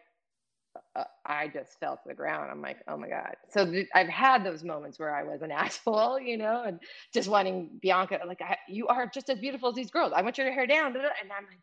uh, 0.97 1.03
i 1.25 1.47
just 1.47 1.79
fell 1.79 1.95
to 1.97 2.03
the 2.07 2.13
ground. 2.15 2.49
I'm 2.51 2.61
like 2.61 2.77
oh 2.87 2.97
my 2.97 3.09
god. 3.09 3.35
So 3.49 3.65
th- 3.65 3.87
i've 3.95 4.07
had 4.09 4.43
those 4.45 4.63
moments 4.63 4.99
where 4.99 5.15
i 5.15 5.23
was 5.23 5.41
an 5.41 5.51
asshole 5.63 6.19
you 6.19 6.37
know 6.37 6.63
and 6.65 6.79
just 7.13 7.29
wanting 7.29 7.69
bianca 7.81 8.19
like 8.27 8.41
I, 8.41 8.57
you 8.67 8.87
are 8.87 9.07
just 9.13 9.29
as 9.29 9.39
beautiful 9.39 9.69
as 9.69 9.75
these 9.75 9.91
girls. 9.91 10.13
I 10.15 10.21
want 10.23 10.37
your 10.37 10.51
hair 10.51 10.67
down 10.67 10.87
and 10.95 10.97
i'm 10.97 11.45
like 11.47 11.59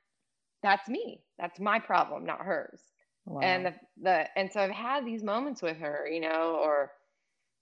that's 0.62 0.88
me. 0.88 1.23
That's 1.38 1.61
my 1.61 1.79
problem 1.79 2.25
not 2.27 2.40
hers. 2.40 2.81
Wow. 3.27 3.40
and 3.42 3.66
the, 3.66 3.75
the 4.03 4.38
and 4.38 4.53
so 4.53 4.61
i've 4.61 4.70
had 4.70 5.07
these 5.07 5.23
moments 5.23 5.62
with 5.62 5.79
her 5.79 6.09
you 6.11 6.20
know 6.20 6.59
or 6.62 6.92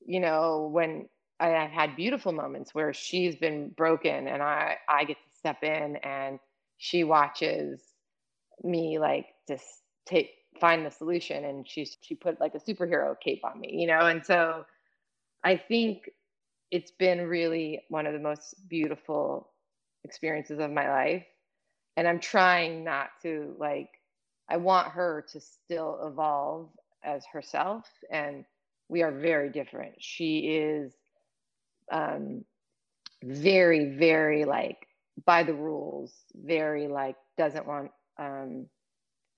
you 0.06 0.20
know, 0.20 0.68
when 0.72 1.08
I, 1.40 1.48
have 1.48 1.70
had 1.70 1.96
beautiful 1.96 2.32
moments 2.32 2.74
where 2.74 2.92
she's 2.92 3.37
been 3.37 3.70
broken 3.70 4.28
and 4.28 4.42
I, 4.42 4.76
I 4.88 5.04
get 5.04 5.16
to 5.16 5.38
step 5.38 5.62
in 5.62 5.96
and 5.96 6.38
she 6.78 7.04
watches 7.04 7.80
me 8.62 8.98
like 8.98 9.26
just 9.48 9.64
take 10.06 10.30
find 10.60 10.86
the 10.86 10.90
solution 10.90 11.44
and 11.44 11.68
she 11.68 11.86
she 12.00 12.14
put 12.14 12.40
like 12.40 12.54
a 12.54 12.58
superhero 12.60 13.14
cape 13.20 13.44
on 13.44 13.60
me, 13.60 13.70
you 13.72 13.86
know, 13.86 14.06
and 14.06 14.24
so 14.24 14.64
I 15.44 15.56
think 15.56 16.10
it's 16.70 16.90
been 16.92 17.26
really 17.28 17.82
one 17.88 18.06
of 18.06 18.12
the 18.12 18.20
most 18.20 18.54
beautiful 18.68 19.52
experiences 20.04 20.58
of 20.58 20.70
my 20.70 20.88
life. 20.88 21.24
And 21.96 22.08
I'm 22.08 22.20
trying 22.20 22.84
not 22.84 23.10
to 23.22 23.54
like, 23.58 23.90
I 24.48 24.56
want 24.56 24.88
her 24.88 25.24
to 25.32 25.40
still 25.40 26.00
evolve 26.06 26.70
as 27.04 27.24
herself. 27.32 27.86
And 28.10 28.44
we 28.88 29.02
are 29.02 29.12
very 29.12 29.50
different. 29.50 29.94
She 30.00 30.38
is 30.56 30.92
um, 31.92 32.44
very, 33.24 33.96
very 33.96 34.44
like 34.44 34.86
by 35.26 35.42
the 35.42 35.54
rules, 35.54 36.12
very 36.34 36.88
like 36.88 37.16
doesn't 37.36 37.66
want 37.66 37.90
um, 38.18 38.66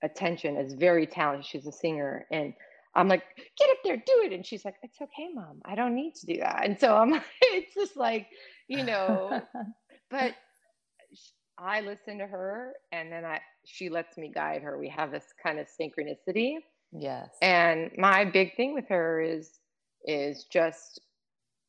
attention, 0.03 0.57
is 0.57 0.73
very 0.73 1.05
talented. 1.07 1.45
She's 1.45 1.67
a 1.67 1.71
singer. 1.71 2.25
And 2.31 2.53
I'm 2.95 3.07
like, 3.07 3.23
get 3.57 3.69
up 3.69 3.77
there, 3.83 3.97
do 3.97 4.23
it. 4.23 4.33
And 4.33 4.45
she's 4.45 4.63
like, 4.63 4.75
it's 4.83 5.01
okay, 5.01 5.27
mom. 5.33 5.61
I 5.65 5.75
don't 5.75 5.95
need 5.95 6.15
to 6.15 6.25
do 6.25 6.39
that. 6.39 6.65
And 6.65 6.79
so 6.79 6.95
I'm 6.95 7.13
it's 7.41 7.73
just 7.73 7.97
like, 7.97 8.27
you 8.67 8.83
know, 8.83 9.41
but 10.09 10.33
I 11.57 11.81
listen 11.81 12.17
to 12.19 12.27
her 12.27 12.73
and 12.91 13.11
then 13.11 13.25
I, 13.25 13.39
she 13.65 13.89
lets 13.89 14.17
me 14.17 14.31
guide 14.33 14.61
her. 14.61 14.77
We 14.77 14.89
have 14.89 15.11
this 15.11 15.25
kind 15.41 15.59
of 15.59 15.67
synchronicity. 15.67 16.55
Yes. 16.91 17.29
And 17.41 17.91
my 17.97 18.25
big 18.25 18.55
thing 18.55 18.73
with 18.73 18.87
her 18.89 19.21
is, 19.21 19.51
is 20.05 20.45
just 20.51 21.01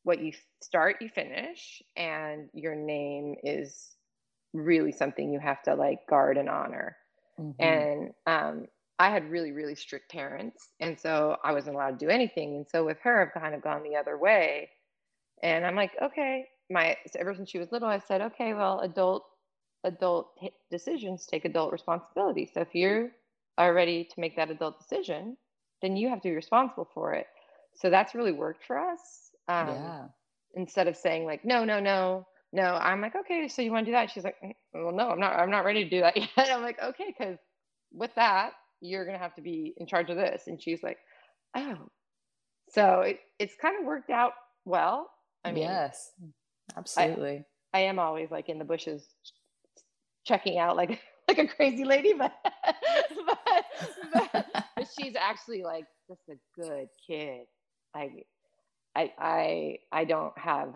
what 0.03 0.21
you 0.21 0.31
start, 0.61 0.97
you 1.01 1.09
finish, 1.09 1.81
and 1.97 2.49
your 2.53 2.75
name 2.75 3.35
is 3.43 3.97
really 4.53 4.91
something 4.91 5.31
you 5.31 5.39
have 5.39 5.61
to 5.63 5.75
like 5.75 5.99
guard 6.09 6.37
and 6.37 6.47
honor. 6.47 6.95
Mm-hmm. 7.39 7.63
And 7.63 8.13
um, 8.25 8.67
I 8.99 9.09
had 9.09 9.29
really, 9.29 9.51
really 9.51 9.75
strict 9.75 10.11
parents. 10.11 10.69
And 10.79 10.99
so 10.99 11.37
I 11.43 11.53
wasn't 11.53 11.75
allowed 11.75 11.99
to 11.99 12.05
do 12.05 12.09
anything. 12.09 12.55
And 12.55 12.65
so 12.67 12.85
with 12.85 12.97
her, 13.03 13.21
I've 13.21 13.41
kind 13.41 13.53
of 13.53 13.61
gone 13.61 13.83
the 13.83 13.95
other 13.95 14.17
way. 14.17 14.69
And 15.43 15.65
I'm 15.65 15.75
like, 15.75 15.91
okay, 16.01 16.47
my, 16.69 16.97
so 17.05 17.19
ever 17.19 17.35
since 17.35 17.49
she 17.49 17.59
was 17.59 17.71
little, 17.71 17.87
I 17.87 17.99
said, 17.99 18.21
okay, 18.21 18.53
well, 18.53 18.79
adult, 18.79 19.23
adult 19.83 20.31
decisions 20.71 21.27
take 21.27 21.45
adult 21.45 21.71
responsibility. 21.71 22.49
So 22.51 22.61
if 22.61 22.73
you 22.73 23.11
are 23.57 23.73
ready 23.73 24.03
to 24.03 24.19
make 24.19 24.35
that 24.35 24.49
adult 24.49 24.79
decision, 24.79 25.37
then 25.81 25.95
you 25.95 26.09
have 26.09 26.21
to 26.21 26.29
be 26.29 26.35
responsible 26.35 26.89
for 26.93 27.13
it. 27.13 27.27
So 27.75 27.91
that's 27.91 28.15
really 28.15 28.31
worked 28.31 28.65
for 28.65 28.79
us. 28.79 29.29
Um, 29.47 29.67
yeah. 29.67 30.05
Instead 30.55 30.87
of 30.87 30.97
saying 30.97 31.25
like, 31.25 31.45
no, 31.45 31.63
no, 31.63 31.79
no, 31.79 32.25
no, 32.53 32.63
I'm 32.63 33.01
like, 33.01 33.15
okay, 33.15 33.47
so 33.47 33.61
you 33.61 33.71
want 33.71 33.85
to 33.85 33.91
do 33.91 33.95
that? 33.95 34.11
She's 34.11 34.23
like, 34.23 34.35
mm, 34.43 34.53
well, 34.73 34.93
no, 34.93 35.09
I'm 35.09 35.19
not, 35.19 35.33
I'm 35.33 35.51
not 35.51 35.65
ready 35.65 35.83
to 35.83 35.89
do 35.89 36.01
that 36.01 36.15
yet. 36.17 36.29
I'm 36.37 36.61
like, 36.61 36.81
okay, 36.81 37.13
because 37.17 37.37
with 37.91 38.11
that, 38.15 38.51
you're 38.81 39.05
going 39.05 39.17
to 39.17 39.23
have 39.23 39.35
to 39.35 39.41
be 39.41 39.73
in 39.77 39.87
charge 39.87 40.09
of 40.09 40.17
this. 40.17 40.43
And 40.47 40.61
she's 40.61 40.81
like, 40.83 40.97
oh. 41.55 41.89
So 42.69 43.01
it, 43.01 43.19
it's 43.39 43.55
kind 43.61 43.79
of 43.79 43.85
worked 43.85 44.09
out 44.09 44.33
well. 44.65 45.09
I 45.43 45.51
mean, 45.51 45.63
yes, 45.63 46.11
absolutely. 46.75 47.45
I, 47.73 47.79
I 47.79 47.81
am 47.83 47.99
always 47.99 48.29
like 48.31 48.49
in 48.49 48.59
the 48.59 48.65
bushes 48.65 49.05
checking 50.25 50.57
out 50.57 50.75
like 50.75 50.99
like 51.27 51.37
a 51.37 51.47
crazy 51.47 51.85
lady, 51.85 52.13
but 52.17 52.33
but, 52.43 53.65
but, 54.13 54.45
but 54.75 54.87
she's 54.99 55.13
actually 55.15 55.63
like 55.63 55.85
just 56.09 56.21
a 56.29 56.61
good 56.61 56.87
kid. 57.05 57.45
I 57.95 58.09
I 58.95 59.11
I 59.17 59.77
I 59.91 60.05
don't 60.05 60.37
have 60.37 60.73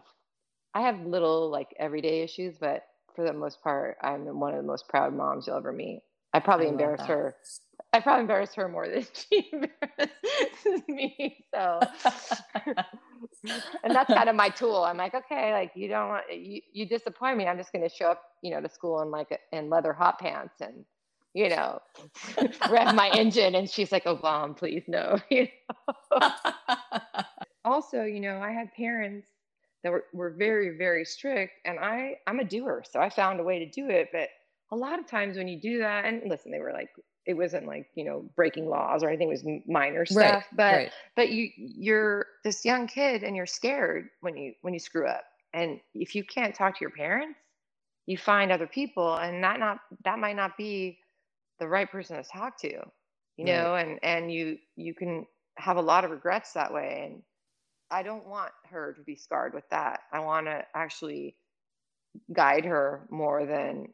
I 0.74 0.82
have 0.82 1.06
little 1.06 1.50
like 1.50 1.74
everyday 1.78 2.22
issues, 2.22 2.58
but 2.60 2.86
for 3.16 3.26
the 3.26 3.34
most 3.34 3.62
part, 3.62 3.98
I'm 4.02 4.40
one 4.40 4.54
of 4.54 4.58
the 4.58 4.68
most 4.68 4.88
proud 4.88 5.14
moms 5.14 5.48
you'll 5.48 5.58
ever 5.58 5.74
meet. 5.74 6.02
I 6.34 6.40
probably 6.40 6.68
I 6.68 6.70
embarrass 6.70 7.06
her 7.08 7.36
I 7.94 8.00
probably 8.00 8.22
embarrass 8.22 8.54
her 8.56 8.70
more 8.70 8.88
than 8.88 9.06
she 9.14 9.50
embarrasses 9.52 10.88
me. 10.88 11.44
So, 11.54 11.80
and 13.84 13.94
that's 13.94 14.14
kind 14.14 14.30
of 14.30 14.36
my 14.36 14.50
tool. 14.50 14.84
I'm 14.84 14.98
like, 14.98 15.14
okay, 15.14 15.52
like 15.54 15.72
you 15.76 15.88
don't 15.90 16.10
want 16.10 16.24
you, 16.32 16.62
you 16.72 16.86
disappoint 16.86 17.38
me. 17.38 17.48
I'm 17.48 17.58
just 17.58 17.74
going 17.74 17.88
to 17.88 17.94
show 17.94 18.08
up, 18.08 18.24
you 18.42 18.52
know, 18.52 18.62
to 18.62 18.70
school 18.70 19.02
in 19.02 19.12
like 19.12 19.32
a, 19.32 19.58
in 19.58 19.70
leather 19.70 19.94
hot 19.94 20.20
pants 20.20 20.62
and, 20.62 20.86
you 21.34 21.50
know, 21.50 21.82
rev 22.70 22.96
my 22.96 23.10
engine. 23.10 23.56
And 23.56 23.70
she's 23.70 23.92
like, 23.92 24.04
oh, 24.06 24.20
mom, 24.24 24.54
please 24.54 24.84
no. 24.88 25.20
You 25.30 25.48
know? 25.70 26.32
also, 27.66 28.04
you 28.04 28.22
know, 28.22 28.40
I 28.40 28.52
had 28.52 28.74
parents 28.74 29.28
that 29.84 29.92
were, 29.92 30.06
were 30.14 30.30
very, 30.30 30.78
very 30.78 31.06
strict, 31.06 31.54
and 31.66 31.80
I 31.80 32.18
I'm 32.28 32.40
a 32.40 32.44
doer, 32.44 32.84
so 32.90 33.00
I 33.00 33.10
found 33.10 33.40
a 33.40 33.44
way 33.44 33.60
to 33.60 33.70
do 33.70 33.90
it, 33.90 34.10
but 34.12 34.30
a 34.72 34.76
lot 34.76 35.00
of 35.00 35.06
times 35.06 35.38
when 35.38 35.48
you 35.48 35.60
do 35.60 35.80
that 35.80 36.06
and 36.06 36.22
listen 36.30 36.52
they 36.52 36.60
were 36.60 36.74
like 36.74 36.90
it 37.26 37.34
wasn't 37.34 37.68
like 37.68 37.88
you 37.96 38.04
know 38.04 38.26
breaking 38.36 38.68
laws 38.68 39.04
or 39.04 39.10
anything 39.10 39.28
it 39.28 39.32
was 39.32 39.46
minor 39.68 40.06
stuff 40.06 40.24
right, 40.24 40.44
but 40.56 40.74
right. 40.74 40.92
but 41.16 41.30
you 41.30 41.50
you're 41.58 42.26
this 42.44 42.66
young 42.66 42.88
kid 42.88 43.24
and 43.24 43.36
you're 43.36 43.46
scared 43.46 44.10
when 44.22 44.36
you 44.36 44.54
when 44.62 44.74
you 44.74 44.80
screw 44.80 45.08
up 45.08 45.24
and 45.54 45.80
if 45.94 46.16
you 46.16 46.24
can't 46.24 46.56
talk 46.56 46.78
to 46.78 46.82
your 46.82 46.92
parents 46.92 47.38
you 48.08 48.18
find 48.18 48.52
other 48.52 48.68
people 48.68 49.16
and 49.16 49.44
that 49.44 49.60
not 49.60 49.80
that 50.04 50.18
might 50.18 50.36
not 50.36 50.58
be 50.58 50.98
the 51.60 51.68
right 51.68 51.92
person 51.92 52.16
to 52.16 52.24
talk 52.24 52.60
to 52.60 52.82
you 53.38 53.46
know 53.46 53.76
and 53.76 54.00
and 54.04 54.34
you 54.34 54.58
you 54.76 54.94
can 54.94 55.26
have 55.58 55.78
a 55.78 55.82
lot 55.82 56.04
of 56.04 56.12
regrets 56.12 56.54
that 56.54 56.74
way 56.74 57.10
and 57.12 57.22
i 57.92 58.02
don't 58.04 58.26
want 58.28 58.52
her 58.70 58.94
to 58.94 59.02
be 59.02 59.16
scarred 59.16 59.54
with 59.54 59.68
that. 59.70 60.02
I 60.12 60.20
want 60.20 60.48
to 60.48 60.64
actually 60.74 61.36
guide 62.34 62.66
her 62.66 63.08
more 63.10 63.46
than 63.46 63.88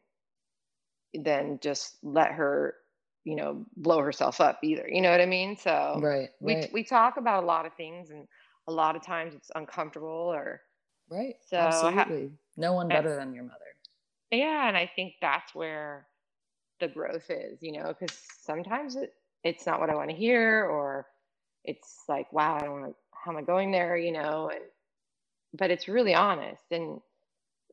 than 1.14 1.58
just 1.60 1.96
let 2.02 2.32
her 2.32 2.74
you 3.24 3.36
know 3.36 3.66
blow 3.76 4.00
herself 4.00 4.40
up 4.40 4.58
either. 4.62 4.88
You 4.88 5.02
know 5.02 5.10
what 5.10 5.20
i 5.20 5.26
mean? 5.26 5.56
So 5.56 6.00
right, 6.02 6.30
right. 6.40 6.68
we 6.72 6.82
we 6.82 6.84
talk 6.84 7.16
about 7.16 7.42
a 7.42 7.46
lot 7.46 7.66
of 7.66 7.74
things 7.74 8.10
and 8.10 8.26
a 8.68 8.72
lot 8.72 8.96
of 8.96 9.02
times 9.04 9.34
it's 9.34 9.50
uncomfortable 9.54 10.08
or 10.08 10.60
right 11.10 11.36
so 11.46 11.58
absolutely. 11.58 12.26
Ha- 12.26 12.34
no 12.56 12.72
one 12.74 12.88
better 12.88 13.16
than 13.16 13.34
your 13.34 13.44
mother. 13.44 13.54
Yeah 14.30 14.68
and 14.68 14.76
i 14.76 14.90
think 14.94 15.14
that's 15.20 15.54
where 15.54 16.06
the 16.80 16.88
growth 16.88 17.30
is 17.30 17.58
you 17.62 17.72
know 17.72 17.94
because 17.98 18.16
sometimes 18.42 18.94
it 18.96 19.14
it's 19.42 19.66
not 19.66 19.80
what 19.80 19.90
i 19.90 19.94
want 19.94 20.10
to 20.10 20.16
hear 20.16 20.64
or 20.66 21.06
it's 21.64 22.04
like 22.08 22.30
wow 22.32 22.56
i 22.56 22.60
don't 22.60 22.80
want 22.80 22.92
to 22.92 22.94
how 23.24 23.30
am 23.30 23.36
i 23.36 23.42
going 23.42 23.70
there 23.70 23.96
you 23.96 24.12
know 24.12 24.50
and 24.52 24.64
but 25.54 25.70
it's 25.70 25.88
really 25.88 26.14
honest 26.14 26.64
and 26.70 27.00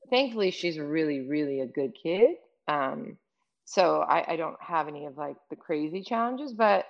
thankfully 0.09 0.51
she's 0.51 0.79
really 0.79 1.21
really 1.21 1.61
a 1.61 1.67
good 1.67 1.93
kid 2.01 2.37
um 2.67 3.17
so 3.65 4.01
I, 4.01 4.33
I 4.33 4.35
don't 4.35 4.61
have 4.61 4.87
any 4.87 5.07
of 5.07 5.17
like 5.17 5.37
the 5.49 5.55
crazy 5.55 6.01
challenges, 6.01 6.53
but 6.53 6.85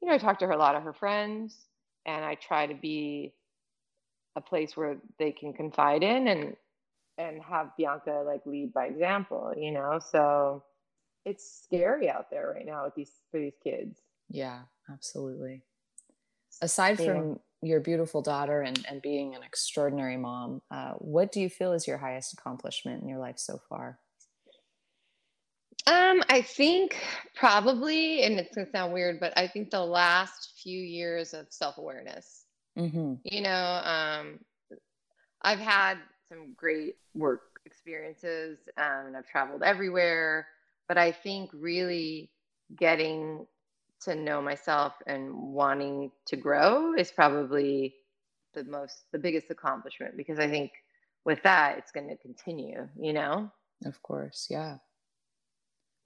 you 0.00 0.08
know, 0.08 0.14
I 0.14 0.18
talk 0.18 0.38
to 0.40 0.46
her 0.46 0.52
a 0.52 0.58
lot 0.58 0.76
of 0.76 0.82
her 0.82 0.92
friends 0.92 1.66
and 2.06 2.24
I 2.24 2.34
try 2.34 2.66
to 2.66 2.74
be 2.74 3.32
a 4.36 4.40
place 4.40 4.76
where 4.76 4.98
they 5.18 5.32
can 5.32 5.52
confide 5.52 6.02
in 6.02 6.28
and 6.28 6.56
and 7.18 7.42
have 7.42 7.76
Bianca 7.76 8.22
like 8.24 8.46
lead 8.46 8.72
by 8.72 8.86
example, 8.86 9.52
you 9.56 9.72
know. 9.72 9.98
So 10.10 10.62
it's 11.24 11.62
scary 11.64 12.08
out 12.08 12.30
there 12.30 12.52
right 12.54 12.64
now 12.64 12.84
with 12.84 12.94
these 12.94 13.12
for 13.30 13.40
these 13.40 13.56
kids. 13.62 13.98
Yeah, 14.28 14.60
absolutely. 14.90 15.62
Aside 16.62 16.98
from 16.98 17.40
your 17.62 17.80
beautiful 17.80 18.22
daughter 18.22 18.62
and, 18.62 18.84
and 18.88 19.02
being 19.02 19.34
an 19.34 19.42
extraordinary 19.42 20.16
mom, 20.16 20.62
uh, 20.70 20.92
what 20.94 21.32
do 21.32 21.40
you 21.40 21.48
feel 21.48 21.72
is 21.72 21.86
your 21.86 21.98
highest 21.98 22.32
accomplishment 22.32 23.02
in 23.02 23.08
your 23.08 23.18
life 23.18 23.38
so 23.38 23.60
far? 23.68 23.98
Um, 25.86 26.22
I 26.28 26.42
think 26.42 26.96
probably, 27.34 28.22
and 28.22 28.38
it's 28.38 28.54
gonna 28.54 28.70
sound 28.70 28.92
weird, 28.92 29.18
but 29.18 29.32
I 29.36 29.46
think 29.46 29.70
the 29.70 29.84
last 29.84 30.52
few 30.62 30.78
years 30.78 31.34
of 31.34 31.46
self 31.50 31.78
awareness. 31.78 32.44
Mm-hmm. 32.78 33.14
You 33.24 33.40
know, 33.42 33.82
um, 33.84 34.38
I've 35.42 35.58
had 35.58 35.98
some 36.28 36.54
great 36.56 36.96
work 37.14 37.60
experiences, 37.64 38.58
um, 38.76 39.06
and 39.06 39.16
I've 39.16 39.26
traveled 39.26 39.62
everywhere. 39.62 40.46
But 40.86 40.98
I 40.98 41.12
think 41.12 41.50
really 41.52 42.30
getting 42.76 43.46
to 44.02 44.14
know 44.14 44.40
myself 44.40 44.94
and 45.06 45.32
wanting 45.34 46.10
to 46.26 46.36
grow 46.36 46.94
is 46.94 47.10
probably 47.10 47.94
the 48.54 48.64
most, 48.64 49.04
the 49.12 49.18
biggest 49.18 49.50
accomplishment 49.50 50.16
because 50.16 50.38
I 50.38 50.48
think 50.48 50.72
with 51.24 51.42
that, 51.42 51.78
it's 51.78 51.92
going 51.92 52.08
to 52.08 52.16
continue. 52.16 52.88
You 52.98 53.12
know. 53.12 53.50
Of 53.84 54.02
course, 54.02 54.48
yeah 54.50 54.76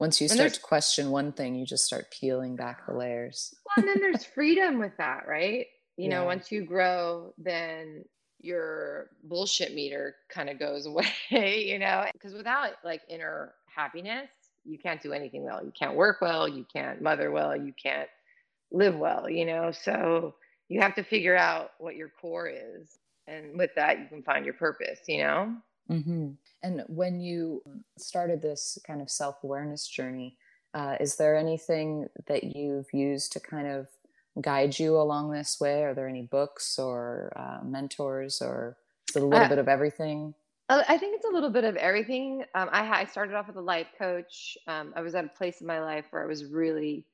once 0.01 0.21
you 0.21 0.29
start 0.29 0.55
to 0.55 0.61
question 0.61 1.11
one 1.11 1.33
thing 1.33 1.55
you 1.55 1.65
just 1.65 1.85
start 1.85 2.11
peeling 2.11 2.57
back 2.57 2.87
the 2.87 2.95
layers 2.95 3.55
well, 3.65 3.87
and 3.87 3.89
then 3.89 4.01
there's 4.01 4.25
freedom 4.25 4.79
with 4.79 4.97
that 4.99 5.27
right 5.27 5.67
you 5.97 6.09
yeah. 6.09 6.11
know 6.11 6.25
once 6.25 6.51
you 6.51 6.65
grow 6.65 7.33
then 7.39 8.05
your 8.41 9.07
bullshit 9.23 9.75
meter 9.75 10.17
kind 10.29 10.51
of 10.51 10.59
goes 10.59 10.87
away 10.87 11.07
you 11.31 11.79
know 11.79 12.05
because 12.13 12.35
without 12.35 12.73
like 12.85 13.03
inner 13.09 13.55
happiness 13.75 14.29
you 14.65 14.79
can't 14.79 15.03
do 15.03 15.13
anything 15.13 15.45
well 15.45 15.65
you 15.65 15.73
can't 15.79 15.95
work 15.95 16.21
well 16.21 16.49
you 16.49 16.67
can't 16.73 17.03
mother 17.03 17.31
well 17.31 17.57
you 17.57 17.73
can't 17.81 18.09
live 18.73 18.97
well 18.97 19.29
you 19.29 19.45
know 19.45 19.71
so 19.71 20.35
you 20.69 20.81
have 20.81 20.95
to 20.95 21.03
figure 21.03 21.37
out 21.37 21.73
what 21.79 21.97
your 21.97 22.11
core 22.21 22.49
is 22.49 22.99
and 23.27 23.57
with 23.59 23.71
that 23.77 23.99
you 23.99 24.07
can 24.07 24.23
find 24.23 24.45
your 24.45 24.55
purpose 24.55 25.01
you 25.07 25.19
know 25.19 25.55
mm-hmm. 25.91 26.31
And 26.65 26.83
when 26.89 27.21
you 27.21 27.63
started 27.99 28.41
this 28.41 28.79
kind 28.87 29.03
of 29.03 29.11
self 29.11 29.45
awareness 29.45 29.87
journey, 29.87 30.39
uh, 30.73 30.97
is 30.99 31.17
there 31.17 31.37
anything 31.37 32.09
that 32.27 32.57
you've 32.57 32.93
used 32.93 33.33
to 33.33 33.41
kind 33.41 33.69
of 33.69 33.87
guide 34.41 34.79
you 34.79 34.97
along 34.97 35.31
this 35.31 35.61
way? 35.61 35.85
Are 35.85 35.93
there 35.93 36.09
any 36.09 36.23
books 36.23 36.79
or 36.79 37.31
uh, 37.37 37.63
mentors, 37.63 38.41
or 38.41 38.79
a 39.15 39.19
little 39.19 39.35
uh, 39.35 39.49
bit 39.49 39.59
of 39.59 39.69
everything? 39.69 40.35
Uh, 40.69 40.83
I 40.89 40.97
think 40.97 41.17
it's 41.17 41.27
a 41.27 41.33
little 41.33 41.51
bit 41.51 41.65
of 41.65 41.77
everything. 41.77 42.45
Um, 42.55 42.69
I, 42.73 43.01
I 43.01 43.05
started 43.05 43.35
off 43.35 43.47
with 43.49 43.57
a 43.57 43.61
life 43.61 43.89
coach. 43.99 44.57
Um, 44.67 44.95
I 44.97 45.03
was 45.03 45.15
at 45.15 45.25
a 45.25 45.29
place 45.29 45.61
in 45.61 45.67
my 45.67 45.81
life 45.81 46.07
where 46.11 46.23
I 46.23 46.27
was 46.27 46.47
really, 46.47 47.05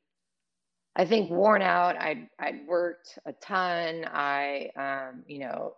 I 0.94 1.04
think, 1.04 1.30
worn 1.30 1.60
out. 1.60 1.96
I'd, 1.96 2.28
I'd 2.38 2.66
worked 2.66 3.18
a 3.26 3.32
ton. 3.32 4.04
I, 4.04 4.70
um, 4.76 5.24
you 5.26 5.40
know, 5.40 5.74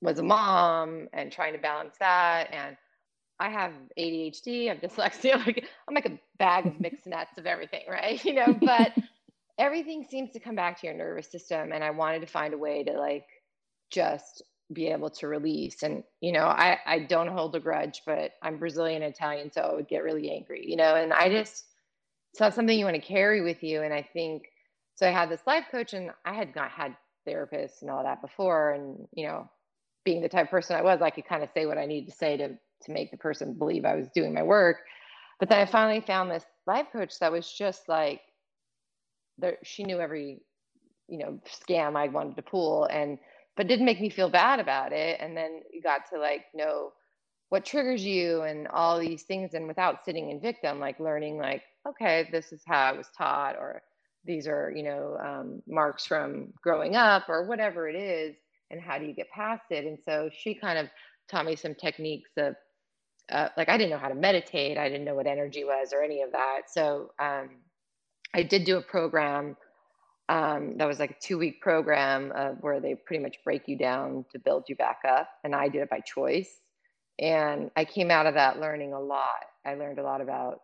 was 0.00 0.18
a 0.18 0.22
mom 0.22 1.08
and 1.12 1.32
trying 1.32 1.54
to 1.54 1.58
balance 1.58 1.96
that. 1.98 2.52
And 2.52 2.76
I 3.40 3.48
have 3.50 3.72
ADHD, 3.98 4.70
I 4.70 4.74
have 4.74 4.80
dyslexia. 4.82 5.44
Like 5.44 5.66
I'm 5.88 5.94
like 5.94 6.06
a 6.06 6.18
bag 6.38 6.66
of 6.66 6.80
mixed 6.80 7.06
nuts 7.08 7.36
of 7.36 7.46
everything, 7.46 7.82
right? 7.88 8.24
You 8.24 8.34
know, 8.34 8.56
but 8.60 8.92
everything 9.58 10.06
seems 10.08 10.30
to 10.32 10.40
come 10.40 10.54
back 10.54 10.80
to 10.80 10.86
your 10.86 10.94
nervous 10.96 11.30
system. 11.30 11.72
And 11.72 11.82
I 11.82 11.90
wanted 11.90 12.20
to 12.20 12.26
find 12.26 12.54
a 12.54 12.58
way 12.58 12.84
to 12.84 12.92
like 12.92 13.26
just 13.90 14.42
be 14.72 14.88
able 14.88 15.10
to 15.10 15.28
release. 15.28 15.82
And, 15.82 16.02
you 16.20 16.32
know, 16.32 16.44
I, 16.44 16.78
I 16.86 17.00
don't 17.00 17.28
hold 17.28 17.54
a 17.54 17.60
grudge, 17.60 18.02
but 18.06 18.32
I'm 18.42 18.58
Brazilian 18.58 19.02
Italian, 19.02 19.52
so 19.52 19.60
I 19.60 19.74
would 19.74 19.88
get 19.88 20.02
really 20.02 20.30
angry, 20.30 20.64
you 20.66 20.76
know, 20.76 20.94
and 20.94 21.12
I 21.12 21.28
just, 21.28 21.64
it's 22.32 22.40
not 22.40 22.54
something 22.54 22.76
you 22.76 22.84
want 22.84 22.96
to 22.96 23.02
carry 23.02 23.42
with 23.42 23.62
you. 23.62 23.82
And 23.82 23.92
I 23.92 24.08
think, 24.12 24.46
so 24.94 25.06
I 25.06 25.10
had 25.10 25.28
this 25.28 25.42
life 25.46 25.66
coach 25.70 25.92
and 25.92 26.10
I 26.24 26.34
had 26.34 26.56
not 26.56 26.70
had 26.70 26.96
therapists 27.28 27.82
and 27.82 27.90
all 27.90 28.02
that 28.04 28.22
before. 28.22 28.72
And, 28.72 29.06
you 29.12 29.26
know, 29.26 29.50
being 30.04 30.22
the 30.22 30.28
type 30.28 30.46
of 30.46 30.50
person 30.50 30.76
I 30.76 30.82
was, 30.82 31.02
I 31.02 31.10
could 31.10 31.26
kind 31.26 31.42
of 31.42 31.50
say 31.54 31.66
what 31.66 31.78
I 31.78 31.86
needed 31.86 32.10
to 32.10 32.16
say 32.16 32.36
to, 32.38 32.48
to 32.48 32.92
make 32.92 33.10
the 33.10 33.16
person 33.16 33.54
believe 33.54 33.84
I 33.84 33.96
was 33.96 34.08
doing 34.14 34.32
my 34.34 34.42
work. 34.42 34.78
But 35.38 35.48
then 35.48 35.58
I 35.58 35.66
finally 35.66 36.00
found 36.00 36.30
this 36.30 36.44
life 36.66 36.86
coach 36.92 37.18
that 37.20 37.32
was 37.32 37.52
just 37.52 37.88
like, 37.88 38.22
there, 39.38 39.58
she 39.62 39.84
knew 39.84 40.00
every, 40.00 40.40
you 41.08 41.18
know, 41.18 41.38
scam 41.46 41.96
I 41.96 42.08
wanted 42.08 42.36
to 42.36 42.42
pull. 42.42 42.86
And, 42.86 43.18
but 43.56 43.68
didn't 43.68 43.86
make 43.86 44.00
me 44.00 44.10
feel 44.10 44.28
bad 44.28 44.60
about 44.60 44.92
it. 44.92 45.20
And 45.20 45.36
then 45.36 45.62
you 45.72 45.80
got 45.80 46.08
to 46.12 46.18
like 46.18 46.46
know 46.54 46.92
what 47.50 47.64
triggers 47.64 48.04
you 48.04 48.42
and 48.42 48.66
all 48.68 48.98
these 48.98 49.22
things. 49.22 49.54
And 49.54 49.68
without 49.68 50.04
sitting 50.04 50.30
in 50.30 50.40
victim, 50.40 50.80
like 50.80 50.98
learning, 50.98 51.38
like, 51.38 51.62
okay, 51.86 52.28
this 52.32 52.52
is 52.52 52.62
how 52.66 52.80
I 52.80 52.92
was 52.92 53.08
taught, 53.16 53.56
or 53.56 53.82
these 54.24 54.48
are, 54.48 54.72
you 54.74 54.82
know, 54.82 55.18
um, 55.22 55.62
marks 55.68 56.06
from 56.06 56.52
growing 56.62 56.96
up, 56.96 57.28
or 57.28 57.46
whatever 57.46 57.88
it 57.88 57.96
is. 57.96 58.34
And 58.70 58.80
how 58.80 58.98
do 58.98 59.04
you 59.04 59.12
get 59.12 59.30
past 59.30 59.64
it? 59.70 59.84
And 59.84 59.98
so 60.04 60.30
she 60.32 60.54
kind 60.54 60.78
of 60.78 60.88
taught 61.30 61.46
me 61.46 61.54
some 61.54 61.74
techniques 61.74 62.30
of, 62.38 62.56
uh, 63.30 63.48
like, 63.56 63.68
I 63.68 63.76
didn't 63.76 63.90
know 63.90 63.98
how 63.98 64.08
to 64.08 64.14
meditate. 64.14 64.78
I 64.78 64.88
didn't 64.88 65.04
know 65.04 65.14
what 65.14 65.26
energy 65.26 65.64
was 65.64 65.92
or 65.92 66.02
any 66.02 66.22
of 66.22 66.32
that. 66.32 66.62
So 66.68 67.12
um, 67.20 67.50
I 68.34 68.42
did 68.42 68.64
do 68.64 68.78
a 68.78 68.82
program 68.82 69.56
um, 70.28 70.76
that 70.78 70.86
was 70.86 70.98
like 70.98 71.10
a 71.10 71.20
two 71.20 71.38
week 71.38 71.60
program 71.60 72.32
uh, 72.34 72.50
where 72.60 72.80
they 72.80 72.94
pretty 72.94 73.22
much 73.22 73.36
break 73.44 73.68
you 73.68 73.76
down 73.76 74.24
to 74.32 74.38
build 74.38 74.64
you 74.68 74.76
back 74.76 75.00
up. 75.06 75.28
And 75.44 75.54
I 75.54 75.68
did 75.68 75.82
it 75.82 75.90
by 75.90 76.00
choice. 76.00 76.60
And 77.18 77.70
I 77.76 77.84
came 77.84 78.10
out 78.10 78.26
of 78.26 78.34
that 78.34 78.58
learning 78.58 78.92
a 78.92 79.00
lot. 79.00 79.44
I 79.64 79.74
learned 79.74 79.98
a 79.98 80.02
lot 80.02 80.20
about 80.20 80.60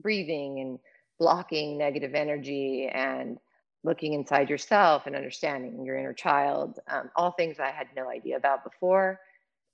breathing 0.00 0.60
and 0.60 0.78
blocking 1.18 1.76
negative 1.78 2.14
energy 2.14 2.88
and 2.92 3.38
looking 3.84 4.14
inside 4.14 4.50
yourself 4.50 5.06
and 5.06 5.14
understanding 5.14 5.84
your 5.84 5.98
inner 5.98 6.12
child, 6.12 6.78
um, 6.88 7.10
all 7.16 7.32
things 7.32 7.58
I 7.58 7.70
had 7.70 7.88
no 7.96 8.08
idea 8.08 8.36
about 8.36 8.64
before. 8.64 9.20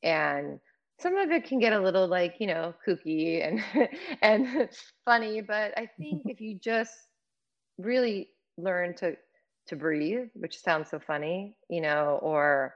And 0.02 0.58
some 1.00 1.16
of 1.16 1.30
it 1.30 1.44
can 1.44 1.58
get 1.58 1.72
a 1.72 1.80
little 1.80 2.06
like, 2.06 2.36
you 2.38 2.46
know, 2.46 2.74
kooky 2.86 3.46
and 3.46 3.62
and 4.22 4.68
funny, 5.04 5.40
but 5.40 5.76
I 5.76 5.88
think 5.98 6.22
if 6.26 6.40
you 6.40 6.58
just 6.58 6.92
really 7.78 8.28
learn 8.56 8.94
to 8.96 9.16
to 9.68 9.76
breathe, 9.76 10.28
which 10.34 10.58
sounds 10.58 10.90
so 10.90 10.98
funny, 10.98 11.56
you 11.68 11.80
know, 11.80 12.18
or 12.20 12.74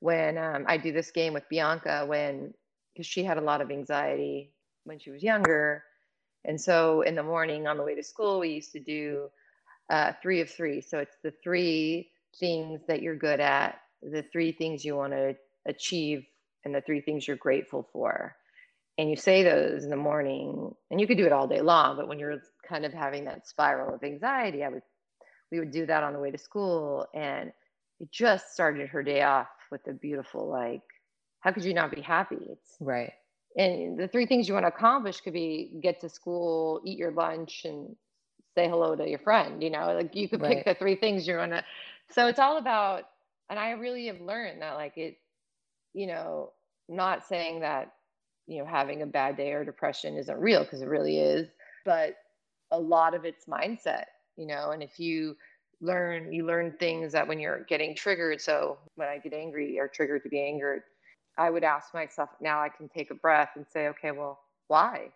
when 0.00 0.36
um, 0.36 0.64
I 0.68 0.76
do 0.76 0.92
this 0.92 1.10
game 1.10 1.32
with 1.32 1.48
Bianca, 1.48 2.04
when 2.06 2.52
because 2.92 3.06
she 3.06 3.24
had 3.24 3.38
a 3.38 3.42
lot 3.42 3.60
of 3.60 3.70
anxiety 3.70 4.52
when 4.84 4.98
she 4.98 5.10
was 5.10 5.22
younger, 5.22 5.84
and 6.44 6.60
so 6.60 7.02
in 7.02 7.14
the 7.14 7.22
morning 7.22 7.66
on 7.66 7.76
the 7.76 7.82
way 7.82 7.94
to 7.94 8.02
school, 8.02 8.40
we 8.40 8.50
used 8.50 8.72
to 8.72 8.80
do 8.80 9.28
uh, 9.90 10.12
three 10.22 10.40
of 10.40 10.50
three. 10.50 10.80
So 10.80 10.98
it's 10.98 11.16
the 11.22 11.32
three 11.42 12.10
things 12.38 12.80
that 12.88 13.02
you're 13.02 13.16
good 13.16 13.40
at, 13.40 13.80
the 14.02 14.22
three 14.32 14.52
things 14.52 14.84
you 14.84 14.96
want 14.96 15.12
to 15.12 15.36
achieve, 15.66 16.24
and 16.64 16.74
the 16.74 16.80
three 16.80 17.00
things 17.00 17.26
you're 17.26 17.36
grateful 17.36 17.88
for. 17.92 18.36
And 18.98 19.08
you 19.08 19.16
say 19.16 19.42
those 19.42 19.84
in 19.84 19.90
the 19.90 19.96
morning, 19.96 20.74
and 20.90 21.00
you 21.00 21.06
could 21.06 21.16
do 21.16 21.26
it 21.26 21.32
all 21.32 21.46
day 21.48 21.60
long. 21.60 21.96
But 21.96 22.08
when 22.08 22.18
you're 22.18 22.42
kind 22.68 22.84
of 22.84 22.92
having 22.92 23.24
that 23.24 23.48
spiral 23.48 23.94
of 23.94 24.04
anxiety, 24.04 24.62
I 24.62 24.68
would 24.68 24.82
we 25.50 25.58
would 25.58 25.70
do 25.70 25.86
that 25.86 26.02
on 26.02 26.12
the 26.12 26.18
way 26.18 26.30
to 26.30 26.38
school 26.38 27.06
and 27.14 27.52
it 28.00 28.10
just 28.10 28.52
started 28.52 28.88
her 28.88 29.02
day 29.02 29.22
off 29.22 29.48
with 29.70 29.86
a 29.88 29.92
beautiful 29.92 30.48
like 30.48 30.82
how 31.40 31.52
could 31.52 31.64
you 31.64 31.72
not 31.72 31.90
be 31.90 32.02
happy? 32.02 32.36
It's 32.50 32.76
right. 32.80 33.12
And 33.56 33.98
the 33.98 34.08
three 34.08 34.26
things 34.26 34.46
you 34.46 34.54
want 34.54 34.64
to 34.64 34.68
accomplish 34.68 35.20
could 35.20 35.32
be 35.32 35.72
get 35.82 36.00
to 36.02 36.08
school 36.08 36.80
eat 36.84 36.98
your 36.98 37.12
lunch 37.12 37.62
and 37.64 37.96
say 38.54 38.68
hello 38.68 38.94
to 38.96 39.08
your 39.08 39.18
friend 39.18 39.62
you 39.62 39.70
know? 39.70 39.92
Like 39.94 40.14
you 40.14 40.28
could 40.28 40.40
pick 40.40 40.56
right. 40.56 40.64
the 40.64 40.74
three 40.74 40.96
things 40.96 41.26
you 41.26 41.36
want 41.36 41.52
to 41.52 41.64
so 42.10 42.26
it's 42.26 42.38
all 42.38 42.58
about 42.58 43.04
and 43.48 43.58
i 43.58 43.70
really 43.70 44.06
have 44.06 44.20
learned 44.20 44.62
that 44.62 44.74
like 44.74 44.96
it 44.96 45.16
you 45.94 46.06
know 46.06 46.52
not 46.88 47.26
saying 47.26 47.60
that 47.60 47.92
you 48.46 48.58
know 48.58 48.66
having 48.66 49.02
a 49.02 49.06
bad 49.06 49.36
day 49.36 49.52
or 49.52 49.64
depression 49.64 50.16
isn't 50.16 50.38
real 50.38 50.64
because 50.64 50.82
it 50.82 50.88
really 50.88 51.18
is 51.18 51.48
but 51.84 52.16
a 52.72 52.78
lot 52.78 53.14
of 53.14 53.24
it's 53.24 53.46
mindset 53.46 54.04
you 54.40 54.46
know 54.48 54.72
and 54.72 54.82
if 54.82 54.98
you 54.98 55.36
learn 55.82 56.32
you 56.32 56.46
learn 56.46 56.74
things 56.80 57.12
that 57.12 57.28
when 57.28 57.40
you're 57.40 57.64
getting 57.68 57.94
triggered 57.94 58.40
so 58.40 58.78
when 58.96 59.08
i 59.08 59.18
get 59.18 59.34
angry 59.34 59.78
or 59.78 59.88
triggered 59.88 60.22
to 60.22 60.30
be 60.30 60.42
angered 60.42 60.82
i 61.38 61.50
would 61.50 61.64
ask 61.64 61.94
myself 61.94 62.30
now 62.40 62.60
i 62.60 62.68
can 62.68 62.88
take 62.88 63.10
a 63.10 63.14
breath 63.14 63.50
and 63.56 63.66
say 63.72 63.88
okay 63.88 64.12
well 64.12 64.40
why? 64.70 65.08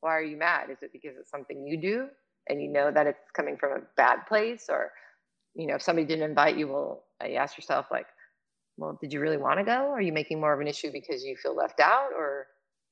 Why 0.00 0.16
are 0.16 0.22
you 0.22 0.36
mad? 0.36 0.70
Is 0.70 0.78
it 0.82 0.92
because 0.92 1.16
it's 1.18 1.30
something 1.30 1.66
you 1.66 1.76
do 1.76 2.08
and 2.48 2.62
you 2.62 2.68
know 2.68 2.92
that 2.92 3.08
it's 3.08 3.30
coming 3.34 3.56
from 3.56 3.72
a 3.72 3.82
bad 3.96 4.26
place? 4.28 4.66
Or 4.68 4.92
you 5.54 5.66
know 5.66 5.74
if 5.74 5.82
somebody 5.82 6.06
didn't 6.06 6.30
invite 6.30 6.56
you 6.56 6.68
well 6.68 7.04
you 7.28 7.34
ask 7.34 7.58
yourself 7.58 7.86
like 7.90 8.06
well 8.78 8.98
did 9.00 9.12
you 9.12 9.20
really 9.20 9.36
want 9.38 9.58
to 9.58 9.64
go? 9.64 9.90
Are 9.90 10.00
you 10.00 10.12
making 10.12 10.40
more 10.40 10.54
of 10.54 10.60
an 10.60 10.68
issue 10.68 10.92
because 10.92 11.24
you 11.24 11.36
feel 11.36 11.56
left 11.56 11.80
out 11.80 12.10
or 12.16 12.46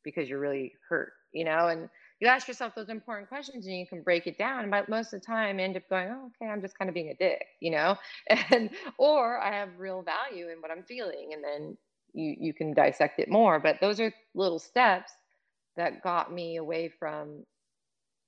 because 0.04 0.28
you're 0.28 0.40
really 0.40 0.72
hurt? 0.88 1.12
You 1.32 1.44
know 1.44 1.68
and 1.68 1.88
you 2.20 2.28
ask 2.28 2.46
yourself 2.48 2.74
those 2.74 2.88
important 2.90 3.28
questions 3.28 3.66
and 3.66 3.76
you 3.76 3.86
can 3.86 4.02
break 4.02 4.26
it 4.26 4.38
down 4.38 4.70
but 4.70 4.88
most 4.88 5.12
of 5.12 5.20
the 5.20 5.26
time 5.26 5.58
end 5.58 5.76
up 5.76 5.88
going 5.88 6.08
oh, 6.10 6.26
okay 6.26 6.50
i'm 6.50 6.60
just 6.60 6.78
kind 6.78 6.88
of 6.88 6.94
being 6.94 7.10
a 7.10 7.14
dick 7.14 7.46
you 7.60 7.70
know? 7.70 7.96
And 8.50 8.70
or 8.98 9.38
i 9.40 9.52
have 9.52 9.70
real 9.78 10.02
value 10.02 10.48
in 10.50 10.60
what 10.60 10.70
i'm 10.70 10.82
feeling 10.84 11.30
and 11.32 11.42
then 11.42 11.76
you 12.12 12.36
you 12.38 12.54
can 12.54 12.74
dissect 12.74 13.18
it 13.20 13.28
more 13.30 13.58
but 13.58 13.80
those 13.80 14.00
are 14.00 14.12
little 14.34 14.58
steps 14.58 15.12
that 15.76 16.02
got 16.02 16.32
me 16.32 16.56
away 16.56 16.88
from 16.88 17.44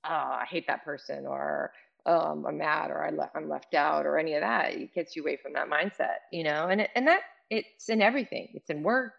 oh 0.05 0.09
i 0.09 0.45
hate 0.49 0.67
that 0.67 0.83
person 0.85 1.25
or 1.25 1.71
um, 2.05 2.45
i'm 2.47 2.57
mad 2.57 2.91
or 2.91 3.03
I 3.05 3.11
le- 3.11 3.31
i'm 3.35 3.49
left 3.49 3.73
out 3.75 4.05
or 4.05 4.17
any 4.17 4.33
of 4.35 4.41
that. 4.41 4.73
It 4.73 4.93
gets 4.93 5.15
you 5.15 5.23
away 5.23 5.37
from 5.37 5.53
that 5.53 5.69
mindset 5.69 6.17
you 6.31 6.43
know? 6.43 6.67
And 6.67 6.81
it, 6.81 6.89
and 6.95 7.07
that 7.07 7.21
it's 7.49 7.89
in 7.89 8.01
everything. 8.01 8.49
It's 8.55 8.69
in 8.69 8.83
work 8.83 9.13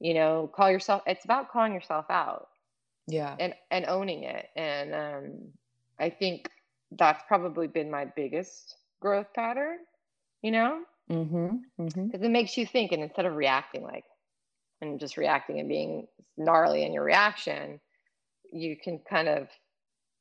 you 0.00 0.14
know? 0.14 0.50
Call 0.54 0.70
yourself 0.70 1.02
it's 1.06 1.24
about 1.24 1.50
calling 1.50 1.74
yourself 1.74 2.06
out 2.10 2.48
yeah. 3.06 3.36
and 3.38 3.54
and 3.70 3.86
owning 3.86 4.24
it. 4.24 4.46
And 4.56 4.94
um 4.94 5.32
i 5.98 6.08
think 6.10 6.48
that's 6.98 7.22
probably 7.28 7.66
been 7.66 7.90
my 7.90 8.06
biggest 8.16 8.76
growth 9.00 9.26
pattern 9.34 9.78
you 10.42 10.50
know? 10.50 10.82
Mm-hmm 11.10 11.56
because 11.76 11.94
mm-hmm. 11.94 12.24
it 12.24 12.30
makes 12.30 12.56
you 12.56 12.66
think 12.66 12.92
and 12.92 13.02
instead 13.02 13.26
of 13.26 13.34
reacting 13.34 13.82
like 13.82 14.04
and 14.80 14.98
just 14.98 15.16
reacting 15.16 15.60
and 15.60 15.68
being 15.68 16.06
gnarly 16.36 16.84
in 16.84 16.92
your 16.92 17.04
reaction 17.04 17.80
you 18.52 18.76
can 18.82 19.00
kind 19.08 19.28
of 19.28 19.48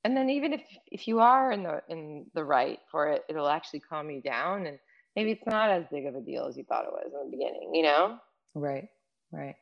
and 0.04 0.18
then 0.18 0.30
even 0.30 0.54
if 0.54 0.62
if 0.88 1.08
you 1.08 1.20
are 1.20 1.52
in 1.52 1.64
the 1.64 1.82
in 1.90 2.26
the 2.34 2.44
right 2.44 2.80
for 2.92 3.08
it 3.08 3.24
it'll 3.30 3.48
actually 3.48 3.80
calm 3.80 4.10
you 4.10 4.22
down 4.22 4.66
and 4.66 4.80
maybe 5.16 5.32
it's 5.32 5.46
not 5.46 5.70
as 5.70 5.86
big 5.92 6.06
of 6.06 6.16
a 6.16 6.22
deal 6.22 6.48
as 6.48 6.58
you 6.58 6.64
thought 6.64 6.86
it 6.86 6.92
was 6.92 7.12
in 7.14 7.30
the 7.30 7.38
beginning 7.38 7.72
you 7.74 7.84
know? 7.84 8.18
Right 8.56 8.88
right 9.32 9.56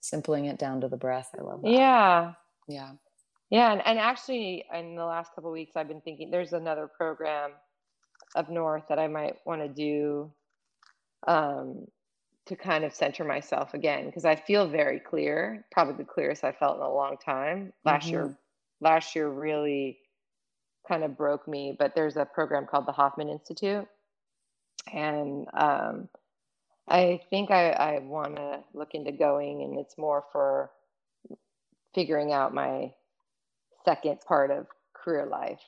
simpling 0.00 0.46
it 0.46 0.58
down 0.58 0.80
to 0.80 0.88
the 0.88 0.96
breath. 0.96 1.30
I 1.38 1.42
love 1.42 1.62
that. 1.62 1.70
Yeah. 1.70 2.32
Yeah. 2.68 2.92
Yeah. 3.50 3.72
And, 3.72 3.86
and 3.86 3.98
actually, 3.98 4.64
in 4.74 4.94
the 4.94 5.04
last 5.04 5.34
couple 5.34 5.50
weeks, 5.50 5.76
I've 5.76 5.88
been 5.88 6.00
thinking 6.00 6.30
there's 6.30 6.52
another 6.52 6.86
program 6.86 7.52
up 8.36 8.50
north 8.50 8.84
that 8.88 8.98
I 8.98 9.08
might 9.08 9.36
want 9.44 9.62
to 9.62 9.68
do 9.68 10.30
um, 11.26 11.86
to 12.46 12.56
kind 12.56 12.84
of 12.84 12.94
center 12.94 13.24
myself 13.24 13.74
again 13.74 14.06
because 14.06 14.24
I 14.24 14.36
feel 14.36 14.68
very 14.68 15.00
clear, 15.00 15.66
probably 15.72 15.94
the 15.94 16.04
clearest 16.04 16.44
I 16.44 16.52
felt 16.52 16.76
in 16.76 16.82
a 16.82 16.92
long 16.92 17.16
time. 17.24 17.72
Last 17.84 18.06
mm-hmm. 18.06 18.12
year, 18.12 18.38
last 18.80 19.14
year 19.14 19.28
really 19.28 19.98
kind 20.86 21.04
of 21.04 21.16
broke 21.16 21.46
me, 21.46 21.76
but 21.78 21.94
there's 21.94 22.16
a 22.16 22.24
program 22.24 22.66
called 22.66 22.86
the 22.86 22.92
Hoffman 22.92 23.28
Institute. 23.28 23.86
And 24.92 25.46
um, 25.52 26.08
I 26.90 27.20
think 27.30 27.50
I, 27.50 27.70
I 27.70 27.98
want 28.00 28.36
to 28.36 28.60
look 28.74 28.94
into 28.94 29.12
going, 29.12 29.62
and 29.62 29.78
it's 29.78 29.98
more 29.98 30.24
for 30.32 30.70
figuring 31.94 32.32
out 32.32 32.54
my 32.54 32.92
second 33.84 34.20
part 34.26 34.50
of 34.50 34.66
career 34.94 35.26
life. 35.26 35.60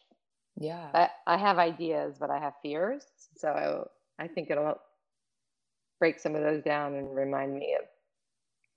Yeah. 0.56 0.90
I, 0.94 1.08
I 1.26 1.36
have 1.36 1.58
ideas, 1.58 2.16
but 2.18 2.30
I 2.30 2.38
have 2.38 2.54
fears. 2.62 3.04
So 3.36 3.88
I, 4.18 4.24
I 4.24 4.28
think 4.28 4.50
it'll 4.50 4.80
break 5.98 6.18
some 6.18 6.34
of 6.34 6.42
those 6.42 6.62
down 6.62 6.94
and 6.94 7.14
remind 7.14 7.54
me 7.54 7.76
of 7.80 7.86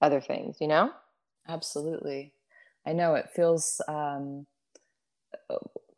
other 0.02 0.22
things, 0.22 0.58
you 0.60 0.68
know? 0.68 0.92
Absolutely. 1.48 2.34
I 2.86 2.94
know 2.94 3.16
it 3.16 3.30
feels 3.34 3.82
um, 3.88 4.46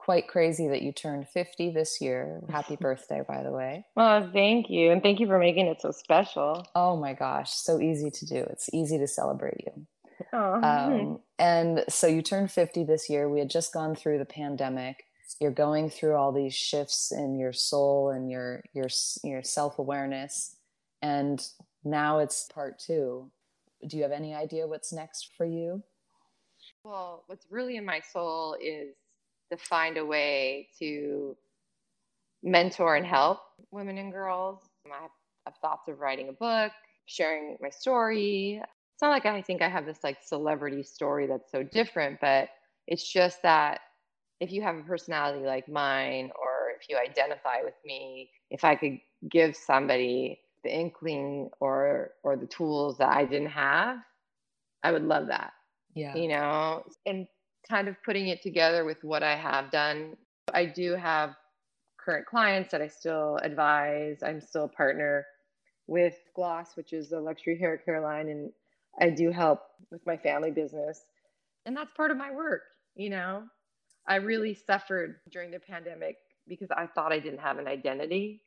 quite 0.05 0.27
crazy 0.27 0.67
that 0.67 0.83
you 0.83 0.91
turned 0.91 1.27
50 1.27 1.71
this 1.71 1.99
year. 1.99 2.39
Happy 2.47 2.75
birthday, 2.79 3.23
by 3.27 3.41
the 3.41 3.51
way. 3.51 3.85
Well, 3.95 4.29
thank 4.31 4.69
you. 4.69 4.91
And 4.91 5.01
thank 5.01 5.19
you 5.19 5.25
for 5.25 5.39
making 5.39 5.65
it 5.65 5.81
so 5.81 5.89
special. 5.89 6.63
Oh 6.75 6.95
my 6.95 7.13
gosh, 7.13 7.51
so 7.51 7.81
easy 7.81 8.11
to 8.11 8.25
do. 8.27 8.45
It's 8.51 8.69
easy 8.71 8.99
to 8.99 9.07
celebrate 9.07 9.65
you. 9.65 9.87
Oh. 10.31 10.61
Um, 10.61 11.19
and 11.39 11.83
so 11.89 12.05
you 12.05 12.21
turned 12.21 12.51
50 12.51 12.83
this 12.83 13.09
year. 13.09 13.27
We 13.27 13.39
had 13.39 13.49
just 13.49 13.73
gone 13.73 13.95
through 13.95 14.19
the 14.19 14.25
pandemic. 14.25 15.05
You're 15.41 15.49
going 15.49 15.89
through 15.89 16.13
all 16.13 16.31
these 16.31 16.53
shifts 16.53 17.11
in 17.11 17.39
your 17.39 17.51
soul 17.51 18.11
and 18.11 18.29
your 18.29 18.63
your 18.73 18.87
your 19.23 19.43
self-awareness 19.43 20.55
and 21.01 21.45
now 21.83 22.19
it's 22.19 22.47
part 22.53 22.79
2. 22.79 23.29
Do 23.87 23.97
you 23.97 24.03
have 24.03 24.11
any 24.11 24.33
idea 24.33 24.67
what's 24.67 24.93
next 24.93 25.31
for 25.35 25.45
you? 25.45 25.83
Well, 26.83 27.23
what's 27.27 27.45
really 27.49 27.75
in 27.75 27.85
my 27.85 27.99
soul 27.99 28.55
is 28.61 28.95
to 29.55 29.63
find 29.65 29.97
a 29.97 30.05
way 30.05 30.69
to 30.79 31.35
mentor 32.43 32.95
and 32.95 33.05
help 33.05 33.39
women 33.71 33.97
and 33.97 34.11
girls. 34.11 34.61
I 34.85 35.07
have 35.45 35.55
thoughts 35.61 35.87
of 35.87 35.99
writing 35.99 36.29
a 36.29 36.33
book, 36.33 36.71
sharing 37.05 37.57
my 37.61 37.69
story. 37.69 38.61
It's 38.93 39.01
not 39.01 39.09
like 39.09 39.25
I 39.25 39.41
think 39.41 39.61
I 39.61 39.69
have 39.69 39.85
this 39.85 40.03
like 40.03 40.17
celebrity 40.23 40.83
story 40.83 41.27
that's 41.27 41.51
so 41.51 41.63
different, 41.63 42.19
but 42.21 42.49
it's 42.87 43.11
just 43.11 43.41
that 43.41 43.81
if 44.39 44.51
you 44.51 44.61
have 44.61 44.75
a 44.75 44.83
personality 44.83 45.45
like 45.45 45.67
mine, 45.67 46.31
or 46.39 46.71
if 46.79 46.89
you 46.89 46.97
identify 46.97 47.61
with 47.63 47.75
me, 47.85 48.29
if 48.51 48.63
I 48.63 48.75
could 48.75 48.99
give 49.29 49.55
somebody 49.55 50.39
the 50.63 50.73
inkling 50.73 51.49
or 51.59 52.11
or 52.23 52.35
the 52.35 52.45
tools 52.47 52.97
that 52.97 53.09
I 53.09 53.25
didn't 53.25 53.49
have, 53.49 53.97
I 54.83 54.91
would 54.91 55.03
love 55.03 55.27
that. 55.27 55.53
Yeah. 55.93 56.15
You 56.15 56.27
know, 56.27 56.83
and 57.05 57.27
kind 57.67 57.87
of 57.87 57.95
putting 58.03 58.27
it 58.27 58.41
together 58.41 58.85
with 58.85 59.03
what 59.03 59.23
I 59.23 59.35
have 59.35 59.71
done. 59.71 60.15
I 60.53 60.65
do 60.65 60.93
have 60.93 61.35
current 61.97 62.25
clients 62.25 62.71
that 62.71 62.81
I 62.81 62.87
still 62.87 63.37
advise. 63.41 64.21
I'm 64.23 64.39
still 64.39 64.65
a 64.65 64.69
partner 64.69 65.25
with 65.87 66.15
Gloss, 66.35 66.75
which 66.75 66.93
is 66.93 67.11
a 67.11 67.19
luxury 67.19 67.57
hair 67.57 67.77
care 67.77 68.01
line, 68.01 68.29
and 68.29 68.51
I 68.99 69.09
do 69.09 69.31
help 69.31 69.61
with 69.91 70.05
my 70.05 70.17
family 70.17 70.51
business. 70.51 71.01
And 71.65 71.75
that's 71.75 71.91
part 71.95 72.11
of 72.11 72.17
my 72.17 72.31
work, 72.31 72.61
you 72.95 73.09
know. 73.09 73.43
I 74.07 74.15
really 74.15 74.53
suffered 74.53 75.15
during 75.31 75.51
the 75.51 75.59
pandemic 75.59 76.17
because 76.47 76.69
I 76.71 76.85
thought 76.85 77.11
I 77.11 77.19
didn't 77.19 77.39
have 77.39 77.57
an 77.57 77.67
identity 77.67 78.43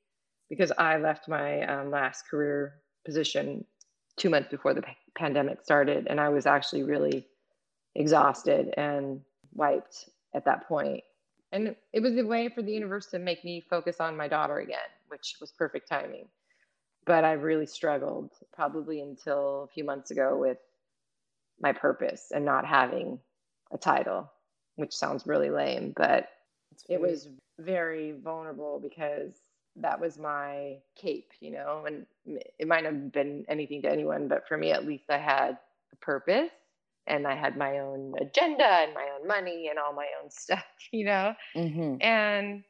because 0.49 0.73
I 0.79 0.99
left 0.99 1.29
my 1.29 1.63
um, 1.63 1.91
last 1.91 2.29
career 2.29 2.75
position 3.05 3.65
two 4.17 4.31
months 4.31 4.49
before 4.51 4.75
the 4.75 4.85
pandemic 5.17 5.63
started, 5.63 6.07
and 6.09 6.21
I 6.21 6.29
was 6.29 6.47
actually 6.47 6.85
really 6.85 7.27
exhausted 7.99 8.73
and 8.77 9.21
wiped 9.53 10.09
at 10.35 10.45
that 10.45 10.67
point. 10.67 11.03
And 11.51 11.75
it 11.93 12.01
was 12.01 12.17
a 12.17 12.25
way 12.25 12.49
for 12.49 12.63
the 12.63 12.73
universe 12.73 13.07
to 13.07 13.19
make 13.19 13.45
me 13.45 13.61
focus 13.69 13.97
on 14.01 14.17
my 14.17 14.29
daughter 14.29 14.59
again, 14.59 14.79
which 15.09 15.37
was 15.41 15.51
perfect 15.51 15.89
timing. 15.89 16.29
But 17.07 17.25
I 17.25 17.33
really 17.33 17.67
struggled 17.67 18.31
probably 18.53 19.01
until 19.01 19.65
a 19.65 19.73
few 19.73 19.83
months 19.83 20.11
ago 20.11 20.37
with 20.39 20.59
my 21.61 21.73
purpose 21.73 22.31
and 22.33 22.45
not 22.45 22.65
having 22.65 23.19
a 23.73 23.79
title, 23.79 24.31
which 24.77 24.95
sounds 24.95 25.27
really 25.27 25.51
lame, 25.51 25.93
but 25.97 26.29
it 26.89 27.01
was 27.01 27.29
very 27.59 28.13
vulnerable 28.23 28.79
because 28.81 29.33
that 29.75 29.99
was 29.99 30.19
my 30.19 30.77
cape, 30.95 31.33
you 31.41 31.51
know, 31.51 31.85
and 31.87 32.07
it 32.59 32.69
might 32.69 32.85
have 32.85 33.11
been 33.11 33.45
anything 33.49 33.83
to 33.83 33.91
anyone, 33.91 34.29
but 34.29 34.47
for 34.47 34.57
me 34.57 34.71
at 34.71 34.87
least 34.87 35.05
I 35.09 35.19
had 35.19 35.59
a 35.93 35.97
purpose 35.97 36.51
and 37.09 37.27
I 37.27 37.35
had 37.35 37.57
my 37.57 37.79
own 37.79 38.15
agenda 38.21 38.65
and 38.65 38.95
my 38.95 39.07
own 39.19 39.27
money 39.27 39.69
and 39.69 39.79
all 39.79 39.93
my 39.93 40.07
own 40.23 40.31
stuff, 40.31 40.65
you 40.93 41.05
know? 41.05 41.35
Mm-hmm. 41.57 41.97
And 42.01 42.65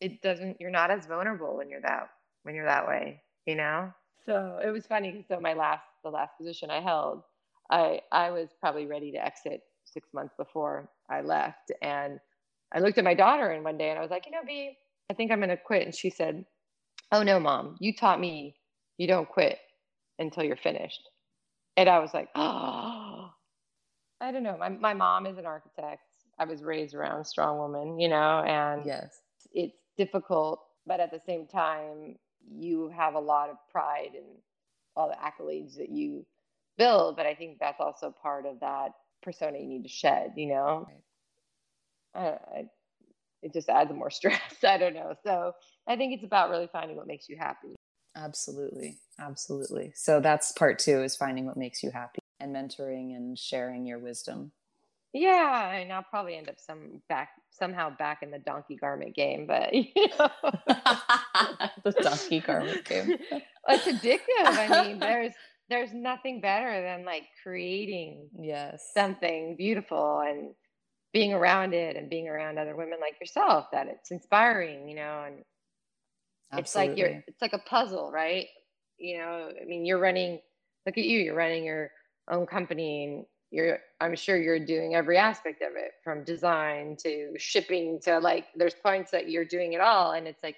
it 0.00 0.22
doesn't, 0.22 0.60
you're 0.60 0.70
not 0.70 0.90
as 0.90 1.06
vulnerable 1.06 1.56
when 1.56 1.68
you're 1.68 1.80
that, 1.80 2.10
when 2.42 2.54
you're 2.54 2.66
that 2.66 2.86
way, 2.86 3.22
you 3.46 3.56
know? 3.56 3.92
So 4.24 4.60
it 4.64 4.70
was 4.70 4.86
funny. 4.86 5.24
So 5.28 5.40
my 5.40 5.54
last, 5.54 5.84
the 6.04 6.10
last 6.10 6.36
position 6.38 6.70
I 6.70 6.80
held, 6.80 7.22
I, 7.70 8.00
I 8.12 8.30
was 8.30 8.50
probably 8.60 8.86
ready 8.86 9.10
to 9.12 9.24
exit 9.24 9.62
six 9.84 10.08
months 10.12 10.34
before 10.36 10.88
I 11.10 11.22
left. 11.22 11.72
And 11.82 12.20
I 12.72 12.80
looked 12.80 12.98
at 12.98 13.04
my 13.04 13.14
daughter 13.14 13.50
and 13.50 13.64
one 13.64 13.78
day 13.78 13.90
and 13.90 13.98
I 13.98 14.02
was 14.02 14.10
like, 14.10 14.26
you 14.26 14.32
know, 14.32 14.42
B, 14.46 14.76
I 15.10 15.14
think 15.14 15.32
I'm 15.32 15.38
going 15.38 15.48
to 15.48 15.56
quit. 15.56 15.84
And 15.84 15.94
she 15.94 16.10
said, 16.10 16.44
oh 17.12 17.22
no, 17.22 17.40
mom, 17.40 17.76
you 17.80 17.94
taught 17.94 18.20
me 18.20 18.54
you 18.98 19.06
don't 19.06 19.28
quit 19.28 19.58
until 20.18 20.44
you're 20.44 20.56
finished. 20.56 21.08
And 21.76 21.88
I 21.88 22.00
was 22.00 22.12
like, 22.12 22.28
oh, 22.34 23.07
I 24.20 24.32
don't 24.32 24.42
know. 24.42 24.56
My 24.58 24.68
my 24.68 24.94
mom 24.94 25.26
is 25.26 25.38
an 25.38 25.46
architect. 25.46 26.02
I 26.38 26.44
was 26.44 26.62
raised 26.62 26.94
around 26.94 27.20
a 27.20 27.24
strong 27.24 27.58
woman, 27.58 27.98
you 27.98 28.08
know, 28.08 28.42
and 28.46 28.84
yes, 28.86 29.20
it's 29.52 29.78
difficult, 29.96 30.64
but 30.86 31.00
at 31.00 31.10
the 31.10 31.20
same 31.26 31.46
time, 31.46 32.16
you 32.50 32.88
have 32.88 33.14
a 33.14 33.20
lot 33.20 33.50
of 33.50 33.56
pride 33.70 34.10
in 34.14 34.24
all 34.96 35.08
the 35.08 35.16
accolades 35.16 35.76
that 35.76 35.90
you 35.90 36.24
build. 36.76 37.16
But 37.16 37.26
I 37.26 37.34
think 37.34 37.58
that's 37.58 37.80
also 37.80 38.10
part 38.10 38.46
of 38.46 38.60
that 38.60 38.92
persona 39.22 39.58
you 39.58 39.66
need 39.66 39.82
to 39.82 39.88
shed, 39.88 40.32
you 40.36 40.46
know. 40.46 40.88
Right. 42.14 42.32
I, 42.52 42.58
I, 42.58 42.64
it 43.42 43.52
just 43.52 43.68
adds 43.68 43.92
more 43.92 44.10
stress. 44.10 44.64
I 44.66 44.78
don't 44.78 44.94
know. 44.94 45.14
So 45.24 45.52
I 45.86 45.96
think 45.96 46.14
it's 46.14 46.24
about 46.24 46.50
really 46.50 46.68
finding 46.72 46.96
what 46.96 47.06
makes 47.06 47.28
you 47.28 47.36
happy. 47.36 47.74
Absolutely. 48.16 48.98
Absolutely. 49.20 49.92
So 49.94 50.20
that's 50.20 50.52
part 50.52 50.78
two 50.78 51.02
is 51.02 51.14
finding 51.16 51.46
what 51.46 51.56
makes 51.56 51.82
you 51.82 51.90
happy 51.90 52.18
and 52.40 52.54
mentoring 52.54 53.16
and 53.16 53.38
sharing 53.38 53.86
your 53.86 53.98
wisdom. 53.98 54.52
Yeah, 55.14 55.72
and 55.72 55.92
I'll 55.92 56.02
probably 56.02 56.36
end 56.36 56.48
up 56.48 56.58
some 56.58 57.00
back 57.08 57.30
somehow 57.50 57.96
back 57.96 58.22
in 58.22 58.30
the 58.30 58.38
donkey 58.38 58.76
garment 58.76 59.16
game, 59.16 59.46
but 59.46 59.72
you 59.74 59.86
know 60.18 60.30
the 61.84 61.94
donkey 62.02 62.40
garment 62.40 62.84
game. 62.84 63.16
it's 63.68 63.86
addictive. 63.86 64.20
I 64.44 64.86
mean, 64.86 64.98
there's 64.98 65.32
there's 65.70 65.92
nothing 65.92 66.40
better 66.40 66.82
than 66.82 67.04
like 67.04 67.24
creating 67.42 68.28
yes 68.38 68.90
something 68.94 69.56
beautiful 69.56 70.20
and 70.20 70.54
being 71.12 71.32
around 71.32 71.72
it 71.72 71.96
and 71.96 72.10
being 72.10 72.28
around 72.28 72.58
other 72.58 72.76
women 72.76 72.98
like 73.00 73.18
yourself 73.18 73.66
that 73.72 73.86
it's 73.86 74.10
inspiring, 74.10 74.88
you 74.88 74.96
know, 74.96 75.24
and 75.26 75.42
Absolutely. 76.52 76.60
it's 76.60 76.74
like 76.74 76.98
you're 76.98 77.24
it's 77.26 77.42
like 77.42 77.54
a 77.54 77.68
puzzle, 77.68 78.12
right? 78.12 78.46
You 78.98 79.18
know, 79.18 79.50
I 79.60 79.64
mean, 79.64 79.86
you're 79.86 79.98
running 79.98 80.40
look 80.84 80.98
at 80.98 81.04
you, 81.04 81.18
you're 81.18 81.34
running 81.34 81.64
your 81.64 81.90
own 82.32 82.46
company 82.46 83.24
you're 83.50 83.78
i'm 84.00 84.14
sure 84.14 84.36
you're 84.36 84.64
doing 84.64 84.94
every 84.94 85.16
aspect 85.16 85.62
of 85.62 85.72
it 85.76 85.92
from 86.04 86.24
design 86.24 86.96
to 86.98 87.32
shipping 87.38 87.98
to 88.02 88.18
like 88.18 88.46
there's 88.56 88.74
points 88.74 89.10
that 89.10 89.30
you're 89.30 89.44
doing 89.44 89.72
it 89.72 89.80
all 89.80 90.12
and 90.12 90.26
it's 90.26 90.42
like 90.42 90.56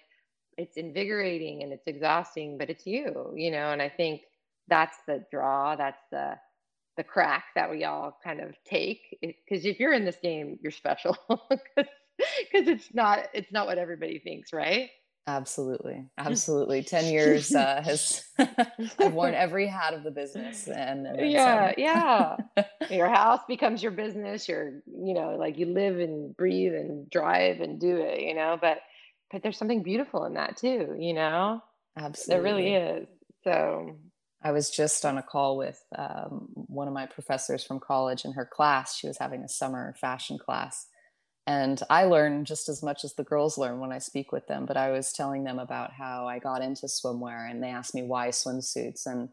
it's 0.58 0.76
invigorating 0.76 1.62
and 1.62 1.72
it's 1.72 1.86
exhausting 1.86 2.58
but 2.58 2.68
it's 2.70 2.86
you 2.86 3.32
you 3.36 3.50
know 3.50 3.70
and 3.72 3.80
i 3.80 3.88
think 3.88 4.22
that's 4.68 4.98
the 5.06 5.24
draw 5.30 5.76
that's 5.76 6.02
the 6.10 6.34
the 6.96 7.04
crack 7.04 7.44
that 7.54 7.70
we 7.70 7.84
all 7.84 8.18
kind 8.22 8.40
of 8.40 8.54
take 8.64 9.00
because 9.22 9.64
if 9.64 9.78
you're 9.80 9.92
in 9.92 10.04
this 10.04 10.18
game 10.22 10.58
you're 10.60 10.72
special 10.72 11.16
because 11.28 12.68
it's 12.68 12.92
not 12.92 13.20
it's 13.32 13.52
not 13.52 13.66
what 13.66 13.78
everybody 13.78 14.18
thinks 14.18 14.52
right 14.52 14.90
Absolutely. 15.26 16.06
Absolutely. 16.18 16.82
10 16.82 17.12
years 17.12 17.54
uh, 17.54 17.82
has, 17.82 18.24
I've 18.38 19.12
worn 19.12 19.34
every 19.36 19.66
hat 19.66 19.94
of 19.94 20.02
the 20.02 20.10
business. 20.10 20.66
And, 20.66 21.06
and 21.06 21.30
yeah, 21.30 21.72
yeah. 21.76 22.36
Your 22.88 23.08
house 23.08 23.40
becomes 23.46 23.82
your 23.82 23.92
business. 23.92 24.48
You're, 24.48 24.82
you 24.86 25.14
know, 25.14 25.36
like 25.38 25.58
you 25.58 25.66
live 25.66 25.98
and 25.98 26.36
breathe 26.36 26.74
and 26.74 27.08
drive 27.10 27.60
and 27.60 27.80
do 27.80 27.96
it, 27.96 28.20
you 28.20 28.34
know, 28.34 28.58
but, 28.60 28.78
but 29.30 29.42
there's 29.42 29.56
something 29.56 29.82
beautiful 29.82 30.24
in 30.24 30.34
that 30.34 30.56
too, 30.56 30.96
you 30.98 31.14
know? 31.14 31.62
Absolutely. 31.96 32.34
There 32.34 32.54
really 32.54 32.74
is. 32.74 33.08
So 33.44 33.96
I 34.42 34.52
was 34.52 34.70
just 34.70 35.04
on 35.04 35.18
a 35.18 35.22
call 35.22 35.56
with 35.56 35.82
um, 35.96 36.48
one 36.54 36.88
of 36.88 36.94
my 36.94 37.06
professors 37.06 37.62
from 37.62 37.78
college 37.78 38.24
in 38.24 38.32
her 38.32 38.46
class. 38.46 38.96
She 38.96 39.06
was 39.06 39.18
having 39.18 39.42
a 39.42 39.48
summer 39.48 39.94
fashion 40.00 40.38
class 40.38 40.86
and 41.46 41.80
I 41.88 42.04
learn 42.04 42.44
just 42.44 42.68
as 42.68 42.82
much 42.82 43.04
as 43.04 43.14
the 43.14 43.24
girls 43.24 43.58
learn 43.58 43.80
when 43.80 43.92
I 43.92 43.98
speak 43.98 44.32
with 44.32 44.46
them. 44.46 44.66
But 44.66 44.76
I 44.76 44.90
was 44.90 45.12
telling 45.12 45.44
them 45.44 45.58
about 45.58 45.92
how 45.92 46.26
I 46.26 46.38
got 46.38 46.62
into 46.62 46.86
swimwear 46.86 47.50
and 47.50 47.62
they 47.62 47.68
asked 47.68 47.94
me 47.94 48.02
why 48.02 48.28
swimsuits. 48.28 49.06
And 49.06 49.30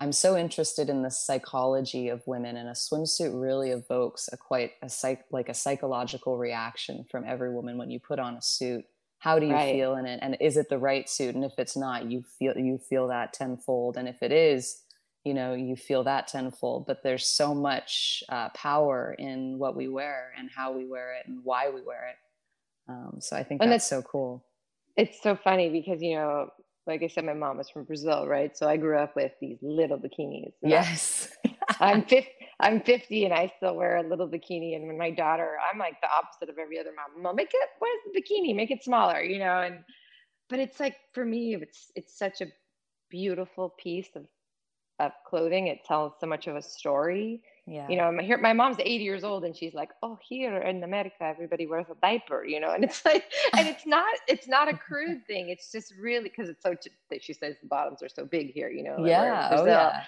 I'm 0.00 0.12
so 0.12 0.36
interested 0.36 0.88
in 0.88 1.02
the 1.02 1.10
psychology 1.10 2.08
of 2.08 2.26
women, 2.26 2.56
and 2.56 2.68
a 2.68 2.72
swimsuit 2.72 3.30
really 3.34 3.70
evokes 3.70 4.28
a 4.32 4.36
quite 4.36 4.72
a 4.80 4.88
psych 4.88 5.24
like 5.32 5.48
a 5.48 5.54
psychological 5.54 6.38
reaction 6.38 7.04
from 7.10 7.24
every 7.26 7.52
woman 7.52 7.78
when 7.78 7.90
you 7.90 7.98
put 7.98 8.20
on 8.20 8.36
a 8.36 8.42
suit. 8.42 8.84
How 9.18 9.40
do 9.40 9.46
you 9.46 9.54
right. 9.54 9.74
feel 9.74 9.96
in 9.96 10.06
it, 10.06 10.20
and 10.22 10.36
is 10.40 10.56
it 10.56 10.68
the 10.68 10.78
right 10.78 11.08
suit? 11.08 11.34
And 11.34 11.44
if 11.44 11.54
it's 11.58 11.76
not, 11.76 12.08
you 12.08 12.22
feel 12.38 12.56
you 12.56 12.78
feel 12.78 13.08
that 13.08 13.32
tenfold. 13.32 13.96
And 13.96 14.08
if 14.08 14.22
it 14.22 14.30
is, 14.30 14.82
you 15.28 15.34
know 15.34 15.54
you 15.54 15.76
feel 15.76 16.02
that 16.04 16.26
tenfold 16.28 16.86
but 16.86 17.02
there's 17.02 17.26
so 17.26 17.54
much 17.54 18.22
uh, 18.30 18.48
power 18.50 19.14
in 19.18 19.58
what 19.58 19.76
we 19.76 19.86
wear 19.88 20.32
and 20.38 20.50
how 20.54 20.68
we 20.72 20.84
wear 20.86 21.08
it 21.18 21.26
and 21.28 21.40
why 21.44 21.68
we 21.68 21.82
wear 21.82 22.02
it 22.12 22.16
um, 22.92 23.16
so 23.20 23.36
i 23.36 23.42
think 23.42 23.62
and 23.62 23.70
that's 23.70 23.88
so 23.88 24.02
cool 24.02 24.44
it's 24.96 25.22
so 25.22 25.36
funny 25.36 25.68
because 25.68 26.02
you 26.02 26.14
know 26.16 26.48
like 26.86 27.02
i 27.02 27.08
said 27.08 27.24
my 27.24 27.34
mom 27.34 27.58
was 27.58 27.68
from 27.70 27.84
brazil 27.84 28.26
right 28.26 28.56
so 28.56 28.68
i 28.68 28.76
grew 28.76 28.98
up 28.98 29.14
with 29.14 29.32
these 29.40 29.58
little 29.62 29.98
bikinis 29.98 30.52
yes 30.62 31.30
I'm 31.80 32.02
50, 32.02 32.28
I'm 32.60 32.80
50 32.80 33.24
and 33.24 33.34
I 33.34 33.52
still 33.56 33.76
wear 33.76 33.98
a 33.98 34.08
little 34.08 34.28
bikini. 34.28 34.76
And 34.76 34.86
when 34.86 34.98
my 34.98 35.10
daughter, 35.10 35.56
I'm 35.70 35.78
like 35.78 36.00
the 36.00 36.08
opposite 36.08 36.48
of 36.48 36.58
every 36.58 36.78
other 36.78 36.90
mom. 36.90 37.22
Mom, 37.22 37.36
make 37.36 37.50
it, 37.52 37.68
where's 37.78 38.00
the 38.06 38.20
bikini? 38.20 38.54
Make 38.54 38.70
it 38.70 38.82
smaller, 38.82 39.22
you 39.22 39.38
know? 39.38 39.60
And, 39.60 39.80
but 40.48 40.58
it's 40.58 40.80
like, 40.80 40.96
for 41.12 41.24
me, 41.24 41.56
it's, 41.56 41.92
it's 41.94 42.18
such 42.18 42.40
a 42.40 42.46
beautiful 43.10 43.74
piece 43.78 44.08
of, 44.16 44.24
of 44.98 45.12
clothing. 45.26 45.68
It 45.68 45.84
tells 45.84 46.12
so 46.20 46.26
much 46.26 46.46
of 46.46 46.56
a 46.56 46.62
story. 46.62 47.42
Yeah. 47.66 47.86
You 47.88 47.96
know, 47.96 48.10
my, 48.12 48.22
here, 48.22 48.38
my 48.38 48.52
mom's 48.52 48.78
80 48.78 49.04
years 49.04 49.24
old 49.24 49.44
and 49.44 49.54
she's 49.54 49.74
like, 49.74 49.90
oh, 50.02 50.18
here 50.26 50.56
in 50.58 50.82
America, 50.82 51.16
everybody 51.20 51.66
wears 51.66 51.86
a 51.90 51.94
diaper, 52.00 52.44
you 52.44 52.60
know? 52.60 52.72
And 52.72 52.82
it's 52.82 53.04
like, 53.04 53.24
and 53.56 53.68
it's 53.68 53.86
not, 53.86 54.06
it's 54.26 54.48
not 54.48 54.68
a 54.68 54.76
crude 54.76 55.26
thing. 55.26 55.50
It's 55.50 55.70
just 55.70 55.92
really, 56.00 56.28
cause 56.30 56.48
it's 56.48 56.62
so, 56.62 56.74
that 57.10 57.22
she 57.22 57.32
says 57.32 57.56
the 57.60 57.68
bottoms 57.68 58.02
are 58.02 58.08
so 58.08 58.24
big 58.24 58.52
here, 58.52 58.70
you 58.70 58.82
know? 58.82 59.04
Yeah. 59.04 59.50
Oh, 59.52 59.66
yeah 59.66 60.02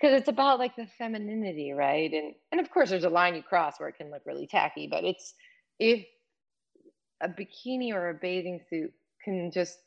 because 0.00 0.18
it's 0.18 0.28
about 0.28 0.58
like 0.58 0.74
the 0.76 0.86
femininity 0.98 1.72
right 1.72 2.12
and 2.12 2.34
and 2.52 2.60
of 2.60 2.70
course 2.70 2.88
there's 2.88 3.04
a 3.04 3.10
line 3.10 3.34
you 3.34 3.42
cross 3.42 3.78
where 3.78 3.88
it 3.88 3.96
can 3.98 4.10
look 4.10 4.22
really 4.24 4.46
tacky 4.46 4.86
but 4.86 5.04
it's 5.04 5.34
if 5.78 6.06
a 7.20 7.28
bikini 7.28 7.92
or 7.92 8.10
a 8.10 8.14
bathing 8.14 8.60
suit 8.70 8.92
can 9.22 9.50
just 9.50 9.78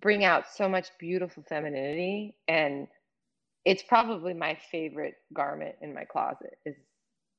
bring 0.00 0.24
out 0.24 0.44
so 0.54 0.68
much 0.68 0.88
beautiful 0.98 1.42
femininity 1.48 2.34
and 2.48 2.86
it's 3.66 3.82
probably 3.82 4.32
my 4.32 4.56
favorite 4.70 5.16
garment 5.34 5.74
in 5.82 5.92
my 5.92 6.04
closet 6.04 6.56
is 6.64 6.76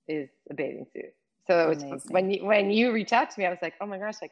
is 0.08 0.30
a 0.52 0.54
bathing 0.54 0.86
suit 0.94 1.14
so 1.48 1.72
it's 1.72 2.06
when 2.10 2.30
you 2.30 2.46
when 2.46 2.70
you 2.70 2.92
reach 2.92 3.14
out 3.14 3.32
to 3.32 3.40
me 3.40 3.46
i 3.46 3.50
was 3.50 3.60
like 3.62 3.74
oh 3.82 3.88
my 3.88 3.98
gosh 3.98 4.16
like 4.22 4.32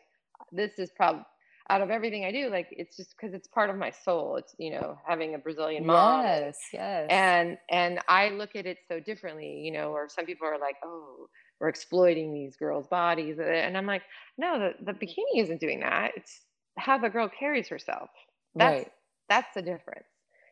this 0.51 0.77
is 0.77 0.91
probably 0.95 1.25
out 1.69 1.81
of 1.81 1.89
everything 1.89 2.25
I 2.25 2.31
do, 2.31 2.49
like 2.49 2.67
it's 2.71 2.95
just 2.95 3.15
because 3.17 3.33
it's 3.33 3.47
part 3.47 3.69
of 3.69 3.75
my 3.75 3.89
soul. 3.89 4.35
It's 4.35 4.53
you 4.59 4.71
know 4.71 4.97
having 5.07 5.33
a 5.33 5.37
Brazilian 5.37 5.85
mom. 5.85 6.23
Yes, 6.23 6.57
yes. 6.71 7.07
And 7.09 7.57
and 7.71 7.99
I 8.07 8.29
look 8.29 8.55
at 8.55 8.65
it 8.65 8.77
so 8.87 8.99
differently, 8.99 9.61
you 9.63 9.71
know. 9.71 9.89
Or 9.89 10.07
some 10.07 10.25
people 10.25 10.47
are 10.47 10.59
like, 10.59 10.75
oh, 10.83 11.27
we're 11.59 11.69
exploiting 11.69 12.33
these 12.33 12.55
girls' 12.55 12.87
bodies, 12.87 13.39
and 13.39 13.77
I'm 13.77 13.87
like, 13.87 14.03
no, 14.37 14.59
the 14.59 14.91
the 14.91 14.93
bikini 14.93 15.41
isn't 15.41 15.59
doing 15.59 15.79
that. 15.79 16.11
It's 16.15 16.41
how 16.77 16.97
the 16.97 17.09
girl 17.09 17.29
carries 17.29 17.67
herself. 17.67 18.09
That's 18.53 18.83
right. 18.83 18.91
that's 19.27 19.53
the 19.55 19.61
difference. 19.61 20.05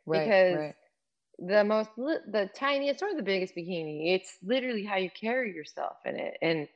Right, 0.05 0.25
because 0.25 0.57
right. 0.57 0.75
The 1.39 1.63
most 1.63 1.89
the 1.95 2.49
tiniest 2.55 3.01
or 3.03 3.15
the 3.15 3.23
biggest 3.23 3.55
bikini, 3.55 4.15
it's 4.15 4.37
literally 4.43 4.83
how 4.85 4.97
you 4.97 5.09
carry 5.09 5.53
yourself 5.53 5.97
in 6.05 6.15
it, 6.15 6.37
and 6.41 6.67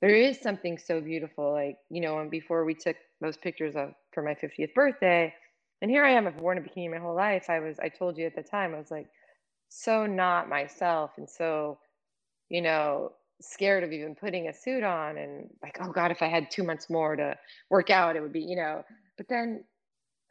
there 0.00 0.14
is 0.14 0.40
something 0.40 0.78
so 0.78 1.00
beautiful. 1.00 1.52
Like 1.52 1.78
you 1.90 2.00
know, 2.00 2.18
and 2.20 2.30
before 2.30 2.64
we 2.64 2.74
took 2.74 2.96
those 3.20 3.36
pictures 3.36 3.74
of 3.76 3.94
for 4.12 4.22
my 4.22 4.34
50th 4.34 4.74
birthday. 4.74 5.32
And 5.80 5.90
here 5.90 6.04
I 6.04 6.10
am, 6.12 6.26
I've 6.26 6.36
worn 6.36 6.58
a 6.58 6.60
bikini 6.60 6.90
my 6.90 6.98
whole 6.98 7.16
life. 7.16 7.50
I 7.50 7.60
was, 7.60 7.78
I 7.80 7.88
told 7.88 8.16
you 8.18 8.26
at 8.26 8.36
the 8.36 8.42
time, 8.42 8.74
I 8.74 8.78
was 8.78 8.90
like 8.90 9.08
so 9.68 10.06
not 10.06 10.48
myself 10.48 11.12
and 11.16 11.28
so, 11.28 11.78
you 12.50 12.62
know, 12.62 13.12
scared 13.40 13.82
of 13.82 13.92
even 13.92 14.14
putting 14.14 14.48
a 14.48 14.54
suit 14.54 14.84
on 14.84 15.18
and 15.18 15.50
like, 15.62 15.78
oh 15.80 15.90
God, 15.90 16.10
if 16.12 16.22
I 16.22 16.28
had 16.28 16.50
two 16.50 16.62
months 16.62 16.90
more 16.90 17.16
to 17.16 17.36
work 17.70 17.90
out, 17.90 18.16
it 18.16 18.20
would 18.22 18.32
be, 18.32 18.42
you 18.42 18.56
know. 18.56 18.84
But 19.16 19.28
then 19.28 19.64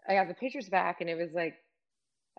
I 0.07 0.13
got 0.13 0.27
the 0.27 0.33
pictures 0.33 0.69
back 0.69 1.01
and 1.01 1.09
it 1.09 1.17
was 1.17 1.31
like, 1.33 1.55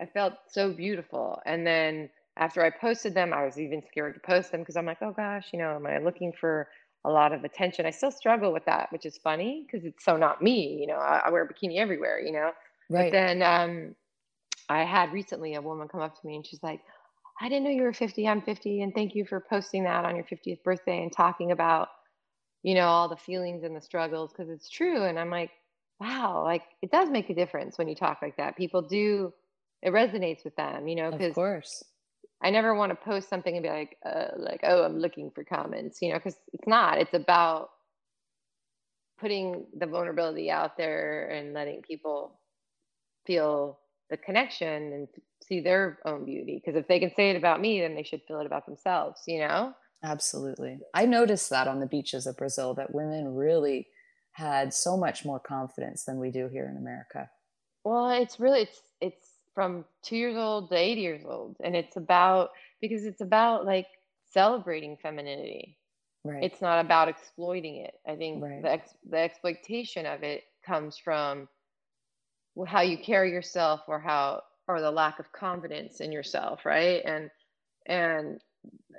I 0.02 0.06
felt 0.06 0.34
so 0.48 0.72
beautiful. 0.72 1.40
And 1.46 1.66
then 1.66 2.10
after 2.36 2.64
I 2.64 2.70
posted 2.70 3.14
them, 3.14 3.32
I 3.32 3.44
was 3.44 3.58
even 3.58 3.82
scared 3.88 4.14
to 4.14 4.20
post 4.20 4.50
them 4.50 4.60
because 4.60 4.76
I'm 4.76 4.86
like, 4.86 4.98
oh 5.00 5.12
gosh, 5.12 5.50
you 5.52 5.58
know, 5.58 5.76
am 5.76 5.86
I 5.86 5.98
looking 5.98 6.32
for 6.32 6.68
a 7.04 7.10
lot 7.10 7.32
of 7.32 7.44
attention. 7.44 7.86
I 7.86 7.90
still 7.90 8.10
struggle 8.10 8.52
with 8.52 8.64
that, 8.66 8.90
which 8.92 9.06
is 9.06 9.18
funny 9.18 9.66
because 9.66 9.84
it's 9.84 10.04
so 10.04 10.16
not 10.16 10.40
me. 10.42 10.78
You 10.80 10.86
know, 10.86 10.96
I, 10.96 11.22
I, 11.26 11.30
wear 11.30 11.42
a 11.42 11.48
bikini 11.48 11.78
everywhere. 11.78 12.20
You 12.20 12.32
know, 12.32 12.50
right. 12.90 13.10
But 13.10 13.12
then 13.12 13.42
um, 13.42 13.94
I 14.68 14.84
had 14.84 15.12
recently 15.12 15.54
a 15.54 15.60
woman 15.60 15.88
come 15.88 16.00
up 16.00 16.20
to 16.20 16.26
me 16.26 16.36
and 16.36 16.46
she's 16.46 16.62
like, 16.62 16.80
"I 17.40 17.48
didn't 17.48 17.64
know 17.64 17.70
you 17.70 17.82
were 17.82 17.92
50. 17.92 18.28
I'm 18.28 18.42
50, 18.42 18.82
and 18.82 18.94
thank 18.94 19.14
you 19.14 19.24
for 19.24 19.40
posting 19.40 19.84
that 19.84 20.04
on 20.04 20.14
your 20.14 20.24
50th 20.24 20.62
birthday 20.62 21.02
and 21.02 21.12
talking 21.12 21.50
about, 21.50 21.88
you 22.62 22.74
know, 22.74 22.86
all 22.86 23.08
the 23.08 23.16
feelings 23.16 23.64
and 23.64 23.74
the 23.74 23.80
struggles 23.80 24.32
because 24.32 24.48
it's 24.48 24.70
true." 24.70 25.02
And 25.02 25.18
I'm 25.18 25.30
like, 25.30 25.50
"Wow, 25.98 26.44
like 26.44 26.62
it 26.82 26.92
does 26.92 27.10
make 27.10 27.30
a 27.30 27.34
difference 27.34 27.78
when 27.78 27.88
you 27.88 27.96
talk 27.96 28.22
like 28.22 28.36
that. 28.36 28.56
People 28.56 28.82
do." 28.82 29.32
It 29.82 29.92
resonates 29.92 30.44
with 30.44 30.54
them, 30.56 30.86
you 30.86 30.96
know, 30.96 31.10
because 31.10 31.30
of 31.30 31.34
course 31.34 31.82
I 32.42 32.50
never 32.50 32.74
want 32.74 32.90
to 32.90 32.96
post 32.96 33.28
something 33.28 33.54
and 33.54 33.62
be 33.62 33.68
like, 33.68 33.96
uh, 34.04 34.28
like, 34.36 34.60
oh, 34.64 34.82
I'm 34.82 34.98
looking 34.98 35.30
for 35.30 35.44
comments, 35.44 36.02
you 36.02 36.08
know, 36.10 36.18
because 36.18 36.36
it's 36.52 36.66
not. 36.66 36.98
It's 36.98 37.14
about 37.14 37.70
putting 39.20 39.64
the 39.78 39.86
vulnerability 39.86 40.50
out 40.50 40.76
there 40.76 41.28
and 41.30 41.54
letting 41.54 41.82
people 41.82 42.40
feel 43.24 43.78
the 44.10 44.16
connection 44.16 44.92
and 44.92 45.08
see 45.44 45.60
their 45.60 46.00
own 46.04 46.24
beauty. 46.24 46.60
Because 46.62 46.76
if 46.76 46.88
they 46.88 46.98
can 46.98 47.14
say 47.14 47.30
it 47.30 47.36
about 47.36 47.60
me, 47.60 47.80
then 47.80 47.94
they 47.94 48.02
should 48.02 48.22
feel 48.26 48.40
it 48.40 48.46
about 48.46 48.66
themselves, 48.66 49.22
you 49.28 49.38
know? 49.38 49.72
Absolutely. 50.02 50.80
I 50.92 51.06
noticed 51.06 51.48
that 51.50 51.68
on 51.68 51.78
the 51.78 51.86
beaches 51.86 52.26
of 52.26 52.36
Brazil 52.36 52.74
that 52.74 52.92
women 52.92 53.36
really 53.36 53.86
had 54.32 54.74
so 54.74 54.96
much 54.96 55.24
more 55.24 55.38
confidence 55.38 56.04
than 56.04 56.18
we 56.18 56.32
do 56.32 56.48
here 56.48 56.68
in 56.68 56.76
America. 56.76 57.30
Well, 57.84 58.10
it's 58.10 58.40
really 58.40 58.62
it's 58.62 58.80
it's 59.00 59.31
from 59.54 59.84
two 60.02 60.16
years 60.16 60.36
old 60.36 60.70
to 60.70 60.76
80 60.76 61.00
years 61.00 61.22
old. 61.26 61.56
And 61.62 61.76
it's 61.76 61.96
about, 61.96 62.50
because 62.80 63.04
it's 63.04 63.20
about 63.20 63.66
like 63.66 63.86
celebrating 64.32 64.96
femininity. 64.96 65.76
Right. 66.24 66.44
It's 66.44 66.60
not 66.60 66.80
about 66.80 67.08
exploiting 67.08 67.76
it. 67.76 67.94
I 68.06 68.16
think 68.16 68.42
right. 68.42 68.62
the, 68.62 68.72
ex- 68.72 68.96
the 69.08 69.18
exploitation 69.18 70.06
of 70.06 70.22
it 70.22 70.44
comes 70.64 70.96
from 70.96 71.48
how 72.66 72.82
you 72.82 72.96
carry 72.98 73.30
yourself 73.30 73.80
or 73.88 73.98
how, 73.98 74.42
or 74.68 74.80
the 74.80 74.90
lack 74.90 75.18
of 75.18 75.32
confidence 75.32 76.00
in 76.00 76.12
yourself. 76.12 76.64
Right. 76.64 77.02
And, 77.04 77.30
and 77.86 78.40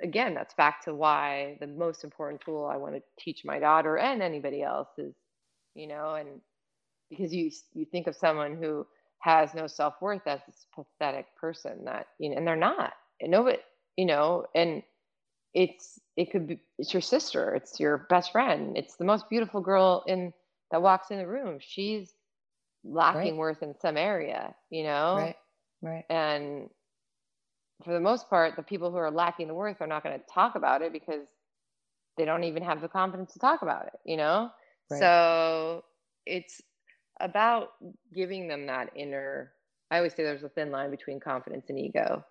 again, 0.02 0.34
that's 0.34 0.54
back 0.54 0.84
to 0.84 0.94
why 0.94 1.56
the 1.60 1.66
most 1.66 2.04
important 2.04 2.42
tool 2.42 2.66
I 2.66 2.76
want 2.76 2.94
to 2.94 3.02
teach 3.18 3.44
my 3.44 3.58
daughter 3.58 3.96
and 3.96 4.22
anybody 4.22 4.62
else 4.62 4.88
is, 4.98 5.14
you 5.74 5.86
know, 5.86 6.14
and 6.14 6.40
because 7.10 7.32
you, 7.32 7.50
you 7.72 7.86
think 7.86 8.06
of 8.06 8.16
someone 8.16 8.56
who, 8.56 8.86
has 9.20 9.54
no 9.54 9.66
self 9.66 9.94
worth 10.00 10.26
as 10.26 10.40
this 10.46 10.66
pathetic 10.74 11.26
person 11.36 11.84
that 11.84 12.08
you 12.18 12.30
know, 12.30 12.36
and 12.36 12.46
they're 12.46 12.56
not. 12.56 12.92
And 13.20 13.30
no, 13.30 13.42
but 13.44 13.60
you 13.96 14.06
know, 14.06 14.46
and 14.54 14.82
it's 15.54 15.98
it 16.16 16.30
could 16.30 16.46
be 16.46 16.60
it's 16.78 16.92
your 16.92 17.02
sister, 17.02 17.54
it's 17.54 17.80
your 17.80 18.06
best 18.10 18.32
friend, 18.32 18.76
it's 18.76 18.96
the 18.96 19.04
most 19.04 19.28
beautiful 19.28 19.60
girl 19.60 20.04
in 20.06 20.32
that 20.70 20.82
walks 20.82 21.10
in 21.10 21.18
the 21.18 21.26
room. 21.26 21.58
She's 21.60 22.12
lacking 22.84 23.32
right. 23.32 23.36
worth 23.36 23.62
in 23.62 23.74
some 23.80 23.96
area, 23.96 24.54
you 24.70 24.82
know, 24.84 25.14
right, 25.16 25.36
right, 25.82 26.04
and 26.10 26.68
for 27.84 27.92
the 27.92 28.00
most 28.00 28.30
part, 28.30 28.56
the 28.56 28.62
people 28.62 28.90
who 28.90 28.96
are 28.96 29.10
lacking 29.10 29.48
the 29.48 29.54
worth 29.54 29.80
are 29.80 29.86
not 29.86 30.02
going 30.02 30.18
to 30.18 30.24
talk 30.32 30.54
about 30.54 30.82
it 30.82 30.92
because 30.92 31.26
they 32.16 32.24
don't 32.24 32.44
even 32.44 32.62
have 32.62 32.80
the 32.80 32.88
confidence 32.88 33.32
to 33.32 33.38
talk 33.38 33.62
about 33.62 33.86
it, 33.86 33.98
you 34.04 34.16
know? 34.16 34.50
Right. 34.90 35.00
So 35.00 35.84
it's 36.26 36.60
about 37.20 37.70
giving 38.14 38.48
them 38.48 38.66
that 38.66 38.90
inner 38.96 39.52
i 39.90 39.96
always 39.96 40.12
say 40.14 40.22
there's 40.22 40.42
a 40.42 40.48
thin 40.48 40.70
line 40.70 40.90
between 40.90 41.20
confidence 41.20 41.66
and 41.68 41.78
ego. 41.78 42.24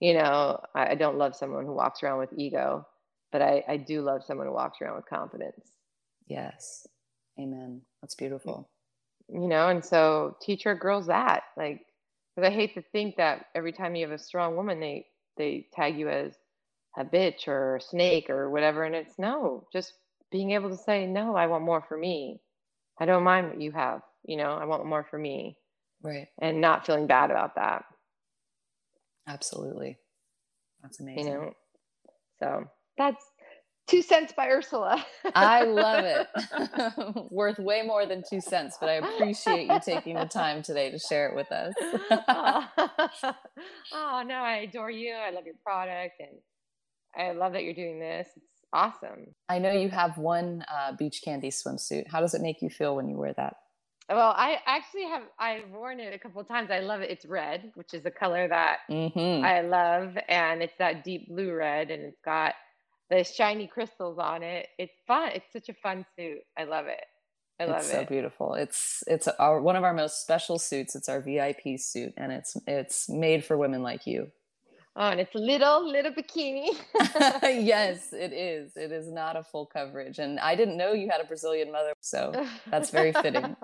You 0.00 0.14
know 0.14 0.60
i, 0.74 0.90
I 0.90 0.94
don't 0.94 1.18
love 1.18 1.36
someone 1.36 1.64
who 1.66 1.74
walks 1.74 2.02
around 2.02 2.18
with 2.18 2.32
ego 2.36 2.86
but 3.32 3.42
I, 3.42 3.64
I 3.68 3.76
do 3.76 4.02
love 4.02 4.24
someone 4.24 4.46
who 4.46 4.52
walks 4.52 4.78
around 4.80 4.96
with 4.96 5.06
confidence. 5.08 5.72
Yes. 6.28 6.86
Amen. 7.38 7.82
That's 8.00 8.14
beautiful. 8.14 8.70
You 9.28 9.48
know 9.48 9.68
and 9.68 9.84
so 9.84 10.36
teach 10.40 10.66
our 10.66 10.74
girls 10.76 11.06
that 11.08 11.42
like 11.56 11.84
because 12.34 12.48
i 12.48 12.54
hate 12.54 12.74
to 12.74 12.82
think 12.92 13.16
that 13.16 13.46
every 13.54 13.72
time 13.72 13.94
you 13.96 14.06
have 14.06 14.14
a 14.14 14.22
strong 14.22 14.56
woman 14.56 14.80
they 14.80 15.06
they 15.36 15.66
tag 15.74 15.98
you 15.98 16.08
as 16.08 16.34
a 16.96 17.04
bitch 17.04 17.48
or 17.48 17.76
a 17.76 17.80
snake 17.80 18.30
or 18.30 18.50
whatever 18.50 18.84
and 18.84 18.94
it's 18.94 19.18
no 19.18 19.66
just 19.72 19.92
being 20.30 20.52
able 20.52 20.70
to 20.70 20.76
say 20.76 21.06
no 21.06 21.34
i 21.36 21.46
want 21.46 21.64
more 21.64 21.84
for 21.88 21.96
me. 21.96 22.40
I 23.00 23.04
don't 23.04 23.24
mind 23.24 23.48
what 23.48 23.60
you 23.60 23.72
have 23.72 24.00
you 24.26 24.36
know 24.36 24.52
i 24.52 24.64
want 24.64 24.84
more 24.84 25.04
for 25.04 25.18
me. 25.18 25.56
Right. 26.02 26.26
And 26.40 26.60
not 26.60 26.84
feeling 26.86 27.06
bad 27.06 27.30
about 27.30 27.54
that. 27.56 27.84
Absolutely. 29.26 29.96
That's 30.82 31.00
amazing. 31.00 31.26
you 31.26 31.32
know? 31.32 31.52
So 32.38 32.64
that's 32.98 33.24
two 33.88 34.02
cents 34.02 34.32
by 34.36 34.48
ursula. 34.48 35.04
I 35.34 35.64
love 35.64 36.04
it. 36.04 37.28
Worth 37.30 37.58
way 37.58 37.82
more 37.82 38.04
than 38.06 38.22
two 38.28 38.40
cents 38.40 38.76
but 38.78 38.88
i 38.88 38.94
appreciate 38.94 39.68
you 39.68 39.80
taking 39.84 40.16
the 40.16 40.26
time 40.26 40.62
today 40.62 40.90
to 40.90 40.98
share 40.98 41.28
it 41.28 41.34
with 41.36 41.50
us. 41.50 41.74
Oh 43.92 44.22
no 44.26 44.34
i 44.34 44.56
adore 44.68 44.90
you. 44.90 45.14
I 45.14 45.30
love 45.30 45.44
your 45.46 45.54
product 45.64 46.20
and 46.20 46.38
i 47.16 47.32
love 47.32 47.52
that 47.54 47.64
you're 47.64 47.74
doing 47.74 47.98
this. 47.98 48.28
It's 48.36 48.64
awesome. 48.72 49.34
I 49.48 49.58
know 49.58 49.72
you 49.72 49.88
have 49.88 50.18
one 50.18 50.64
uh, 50.72 50.92
beach 50.92 51.20
candy 51.24 51.50
swimsuit. 51.50 52.08
How 52.08 52.20
does 52.20 52.34
it 52.34 52.42
make 52.42 52.60
you 52.62 52.68
feel 52.68 52.94
when 52.96 53.08
you 53.08 53.16
wear 53.16 53.32
that 53.34 53.54
well, 54.08 54.34
I 54.36 54.58
actually 54.66 55.04
have 55.04 55.22
I've 55.38 55.68
worn 55.70 56.00
it 56.00 56.14
a 56.14 56.18
couple 56.18 56.40
of 56.40 56.48
times. 56.48 56.70
I 56.70 56.80
love 56.80 57.00
it. 57.00 57.10
It's 57.10 57.24
red, 57.24 57.72
which 57.74 57.92
is 57.92 58.06
a 58.06 58.10
color 58.10 58.46
that 58.48 58.78
mm-hmm. 58.90 59.44
I 59.44 59.62
love, 59.62 60.16
and 60.28 60.62
it's 60.62 60.76
that 60.78 61.04
deep 61.04 61.28
blue 61.28 61.52
red, 61.52 61.90
and 61.90 62.04
it's 62.04 62.20
got 62.24 62.54
the 63.10 63.24
shiny 63.24 63.66
crystals 63.66 64.18
on 64.18 64.42
it. 64.42 64.68
It's 64.78 64.94
fun. 65.06 65.30
It's 65.34 65.52
such 65.52 65.68
a 65.68 65.74
fun 65.74 66.06
suit. 66.16 66.38
I 66.56 66.64
love 66.64 66.86
it. 66.86 67.04
I 67.58 67.64
love 67.64 67.78
it's 67.78 67.88
it. 67.88 67.92
so 67.92 68.04
beautiful. 68.04 68.54
It's 68.54 69.02
it's 69.06 69.26
our 69.26 69.60
one 69.60 69.76
of 69.76 69.82
our 69.82 69.94
most 69.94 70.22
special 70.22 70.58
suits. 70.58 70.94
It's 70.94 71.08
our 71.08 71.20
VIP 71.20 71.78
suit, 71.78 72.14
and 72.16 72.30
it's 72.30 72.56
it's 72.66 73.08
made 73.08 73.44
for 73.44 73.56
women 73.56 73.82
like 73.82 74.06
you. 74.06 74.30
Oh, 74.98 75.10
and 75.10 75.20
it's 75.20 75.34
a 75.34 75.38
little, 75.38 75.86
little 75.86 76.10
bikini. 76.10 76.68
yes, 77.42 78.08
it 78.14 78.32
is. 78.32 78.72
It 78.76 78.92
is 78.92 79.08
not 79.08 79.36
a 79.36 79.42
full 79.42 79.66
coverage. 79.66 80.18
And 80.18 80.40
I 80.40 80.54
didn't 80.56 80.78
know 80.78 80.94
you 80.94 81.10
had 81.10 81.20
a 81.20 81.24
Brazilian 81.24 81.70
mother, 81.70 81.92
so 82.00 82.32
that's 82.70 82.90
very 82.90 83.12
fitting. 83.12 83.56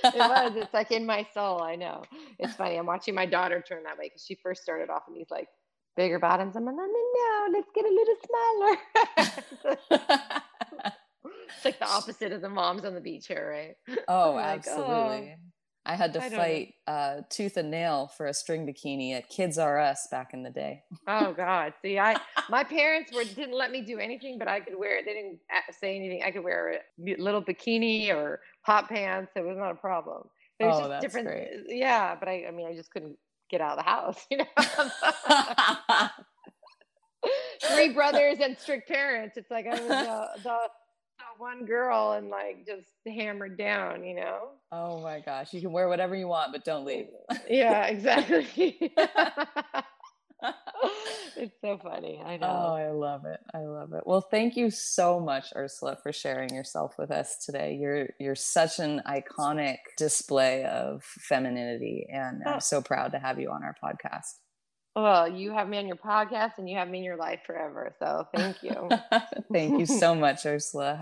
it 0.14 0.18
was. 0.18 0.52
It's 0.56 0.74
like 0.74 0.90
in 0.90 1.06
my 1.06 1.26
soul. 1.34 1.62
I 1.62 1.76
know. 1.76 2.02
It's 2.38 2.54
funny. 2.54 2.76
I'm 2.76 2.86
watching 2.86 3.14
my 3.14 3.26
daughter 3.26 3.62
turn 3.66 3.82
that 3.84 3.98
way 3.98 4.06
because 4.06 4.24
she 4.24 4.34
first 4.34 4.62
started 4.62 4.90
off 4.90 5.02
in 5.08 5.14
these 5.14 5.30
like 5.30 5.48
bigger 5.96 6.18
bottoms. 6.18 6.56
I'm 6.56 6.64
like, 6.64 6.74
no, 6.74 6.82
no, 6.82 6.88
no, 6.88 7.46
let's 7.52 7.70
get 7.74 7.84
a 7.84 7.88
little 7.88 8.16
smaller. 8.26 8.76
it's 11.56 11.64
like 11.64 11.78
the 11.78 11.86
opposite 11.90 12.32
of 12.32 12.40
the 12.40 12.48
moms 12.48 12.84
on 12.84 12.94
the 12.94 13.00
beach 13.00 13.26
here, 13.26 13.76
right? 13.88 13.98
Oh, 14.08 14.38
absolutely. 14.38 14.94
oh. 14.94 15.50
I 15.86 15.96
had 15.96 16.12
to 16.12 16.22
I 16.22 16.28
fight 16.28 16.74
uh, 16.86 17.22
tooth 17.30 17.56
and 17.56 17.70
nail 17.70 18.10
for 18.16 18.26
a 18.26 18.34
string 18.34 18.66
bikini 18.66 19.16
at 19.16 19.30
Kids 19.30 19.56
R 19.56 19.78
Us 19.78 20.06
back 20.10 20.34
in 20.34 20.42
the 20.42 20.50
day. 20.50 20.82
oh 21.08 21.32
God! 21.32 21.72
See, 21.80 21.98
I 21.98 22.16
my 22.50 22.64
parents 22.64 23.12
were 23.12 23.24
didn't 23.24 23.56
let 23.56 23.70
me 23.70 23.80
do 23.80 23.98
anything, 23.98 24.38
but 24.38 24.46
I 24.46 24.60
could 24.60 24.78
wear 24.78 24.98
it. 24.98 25.06
They 25.06 25.14
didn't 25.14 25.40
say 25.80 25.96
anything. 25.96 26.22
I 26.22 26.32
could 26.32 26.44
wear 26.44 26.80
a 27.06 27.16
little 27.16 27.42
bikini 27.42 28.14
or 28.14 28.40
hot 28.62 28.88
pants. 28.88 29.32
It 29.36 29.44
was 29.44 29.56
not 29.56 29.72
a 29.72 29.74
problem. 29.74 30.28
It 30.58 30.66
was 30.66 30.80
oh, 30.82 30.88
just 30.88 31.00
different. 31.00 31.28
Great. 31.28 31.48
Yeah, 31.68 32.16
but 32.18 32.28
I, 32.28 32.46
I 32.48 32.50
mean, 32.50 32.66
I 32.66 32.74
just 32.74 32.90
couldn't 32.90 33.16
get 33.50 33.60
out 33.60 33.78
of 33.78 33.84
the 33.84 33.90
house. 33.90 34.26
You 34.30 34.38
know, 34.38 34.44
three 37.74 37.90
brothers 37.92 38.38
and 38.40 38.56
strict 38.58 38.88
parents. 38.88 39.36
It's 39.36 39.50
like 39.50 39.66
I 39.66 39.80
was 39.80 39.90
uh, 39.90 40.26
the 40.42 40.58
one 41.38 41.64
girl 41.64 42.12
and 42.12 42.28
like 42.28 42.66
just 42.66 42.88
hammered 43.06 43.58
down, 43.58 44.04
you 44.04 44.14
know? 44.14 44.50
Oh 44.72 45.00
my 45.02 45.20
gosh. 45.20 45.52
You 45.52 45.60
can 45.60 45.72
wear 45.72 45.88
whatever 45.88 46.14
you 46.14 46.28
want, 46.28 46.52
but 46.52 46.64
don't 46.64 46.84
leave. 46.84 47.08
yeah, 47.48 47.86
exactly. 47.86 48.92
It's 51.36 51.54
so 51.60 51.78
funny. 51.78 52.20
I 52.24 52.36
know. 52.36 52.46
Oh, 52.46 52.74
I 52.74 52.90
love 52.90 53.24
it. 53.24 53.40
I 53.54 53.60
love 53.60 53.92
it. 53.92 54.02
Well, 54.06 54.20
thank 54.20 54.56
you 54.56 54.70
so 54.70 55.20
much, 55.20 55.46
Ursula, 55.56 55.96
for 56.02 56.12
sharing 56.12 56.54
yourself 56.54 56.94
with 56.98 57.10
us 57.10 57.44
today. 57.44 57.78
You're 57.80 58.08
you're 58.18 58.34
such 58.34 58.78
an 58.78 59.02
iconic 59.06 59.78
display 59.96 60.64
of 60.64 61.02
femininity, 61.02 62.06
and 62.12 62.42
I'm 62.46 62.56
oh. 62.56 62.58
so 62.60 62.82
proud 62.82 63.12
to 63.12 63.18
have 63.18 63.38
you 63.38 63.50
on 63.50 63.62
our 63.62 63.76
podcast. 63.82 64.36
Well, 64.96 65.28
you 65.28 65.52
have 65.52 65.68
me 65.68 65.78
on 65.78 65.86
your 65.86 65.96
podcast 65.96 66.58
and 66.58 66.68
you 66.68 66.76
have 66.76 66.88
me 66.88 66.98
in 66.98 67.04
your 67.04 67.16
life 67.16 67.40
forever. 67.46 67.94
So 68.00 68.26
thank 68.34 68.62
you. 68.62 68.88
thank 69.52 69.78
you 69.78 69.86
so 69.86 70.16
much, 70.16 70.44
Ursula. 70.44 70.98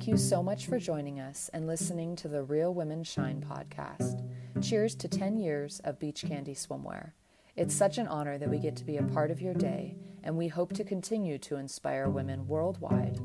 Thank 0.00 0.08
you 0.08 0.16
so 0.16 0.42
much 0.42 0.64
for 0.64 0.78
joining 0.78 1.20
us 1.20 1.50
and 1.52 1.66
listening 1.66 2.16
to 2.16 2.28
the 2.28 2.42
Real 2.42 2.72
Women 2.72 3.04
Shine 3.04 3.44
podcast. 3.46 4.26
Cheers 4.62 4.94
to 4.94 5.08
10 5.08 5.36
years 5.36 5.78
of 5.84 5.98
Beach 5.98 6.24
Candy 6.26 6.54
Swimwear. 6.54 7.10
It's 7.54 7.74
such 7.74 7.98
an 7.98 8.08
honor 8.08 8.38
that 8.38 8.48
we 8.48 8.58
get 8.58 8.76
to 8.76 8.86
be 8.86 8.96
a 8.96 9.02
part 9.02 9.30
of 9.30 9.42
your 9.42 9.52
day, 9.52 9.98
and 10.24 10.38
we 10.38 10.48
hope 10.48 10.72
to 10.72 10.84
continue 10.84 11.36
to 11.40 11.56
inspire 11.56 12.08
women 12.08 12.48
worldwide. 12.48 13.20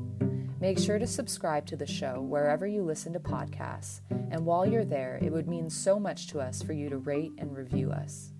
Make 0.60 0.78
sure 0.78 0.98
to 0.98 1.06
subscribe 1.06 1.64
to 1.68 1.76
the 1.76 1.86
show 1.86 2.20
wherever 2.20 2.66
you 2.66 2.82
listen 2.82 3.14
to 3.14 3.20
podcasts, 3.20 4.02
and 4.10 4.44
while 4.44 4.66
you're 4.66 4.84
there, 4.84 5.18
it 5.22 5.32
would 5.32 5.48
mean 5.48 5.70
so 5.70 5.98
much 5.98 6.26
to 6.26 6.40
us 6.40 6.62
for 6.62 6.74
you 6.74 6.90
to 6.90 6.98
rate 6.98 7.32
and 7.38 7.56
review 7.56 7.90
us. 7.90 8.34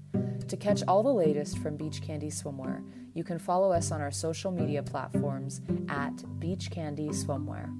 To 0.49 0.59
catch 0.59 0.83
all 0.87 1.03
the 1.03 1.09
latest 1.09 1.57
from 1.61 1.79
Beach 1.79 2.03
Candy 2.03 2.29
Swimwear, 2.29 2.85
you 3.15 3.25
can 3.25 3.39
follow 3.39 3.73
us 3.73 3.91
on 3.91 4.03
our 4.03 4.11
social 4.11 4.51
media 4.51 4.83
platforms 4.83 5.63
at 5.89 6.39
Beach 6.39 6.71
Candy 6.71 7.09
Swimwear. 7.09 7.73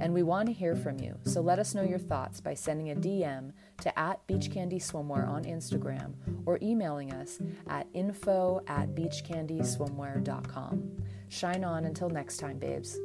And 0.00 0.12
we 0.12 0.22
want 0.22 0.46
to 0.48 0.52
hear 0.52 0.74
from 0.74 0.98
you, 0.98 1.18
so 1.24 1.40
let 1.40 1.58
us 1.58 1.74
know 1.74 1.82
your 1.82 1.98
thoughts 1.98 2.40
by 2.40 2.54
sending 2.54 2.90
a 2.90 2.94
DM 2.94 3.52
to 3.80 3.98
at 3.98 4.26
Beach 4.26 4.50
Candy 4.52 4.78
Swimwear 4.78 5.28
on 5.28 5.44
Instagram 5.44 6.14
or 6.46 6.58
emailing 6.62 7.12
us 7.12 7.38
at 7.68 7.86
info 7.94 8.62
at 8.66 8.94
beachcandyswimwear.com. 8.94 10.92
Shine 11.28 11.64
on 11.64 11.84
until 11.84 12.10
next 12.10 12.38
time, 12.38 12.58
babes. 12.58 12.98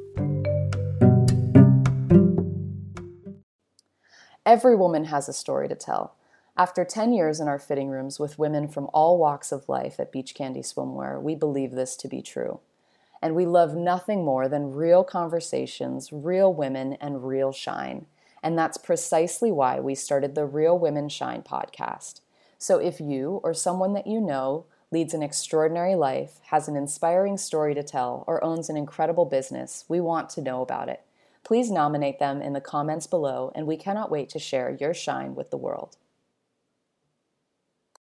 Every 4.46 4.74
woman 4.74 5.04
has 5.04 5.28
a 5.28 5.32
story 5.32 5.68
to 5.68 5.74
tell. 5.74 6.16
After 6.56 6.84
10 6.84 7.12
years 7.12 7.40
in 7.40 7.48
our 7.48 7.58
fitting 7.58 7.88
rooms 7.88 8.18
with 8.18 8.38
women 8.38 8.68
from 8.68 8.90
all 8.92 9.18
walks 9.18 9.52
of 9.52 9.68
life 9.68 10.00
at 10.00 10.12
Beach 10.12 10.34
Candy 10.34 10.60
Swimwear, 10.60 11.22
we 11.22 11.34
believe 11.34 11.70
this 11.70 11.96
to 11.96 12.08
be 12.08 12.20
true 12.20 12.60
and 13.22 13.34
we 13.34 13.46
love 13.46 13.74
nothing 13.74 14.24
more 14.24 14.48
than 14.48 14.72
real 14.72 15.04
conversations, 15.04 16.12
real 16.12 16.52
women, 16.52 16.94
and 17.00 17.26
real 17.26 17.52
shine. 17.52 18.06
And 18.42 18.58
that's 18.58 18.78
precisely 18.78 19.52
why 19.52 19.80
we 19.80 19.94
started 19.94 20.34
the 20.34 20.46
Real 20.46 20.78
Women 20.78 21.08
Shine 21.08 21.42
podcast. 21.42 22.20
So 22.58 22.78
if 22.78 23.00
you 23.00 23.40
or 23.42 23.52
someone 23.52 23.92
that 23.94 24.06
you 24.06 24.20
know 24.20 24.64
leads 24.90 25.14
an 25.14 25.22
extraordinary 25.22 25.94
life, 25.94 26.40
has 26.46 26.66
an 26.66 26.76
inspiring 26.76 27.36
story 27.36 27.74
to 27.74 27.82
tell, 27.82 28.24
or 28.26 28.42
owns 28.42 28.68
an 28.68 28.76
incredible 28.76 29.24
business, 29.24 29.84
we 29.88 30.00
want 30.00 30.30
to 30.30 30.42
know 30.42 30.62
about 30.62 30.88
it. 30.88 31.02
Please 31.44 31.70
nominate 31.70 32.18
them 32.18 32.42
in 32.42 32.52
the 32.52 32.60
comments 32.60 33.06
below, 33.06 33.52
and 33.54 33.66
we 33.66 33.76
cannot 33.76 34.10
wait 34.10 34.28
to 34.30 34.38
share 34.38 34.76
your 34.80 34.94
shine 34.94 35.34
with 35.34 35.50
the 35.50 35.56
world. 35.56 35.96